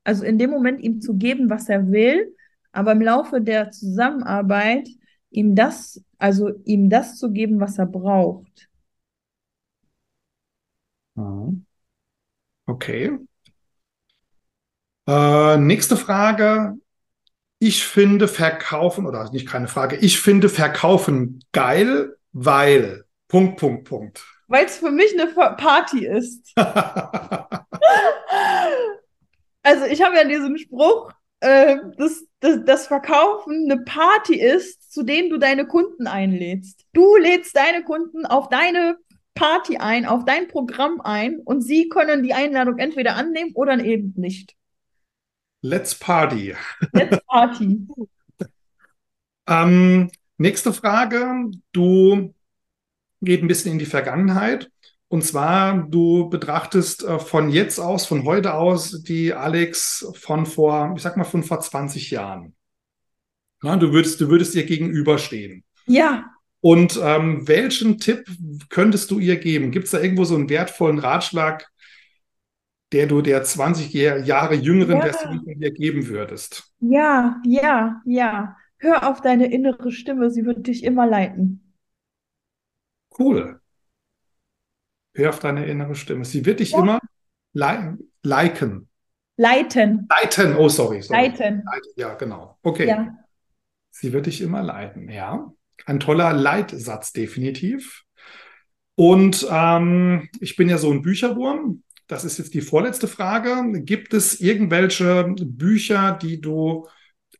also 0.04 0.24
in 0.24 0.38
dem 0.38 0.48
Moment 0.48 0.80
ihm 0.80 1.02
zu 1.02 1.18
geben, 1.18 1.50
was 1.50 1.68
er 1.68 1.92
will, 1.92 2.34
aber 2.74 2.92
im 2.92 3.02
Laufe 3.02 3.40
der 3.40 3.70
Zusammenarbeit 3.70 4.88
ihm 5.30 5.54
das, 5.54 6.02
also 6.18 6.50
ihm 6.64 6.90
das 6.90 7.18
zu 7.18 7.32
geben, 7.32 7.60
was 7.60 7.78
er 7.78 7.86
braucht. 7.86 8.68
Mhm. 11.14 11.64
Okay. 12.66 13.18
Äh, 15.06 15.56
nächste 15.58 15.96
Frage. 15.96 16.74
Ich 17.58 17.84
finde 17.84 18.28
Verkaufen, 18.28 19.06
oder 19.06 19.30
nicht 19.30 19.48
keine 19.48 19.68
Frage, 19.68 19.96
ich 19.96 20.20
finde 20.20 20.48
Verkaufen 20.48 21.40
geil, 21.52 22.16
weil. 22.32 23.04
Punkt, 23.28 23.58
Punkt, 23.58 23.88
Punkt. 23.88 24.26
Weil 24.48 24.64
es 24.66 24.78
für 24.78 24.90
mich 24.90 25.18
eine 25.18 25.32
Party 25.32 26.06
ist. 26.06 26.52
also 26.56 26.74
ich 29.86 30.02
habe 30.02 30.16
ja 30.16 30.24
diesen 30.24 30.58
Spruch, 30.58 31.12
äh, 31.44 31.76
dass, 31.98 32.24
das 32.40 32.86
Verkaufen 32.86 33.70
eine 33.70 33.82
Party 33.82 34.40
ist, 34.40 34.90
zu 34.90 35.02
dem 35.02 35.28
du 35.28 35.38
deine 35.38 35.66
Kunden 35.66 36.06
einlädst. 36.06 36.86
Du 36.94 37.16
lädst 37.16 37.54
deine 37.54 37.84
Kunden 37.84 38.24
auf 38.24 38.48
deine 38.48 38.96
Party 39.34 39.76
ein, 39.76 40.06
auf 40.06 40.24
dein 40.24 40.48
Programm 40.48 41.02
ein 41.02 41.40
und 41.40 41.60
sie 41.60 41.90
können 41.90 42.22
die 42.22 42.32
Einladung 42.32 42.78
entweder 42.78 43.16
annehmen 43.16 43.52
oder 43.54 43.78
eben 43.78 44.14
nicht. 44.16 44.54
Let's 45.60 45.94
Party. 45.94 46.54
Let's 46.92 47.18
Party. 47.26 47.86
ähm, 49.46 50.10
nächste 50.38 50.72
Frage. 50.72 51.50
Du 51.72 52.34
geht 53.20 53.42
ein 53.42 53.48
bisschen 53.48 53.72
in 53.72 53.78
die 53.78 53.86
Vergangenheit. 53.86 54.70
Und 55.14 55.22
zwar, 55.22 55.86
du 55.88 56.28
betrachtest 56.28 57.04
äh, 57.04 57.20
von 57.20 57.48
jetzt 57.48 57.78
aus, 57.78 58.04
von 58.04 58.24
heute 58.24 58.54
aus, 58.54 59.00
die 59.04 59.32
Alex 59.32 60.10
von 60.20 60.44
vor, 60.44 60.92
ich 60.96 61.02
sag 61.02 61.16
mal, 61.16 61.22
von 61.22 61.44
vor 61.44 61.60
20 61.60 62.10
Jahren. 62.10 62.56
Ja, 63.62 63.76
du 63.76 63.92
würdest, 63.92 64.20
du 64.20 64.28
würdest 64.28 64.56
ihr 64.56 64.64
gegenüberstehen. 64.64 65.62
Ja. 65.86 66.32
Und 66.58 66.98
ähm, 67.00 67.46
welchen 67.46 67.98
Tipp 67.98 68.28
könntest 68.70 69.08
du 69.12 69.20
ihr 69.20 69.36
geben? 69.36 69.70
Gibt 69.70 69.84
es 69.84 69.92
da 69.92 70.00
irgendwo 70.00 70.24
so 70.24 70.34
einen 70.34 70.48
wertvollen 70.50 70.98
Ratschlag, 70.98 71.70
der 72.90 73.06
du 73.06 73.22
der 73.22 73.44
20 73.44 73.94
Jahre 73.94 74.56
jüngeren 74.56 74.96
ja. 74.96 75.02
Version 75.02 75.44
von 75.44 75.60
dir 75.60 75.70
geben 75.70 76.08
würdest? 76.08 76.74
Ja, 76.80 77.40
ja, 77.46 78.02
ja. 78.04 78.56
hör 78.78 79.08
auf 79.08 79.20
deine 79.20 79.52
innere 79.52 79.92
Stimme, 79.92 80.32
sie 80.32 80.44
wird 80.44 80.66
dich 80.66 80.82
immer 80.82 81.06
leiten. 81.06 81.72
Cool. 83.16 83.60
Hör 85.14 85.30
auf 85.30 85.38
deine 85.38 85.66
innere 85.66 85.94
Stimme. 85.94 86.24
Sie 86.24 86.44
wird 86.44 86.60
dich 86.60 86.72
ja. 86.72 86.80
immer 86.80 87.00
li 87.52 87.96
liken. 88.22 88.88
Leiten. 89.36 90.08
Leiten, 90.08 90.56
oh 90.56 90.68
sorry. 90.68 91.02
sorry. 91.02 91.22
Leiten. 91.22 91.62
Leiten. 91.64 91.92
Ja, 91.96 92.14
genau. 92.14 92.58
Okay. 92.62 92.86
Ja. 92.86 93.16
Sie 93.90 94.12
wird 94.12 94.26
dich 94.26 94.40
immer 94.40 94.62
leiten, 94.62 95.08
ja. 95.08 95.52
Ein 95.86 96.00
toller 96.00 96.32
Leitsatz, 96.32 97.12
definitiv. 97.12 98.04
Und 98.96 99.46
ähm, 99.50 100.28
ich 100.40 100.56
bin 100.56 100.68
ja 100.68 100.78
so 100.78 100.90
ein 100.90 101.02
Bücherwurm. 101.02 101.82
Das 102.06 102.24
ist 102.24 102.38
jetzt 102.38 102.54
die 102.54 102.60
vorletzte 102.60 103.08
Frage. 103.08 103.82
Gibt 103.82 104.14
es 104.14 104.40
irgendwelche 104.40 105.34
Bücher, 105.38 106.12
die 106.20 106.40
du 106.40 106.86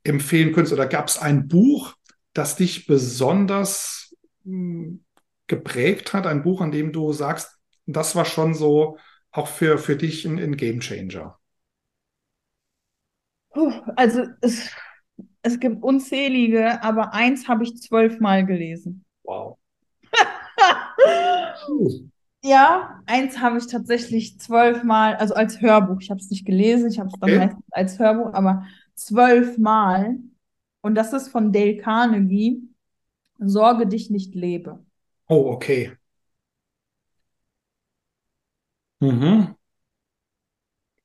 empfehlen 0.02 0.52
könntest? 0.52 0.72
Oder 0.72 0.86
gab 0.86 1.09
es 1.09 1.18
ein 1.18 1.48
Buch, 1.48 1.94
das 2.32 2.56
dich 2.56 2.86
besonders 2.86 4.14
mh, 4.44 4.84
hm, 4.84 5.05
geprägt 5.46 6.12
hat? 6.12 6.26
Ein 6.26 6.42
Buch, 6.42 6.60
an 6.60 6.72
dem 6.72 6.92
du 6.92 7.12
sagst, 7.12 7.53
das 7.86 8.16
war 8.16 8.24
schon 8.24 8.55
so 8.55 8.98
auch 9.31 9.48
für, 9.48 9.78
für 9.78 9.97
dich 9.97 10.24
ein, 10.24 10.39
ein 10.39 10.56
Game 10.56 10.81
Changer? 10.81 11.39
Also 13.97 14.24
es, 14.40 14.70
es 15.43 15.61
gibt 15.61 15.82
unzählige, 15.82 16.82
aber 16.82 17.12
eins 17.12 17.48
habe 17.48 17.65
ich 17.65 17.81
zwölfmal 17.81 18.47
gelesen. 18.47 19.05
Wow. 19.23 19.59
ja, 22.43 23.01
eins 23.06 23.39
habe 23.39 23.59
ich 23.59 23.66
tatsächlich 23.66 24.39
zwölfmal, 24.40 25.16
also 25.16 25.35
als 25.35 25.61
Hörbuch. 25.61 26.01
Ich 26.01 26.11
habe 26.11 26.20
es 26.20 26.31
nicht 26.31 26.47
gelesen, 26.47 26.90
ich 26.90 26.98
habe 26.98 27.11
es 27.12 27.20
dann 27.20 27.31
okay. 27.31 27.39
meistens 27.39 27.65
als 27.70 27.98
Hörbuch, 27.98 28.32
aber 28.35 28.66
zwölfmal. 28.94 30.16
Und 30.81 30.94
das 30.94 31.12
ist 31.12 31.28
von 31.28 31.52
Dale 31.52 31.78
Carnegie. 31.78 32.62
Sorge 33.39 33.86
dich 33.86 34.11
nicht 34.11 34.35
lebe. 34.35 34.85
Oh, 35.28 35.51
okay. 35.51 35.93
Mhm. 39.05 39.55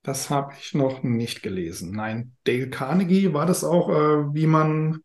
Das 0.03 0.30
habe 0.30 0.53
ich 0.59 0.73
noch 0.73 1.03
nicht 1.03 1.43
gelesen. 1.43 1.91
Nein, 1.91 2.34
Dale 2.45 2.69
Carnegie 2.69 3.34
war 3.34 3.45
das 3.45 3.63
auch, 3.63 3.89
äh, 3.89 4.34
wie 4.34 4.47
man 4.47 5.01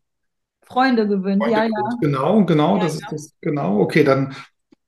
Freunde 0.63 1.07
gewinnt. 1.07 1.43
Freunde 1.43 1.57
ja, 1.57 1.65
gewinnt. 1.65 1.93
ja. 1.93 1.97
Genau, 2.01 2.45
genau, 2.45 2.77
ja, 2.77 2.83
das 2.83 2.99
ja. 2.99 2.99
ist 2.99 3.11
das. 3.11 3.33
Genau, 3.41 3.79
okay, 3.79 4.03
dann 4.03 4.33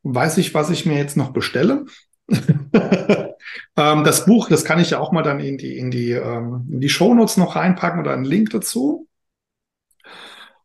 weiß 0.04 0.38
ich, 0.38 0.54
was 0.54 0.70
ich 0.70 0.86
mir 0.86 0.98
jetzt 0.98 1.18
noch 1.18 1.32
bestelle. 1.32 1.86
ähm, 2.30 3.36
das 3.76 4.26
Buch, 4.26 4.50
das 4.50 4.66
kann 4.66 4.80
ich 4.80 4.92
ja 4.92 5.00
auch 5.00 5.12
mal 5.12 5.24
dann 5.24 5.40
in 5.40 5.58
die, 5.58 5.78
in 5.78 5.92
die, 5.92 6.12
ähm, 6.12 6.68
in 6.72 6.82
die 6.82 6.90
Shownotes 6.90 7.38
noch 7.38 7.56
reinpacken 7.56 8.00
oder 8.00 8.14
einen 8.14 8.26
Link 8.26 8.50
dazu. 8.52 9.08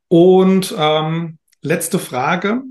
Und 0.08 0.74
ähm, 0.78 1.38
letzte 1.62 1.98
Frage. 1.98 2.62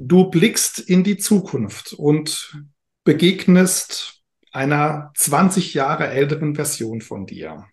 Du 0.00 0.30
blickst 0.30 0.78
in 0.78 1.02
die 1.02 1.16
Zukunft 1.16 1.92
und 1.92 2.56
begegnest 3.02 4.22
einer 4.52 5.10
20 5.16 5.74
Jahre 5.74 6.06
älteren 6.06 6.54
Version 6.54 7.00
von 7.00 7.26
dir. 7.26 7.66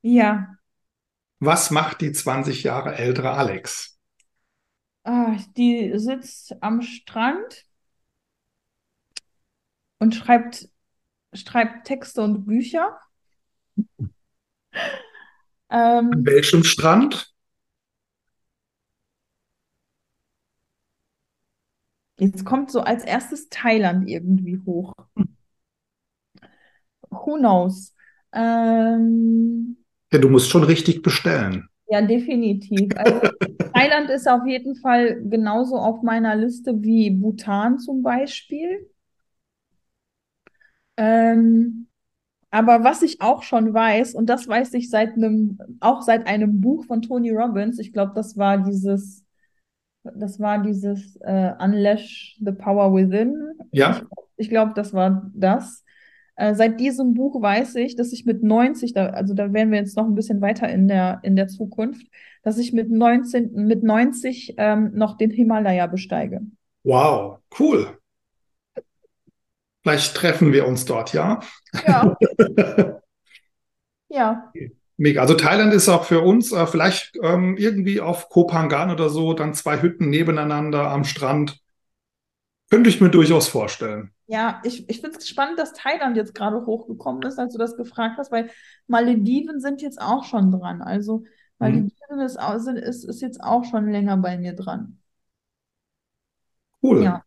Ja. 0.00 0.56
Was 1.38 1.70
macht 1.70 2.00
die 2.00 2.12
20 2.12 2.62
Jahre 2.62 2.94
ältere 2.94 3.32
Alex? 3.32 3.98
Ah, 5.04 5.36
die 5.54 5.92
sitzt 5.98 6.54
am 6.62 6.80
Strand 6.80 7.66
und 9.98 10.14
schreibt, 10.14 10.66
schreibt 11.34 11.86
Texte 11.86 12.22
und 12.22 12.46
Bücher. 12.46 12.98
ähm, 15.68 16.10
An 16.10 16.24
welchem 16.24 16.64
Strand? 16.64 17.34
Jetzt 22.20 22.44
kommt 22.44 22.70
so 22.70 22.80
als 22.80 23.02
erstes 23.04 23.48
Thailand 23.48 24.08
irgendwie 24.08 24.60
hoch. 24.66 24.92
Who 27.10 27.38
knows? 27.38 27.94
Ähm, 28.32 29.78
ja, 30.12 30.18
du 30.18 30.28
musst 30.28 30.50
schon 30.50 30.64
richtig 30.64 31.02
bestellen. 31.02 31.68
Ja, 31.88 32.02
definitiv. 32.02 32.92
Also 32.96 33.20
Thailand 33.72 34.10
ist 34.10 34.28
auf 34.28 34.46
jeden 34.46 34.76
Fall 34.76 35.22
genauso 35.24 35.76
auf 35.76 36.02
meiner 36.02 36.36
Liste 36.36 36.82
wie 36.82 37.10
Bhutan 37.10 37.78
zum 37.78 38.02
Beispiel. 38.02 38.86
Ähm, 40.96 41.88
aber 42.50 42.84
was 42.84 43.02
ich 43.02 43.20
auch 43.20 43.42
schon 43.42 43.72
weiß, 43.74 44.14
und 44.14 44.26
das 44.26 44.46
weiß 44.48 44.74
ich 44.74 44.90
seit 44.90 45.14
einem, 45.14 45.58
auch 45.80 46.02
seit 46.02 46.26
einem 46.26 46.60
Buch 46.60 46.84
von 46.86 47.02
Tony 47.02 47.30
Robbins, 47.30 47.78
ich 47.78 47.92
glaube, 47.92 48.12
das 48.14 48.36
war 48.36 48.58
dieses 48.58 49.24
das 50.02 50.40
war 50.40 50.62
dieses 50.62 51.16
äh, 51.22 51.52
Unleash 51.58 52.38
the 52.40 52.52
Power 52.52 52.94
Within. 52.94 53.34
Ja. 53.72 54.00
Ich, 54.36 54.46
ich 54.46 54.48
glaube, 54.48 54.72
das 54.74 54.92
war 54.94 55.30
das. 55.34 55.84
Äh, 56.36 56.54
seit 56.54 56.80
diesem 56.80 57.14
Buch 57.14 57.42
weiß 57.42 57.74
ich, 57.76 57.96
dass 57.96 58.12
ich 58.12 58.24
mit 58.24 58.42
90, 58.42 58.94
da, 58.94 59.08
also 59.08 59.34
da 59.34 59.52
wären 59.52 59.70
wir 59.70 59.78
jetzt 59.78 59.96
noch 59.96 60.06
ein 60.06 60.14
bisschen 60.14 60.40
weiter 60.40 60.68
in 60.68 60.88
der, 60.88 61.20
in 61.22 61.36
der 61.36 61.48
Zukunft, 61.48 62.06
dass 62.42 62.56
ich 62.56 62.72
mit, 62.72 62.90
19, 62.90 63.52
mit 63.52 63.82
90 63.82 64.54
ähm, 64.56 64.92
noch 64.94 65.18
den 65.18 65.30
Himalaya 65.30 65.86
besteige. 65.86 66.40
Wow, 66.82 67.40
cool. 67.58 67.98
Vielleicht 69.82 70.14
treffen 70.14 70.52
wir 70.52 70.66
uns 70.66 70.84
dort, 70.86 71.12
ja? 71.12 71.40
Ja. 71.86 72.16
ja. 74.08 74.52
Mega. 75.00 75.22
Also 75.22 75.32
Thailand 75.32 75.72
ist 75.72 75.88
auch 75.88 76.04
für 76.04 76.20
uns 76.20 76.52
äh, 76.52 76.66
vielleicht 76.66 77.16
ähm, 77.22 77.56
irgendwie 77.56 78.02
auf 78.02 78.28
Kopangan 78.28 78.90
oder 78.90 79.08
so, 79.08 79.32
dann 79.32 79.54
zwei 79.54 79.80
Hütten 79.80 80.10
nebeneinander 80.10 80.90
am 80.90 81.04
Strand. 81.04 81.58
Könnte 82.68 82.90
ich 82.90 83.00
mir 83.00 83.08
durchaus 83.08 83.48
vorstellen. 83.48 84.12
Ja, 84.26 84.60
ich, 84.62 84.90
ich 84.90 85.00
finde 85.00 85.16
es 85.16 85.26
spannend, 85.26 85.58
dass 85.58 85.72
Thailand 85.72 86.18
jetzt 86.18 86.34
gerade 86.34 86.66
hochgekommen 86.66 87.22
ist, 87.22 87.38
als 87.38 87.54
du 87.54 87.58
das 87.58 87.78
gefragt 87.78 88.18
hast, 88.18 88.30
weil 88.30 88.50
Malediven 88.88 89.58
sind 89.58 89.80
jetzt 89.80 89.98
auch 89.98 90.24
schon 90.24 90.52
dran. 90.52 90.82
Also 90.82 91.24
Malediven 91.58 92.16
mhm. 92.16 92.20
ist, 92.20 92.36
ist, 92.36 93.04
ist 93.04 93.22
jetzt 93.22 93.42
auch 93.42 93.64
schon 93.64 93.90
länger 93.90 94.18
bei 94.18 94.36
mir 94.36 94.52
dran. 94.52 94.98
Cool. 96.82 97.04
Ja. 97.04 97.24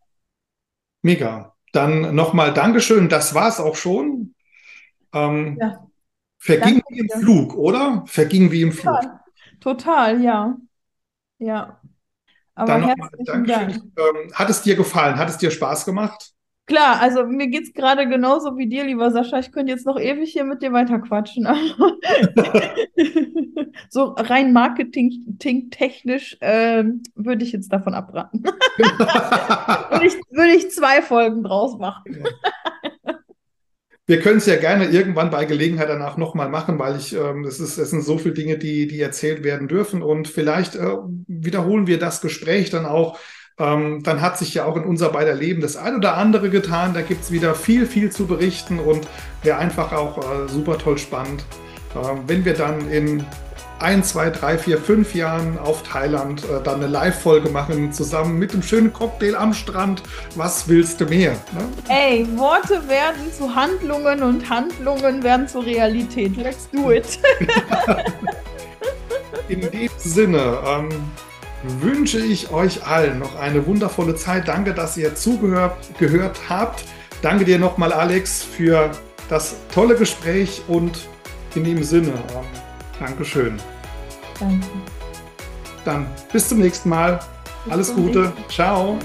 Mega. 1.02 1.56
Dann 1.72 2.14
nochmal 2.14 2.54
Dankeschön. 2.54 3.10
Das 3.10 3.34
war 3.34 3.48
es 3.48 3.60
auch 3.60 3.76
schon. 3.76 4.36
Ähm, 5.12 5.58
ja. 5.60 5.88
Verging 6.44 6.82
Danke 6.82 6.86
wie 6.90 6.99
im 6.99 7.10
Flug, 7.22 7.56
oder? 7.56 8.03
Verging 8.06 8.52
wie 8.52 8.64
im 8.64 8.74
Flug. 8.74 8.99
Total, 8.99 9.22
Total 9.61 10.22
ja. 10.22 10.57
Ja. 11.38 11.80
Aber 12.53 12.68
Dann 12.68 12.84
herzlichen 12.84 13.45
Dank. 13.45 13.76
Ähm, 13.76 14.34
hat 14.34 14.49
es 14.49 14.61
dir 14.61 14.76
gefallen? 14.76 15.18
Hat 15.18 15.30
es 15.30 15.38
dir 15.38 15.52
Spaß 15.52 15.86
gemacht? 15.86 16.34
Klar, 16.65 16.99
also 16.99 17.26
mir 17.26 17.48
geht 17.48 17.64
es 17.64 17.74
gerade 17.74 18.10
genauso 18.10 18.57
wie 18.57 18.68
dir, 18.68 18.84
lieber 18.84 19.10
Sascha. 19.11 19.40
Ich 19.40 19.53
könnte 19.53 19.72
jetzt 19.72 19.86
noch 19.86 19.98
ewig 19.98 20.34
hier 20.34 20.44
mit 20.44 20.61
dir 20.61 20.74
weiterquatschen. 20.74 21.45
so 23.90 24.14
rein 24.18 24.52
marketing-technisch 24.52 26.36
äh, 26.41 26.84
würde 27.15 27.45
ich 27.45 27.53
jetzt 27.53 27.72
davon 27.72 27.94
abraten. 27.94 28.44
würde, 28.78 30.06
ich, 30.06 30.15
würde 30.30 30.56
ich 30.56 30.72
zwei 30.72 31.02
Folgen 31.02 31.44
draus 31.44 31.78
machen. 31.78 32.26
Wir 34.05 34.19
können 34.19 34.39
es 34.39 34.45
ja 34.47 34.57
gerne 34.57 34.88
irgendwann 34.88 35.30
bei 35.30 35.45
Gelegenheit 35.45 35.88
danach 35.88 36.17
nochmal 36.17 36.49
machen, 36.49 36.77
weil 36.77 36.97
ich, 36.97 37.15
ähm, 37.15 37.45
es, 37.45 37.61
ist, 37.61 37.75
sind 37.75 38.03
so 38.03 38.17
viele 38.17 38.34
Dinge, 38.34 38.57
die, 38.57 38.85
die 38.85 38.99
erzählt 38.99 39.45
werden 39.45 39.69
dürfen. 39.69 40.03
Und 40.03 40.27
vielleicht 40.27 40.75
äh, 40.75 40.97
wiederholen 41.27 41.88
wir 41.88 41.99
das 41.99 42.19
Gespräch 42.19 42.69
dann 42.69 42.85
auch. 42.85 43.17
Ähm, 43.57 44.01
dann 44.03 44.19
hat 44.19 44.38
sich 44.38 44.53
ja 44.55 44.65
auch 44.65 44.75
in 44.75 44.84
unser 44.84 45.09
beider 45.09 45.34
Leben 45.34 45.61
das 45.61 45.77
ein 45.77 45.95
oder 45.95 46.17
andere 46.17 46.49
getan. 46.49 46.93
Da 46.93 47.01
gibt 47.01 47.23
es 47.23 47.31
wieder 47.31 47.55
viel, 47.55 47.85
viel 47.85 48.11
zu 48.11 48.27
berichten 48.27 48.80
und 48.80 49.07
wäre 49.41 49.57
einfach 49.57 49.93
auch 49.93 50.17
äh, 50.17 50.49
super 50.49 50.77
toll 50.77 50.97
spannend, 50.97 51.45
äh, 51.95 52.07
wenn 52.27 52.43
wir 52.43 52.55
dann 52.55 52.89
in 52.89 53.25
ein, 53.84 54.01
zwei, 54.01 54.30
drei, 54.30 54.57
vier, 54.57 54.77
fünf 54.77 55.14
Jahren 55.14 55.60
auf 55.60 55.84
Thailand 55.84 56.43
äh, 56.45 56.64
dann 56.64 56.76
eine 56.76 56.88
Live-Folge 56.88 57.49
machen, 57.49 57.91
zusammen 57.91 58.39
mit 58.39 58.53
einem 58.53 58.64
schönen 58.64 58.93
Cocktail 58.93 59.35
am 59.35 59.53
Strand. 59.53 60.01
Was 60.35 60.69
willst 60.69 61.01
du 61.01 61.05
mehr? 61.05 61.34
Ne? 61.34 61.68
Ey, 61.89 62.26
Worte 62.38 62.88
werden 62.88 63.31
zu 63.38 63.53
Handlungen 63.53 64.23
und 64.23 64.49
Handlungen 64.49 65.22
werden 65.22 65.49
zur 65.49 65.65
Realität. 65.65 66.38
Let's 66.38 66.69
do 66.72 66.91
it. 66.91 67.19
In 69.49 69.60
dem 69.69 69.89
Sinne 69.97 70.60
ähm, 70.65 70.89
wünsche 71.81 72.19
ich 72.19 72.51
euch 72.51 72.88
allen 72.88 73.19
noch 73.19 73.35
eine 73.38 73.68
wundervolle 73.68 74.15
Zeit. 74.15 74.47
Danke, 74.47 74.73
dass 74.73 74.95
ihr 74.95 75.14
zugehört 75.14 75.76
gehört 75.99 76.39
habt. 76.47 76.85
Danke 77.22 77.43
dir 77.43 77.60
nochmal, 77.60 77.91
Alex, 77.91 78.43
für 78.43 78.91
das 79.27 79.57
tolle 79.73 79.95
Gespräch 79.95 80.61
und 80.69 81.10
in 81.55 81.65
dem 81.65 81.84
Sinne. 81.84 82.14
Ähm, 82.34 82.45
Dankeschön. 82.99 83.60
Danke. 84.44 84.68
Dann 85.86 86.07
bis 86.32 86.49
zum 86.49 86.60
nächsten 86.60 86.90
Mal. 86.90 87.20
Bis 87.65 87.74
Alles 87.74 87.95
Gute. 87.95 88.34
Ciao. 88.49 88.98